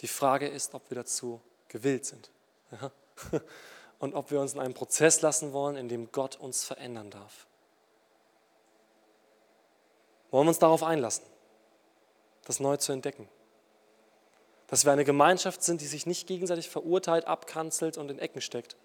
Die 0.00 0.08
Frage 0.08 0.48
ist, 0.48 0.74
ob 0.74 0.90
wir 0.90 0.96
dazu 0.96 1.40
gewillt 1.68 2.04
sind. 2.04 2.30
Und 3.98 4.14
ob 4.14 4.30
wir 4.30 4.40
uns 4.40 4.52
in 4.52 4.60
einen 4.60 4.74
Prozess 4.74 5.22
lassen 5.22 5.54
wollen, 5.54 5.76
in 5.76 5.88
dem 5.88 6.12
Gott 6.12 6.36
uns 6.36 6.64
verändern 6.64 7.10
darf. 7.10 7.46
Wollen 10.30 10.44
wir 10.46 10.50
uns 10.50 10.58
darauf 10.58 10.82
einlassen, 10.82 11.24
das 12.44 12.60
neu 12.60 12.76
zu 12.76 12.92
entdecken? 12.92 13.26
Dass 14.68 14.84
wir 14.84 14.92
eine 14.92 15.04
Gemeinschaft 15.04 15.62
sind, 15.62 15.80
die 15.80 15.86
sich 15.86 16.06
nicht 16.06 16.26
gegenseitig 16.26 16.68
verurteilt, 16.68 17.26
abkanzelt 17.26 17.98
und 17.98 18.10
in 18.10 18.18
Ecken 18.18 18.40
steckt, 18.40 18.76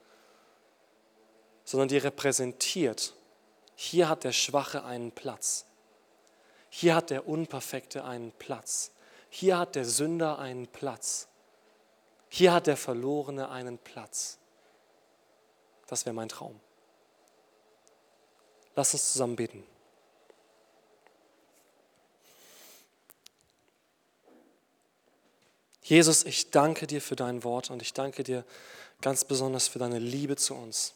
sondern 1.64 1.88
die 1.88 1.98
repräsentiert 1.98 3.14
hier 3.84 4.10
hat 4.10 4.26
der 4.26 4.32
Schwache 4.32 4.84
einen 4.84 5.12
Platz. 5.12 5.66
Hier 6.70 6.94
hat 6.94 7.10
der 7.10 7.28
Unperfekte 7.28 8.06
einen 8.06 8.32
Platz. 8.32 8.92
Hier 9.32 9.58
hat 9.58 9.74
der 9.74 9.86
Sünder 9.86 10.38
einen 10.38 10.68
Platz. 10.68 11.28
Hier 12.30 12.54
hat 12.54 12.68
der 12.68 12.78
Verlorene 12.78 13.50
einen 13.50 13.80
Platz. 13.80 14.38
Das 15.88 16.06
wäre 16.06 16.14
mein 16.14 16.30
Traum. 16.30 16.60
Lass 18.76 18.94
uns 18.94 19.14
zusammen 19.14 19.36
beten. 19.36 19.64
Jesus, 25.92 26.24
ich 26.24 26.52
danke 26.52 26.88
dir 26.88 27.02
für 27.02 27.18
dein 27.18 27.44
Wort 27.44 27.70
und 27.70 27.82
ich 27.82 27.92
danke 27.92 28.24
dir 28.24 28.46
ganz 29.02 29.26
besonders 29.26 29.68
für 29.68 29.78
deine 29.78 30.00
Liebe 30.00 30.38
zu 30.38 30.56
uns. 30.56 30.94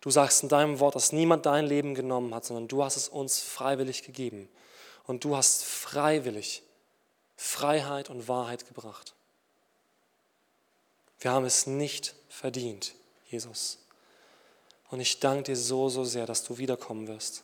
Du 0.00 0.12
sagst 0.12 0.44
in 0.44 0.48
deinem 0.48 0.78
Wort, 0.78 0.94
dass 0.94 1.10
niemand 1.10 1.44
dein 1.44 1.66
Leben 1.66 1.96
genommen 1.96 2.32
hat, 2.32 2.44
sondern 2.44 2.68
du 2.68 2.84
hast 2.84 2.94
es 2.94 3.08
uns 3.08 3.40
freiwillig 3.40 4.04
gegeben. 4.04 4.48
Und 5.08 5.24
du 5.24 5.36
hast 5.36 5.64
freiwillig 5.64 6.62
Freiheit 7.36 8.10
und 8.10 8.28
Wahrheit 8.28 8.68
gebracht. 8.68 9.12
Wir 11.18 11.32
haben 11.32 11.44
es 11.44 11.66
nicht 11.66 12.14
verdient, 12.28 12.94
Jesus. 13.28 13.78
Und 14.90 15.00
ich 15.00 15.18
danke 15.18 15.42
dir 15.42 15.56
so, 15.56 15.88
so 15.88 16.04
sehr, 16.04 16.26
dass 16.26 16.44
du 16.44 16.58
wiederkommen 16.58 17.08
wirst. 17.08 17.42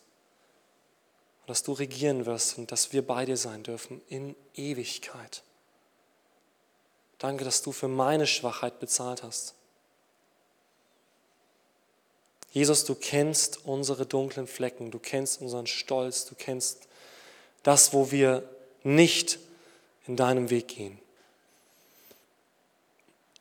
Und 1.40 1.50
dass 1.50 1.64
du 1.64 1.72
regieren 1.72 2.24
wirst 2.24 2.56
und 2.56 2.70
dass 2.70 2.92
wir 2.92 3.04
bei 3.04 3.24
dir 3.24 3.36
sein 3.36 3.64
dürfen 3.64 4.00
in 4.06 4.36
Ewigkeit. 4.54 5.42
Danke, 7.18 7.44
dass 7.44 7.62
du 7.62 7.72
für 7.72 7.88
meine 7.88 8.26
Schwachheit 8.26 8.78
bezahlt 8.78 9.22
hast. 9.22 9.54
Jesus, 12.52 12.84
du 12.84 12.94
kennst 12.94 13.66
unsere 13.66 14.06
dunklen 14.06 14.46
Flecken, 14.46 14.90
du 14.90 14.98
kennst 14.98 15.40
unseren 15.42 15.66
Stolz, 15.66 16.24
du 16.24 16.34
kennst 16.34 16.88
das, 17.62 17.92
wo 17.92 18.10
wir 18.10 18.48
nicht 18.82 19.38
in 20.06 20.16
deinem 20.16 20.48
Weg 20.50 20.68
gehen. 20.68 20.98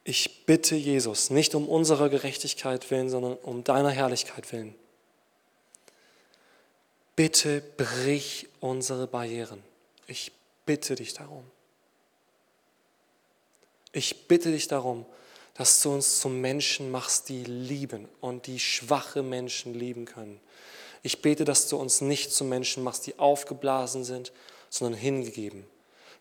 Ich 0.04 0.46
bitte 0.46 0.76
Jesus, 0.76 1.30
nicht 1.30 1.56
um 1.56 1.68
unserer 1.68 2.10
Gerechtigkeit 2.10 2.92
willen, 2.92 3.10
sondern 3.10 3.38
um 3.38 3.64
deiner 3.64 3.90
Herrlichkeit 3.90 4.52
willen. 4.52 4.76
Bitte 7.16 7.62
brich 7.78 8.48
unsere 8.60 9.08
Barrieren. 9.08 9.64
Ich 10.08 10.32
bitte 10.66 10.96
dich 10.96 11.14
darum. 11.14 11.46
Ich 13.96 14.28
bitte 14.28 14.52
dich 14.52 14.68
darum, 14.68 15.06
dass 15.54 15.82
du 15.82 15.94
uns 15.94 16.20
zum 16.20 16.42
Menschen 16.42 16.92
machst, 16.92 17.30
die 17.30 17.46
lieben 17.46 18.10
und 18.20 18.46
die 18.46 18.60
schwache 18.60 19.24
Menschen 19.24 19.74
lieben 19.74 20.04
können. 20.04 20.42
Ich 21.02 21.22
bete, 21.22 21.46
dass 21.46 21.70
du 21.70 21.78
uns 21.78 22.02
nicht 22.02 22.34
zu 22.34 22.44
Menschen 22.44 22.84
machst, 22.84 23.08
die 23.08 23.18
aufgeblasen 23.18 24.04
sind, 24.04 24.34
sondern 24.70 25.00
hingegeben. 25.00 25.66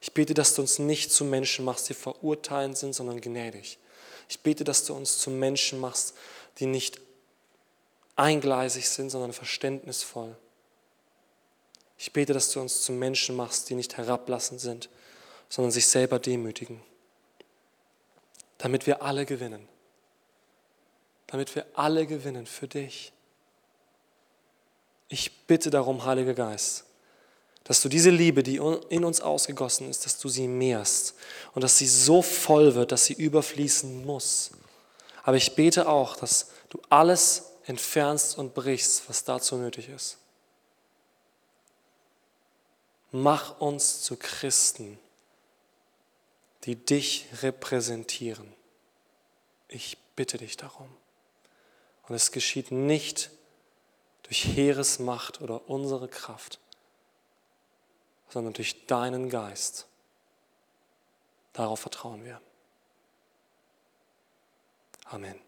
Ich 0.01 0.13
bete, 0.13 0.35
dass 0.35 0.55
du 0.55 0.63
uns 0.63 0.79
nicht 0.79 1.11
zu 1.11 1.25
Menschen 1.25 1.65
machst, 1.65 1.89
die 1.89 1.95
verurteilend 1.95 2.79
sind, 2.79 2.95
sondern 2.95 3.21
gnädig. 3.21 3.79
Ich 4.29 4.39
bete, 4.39 4.63
dass 4.63 4.85
du 4.85 4.95
uns 4.95 5.19
zu 5.19 5.31
Menschen 5.31 5.81
machst, 5.81 6.15
die 6.61 6.67
nicht 6.67 7.01
eingleisig 8.15 8.89
sind, 8.89 9.11
sondern 9.11 9.33
verständnisvoll. 9.33 10.37
Ich 11.99 12.13
bete, 12.13 12.35
dass 12.35 12.53
du 12.53 12.61
uns 12.61 12.83
zu 12.83 12.93
Menschen 12.93 13.35
machst, 13.35 13.69
die 13.69 13.75
nicht 13.75 13.97
herablassend 13.97 14.61
sind, 14.61 14.89
sondern 15.49 15.73
sich 15.73 15.89
selber 15.89 16.21
demütigen 16.21 16.81
damit 18.65 18.87
wir 18.87 19.03
alle 19.03 19.27
gewinnen. 19.27 19.69
Damit 21.27 21.55
wir 21.55 21.67
alle 21.75 22.07
gewinnen 22.07 22.47
für 22.47 22.67
dich. 22.67 23.13
Ich 25.09 25.47
bitte 25.47 25.69
darum, 25.69 26.07
Heiliger 26.07 26.33
Geist, 26.33 26.87
dass 27.65 27.83
du 27.83 27.91
diese 27.91 28.09
Liebe, 28.09 28.43
die 28.43 28.57
in 28.89 29.05
uns 29.05 29.21
ausgegossen 29.21 29.91
ist, 29.91 30.07
dass 30.07 30.19
du 30.19 30.31
sie 30.31 30.49
mehrst 30.49 31.15
und 31.55 31.63
dass 31.63 31.77
sie 31.77 31.87
so 31.87 32.23
voll 32.23 32.75
wird, 32.75 32.91
dass 32.91 33.05
sie 33.05 33.13
überfließen 33.13 34.07
muss. 34.07 34.53
Aber 35.25 35.37
ich 35.37 35.55
bete 35.55 35.87
auch, 35.87 36.17
dass 36.17 36.49
du 36.71 36.81
alles 36.89 37.51
entfernst 37.67 38.39
und 38.39 38.55
brichst, 38.55 39.07
was 39.11 39.25
dazu 39.25 39.57
nötig 39.57 39.91
ist. 39.91 40.17
Mach 43.13 43.61
uns 43.61 44.01
zu 44.01 44.17
Christen, 44.17 44.99
die 46.65 46.77
dich 46.77 47.27
repräsentieren. 47.43 48.53
Ich 49.69 49.99
bitte 50.17 50.39
dich 50.39 50.57
darum. 50.57 50.89
Und 52.09 52.15
es 52.15 52.33
geschieht 52.33 52.71
nicht 52.71 53.31
durch 54.23 54.45
Heeresmacht 54.45 55.41
oder 55.41 55.69
unsere 55.69 56.09
Kraft, 56.09 56.59
sondern 58.29 58.55
durch 58.55 58.87
deinen 58.87 59.29
Geist. 59.29 59.87
Darauf 61.53 61.81
vertrauen 61.81 62.25
wir. 62.25 62.41
Amen. 65.05 65.44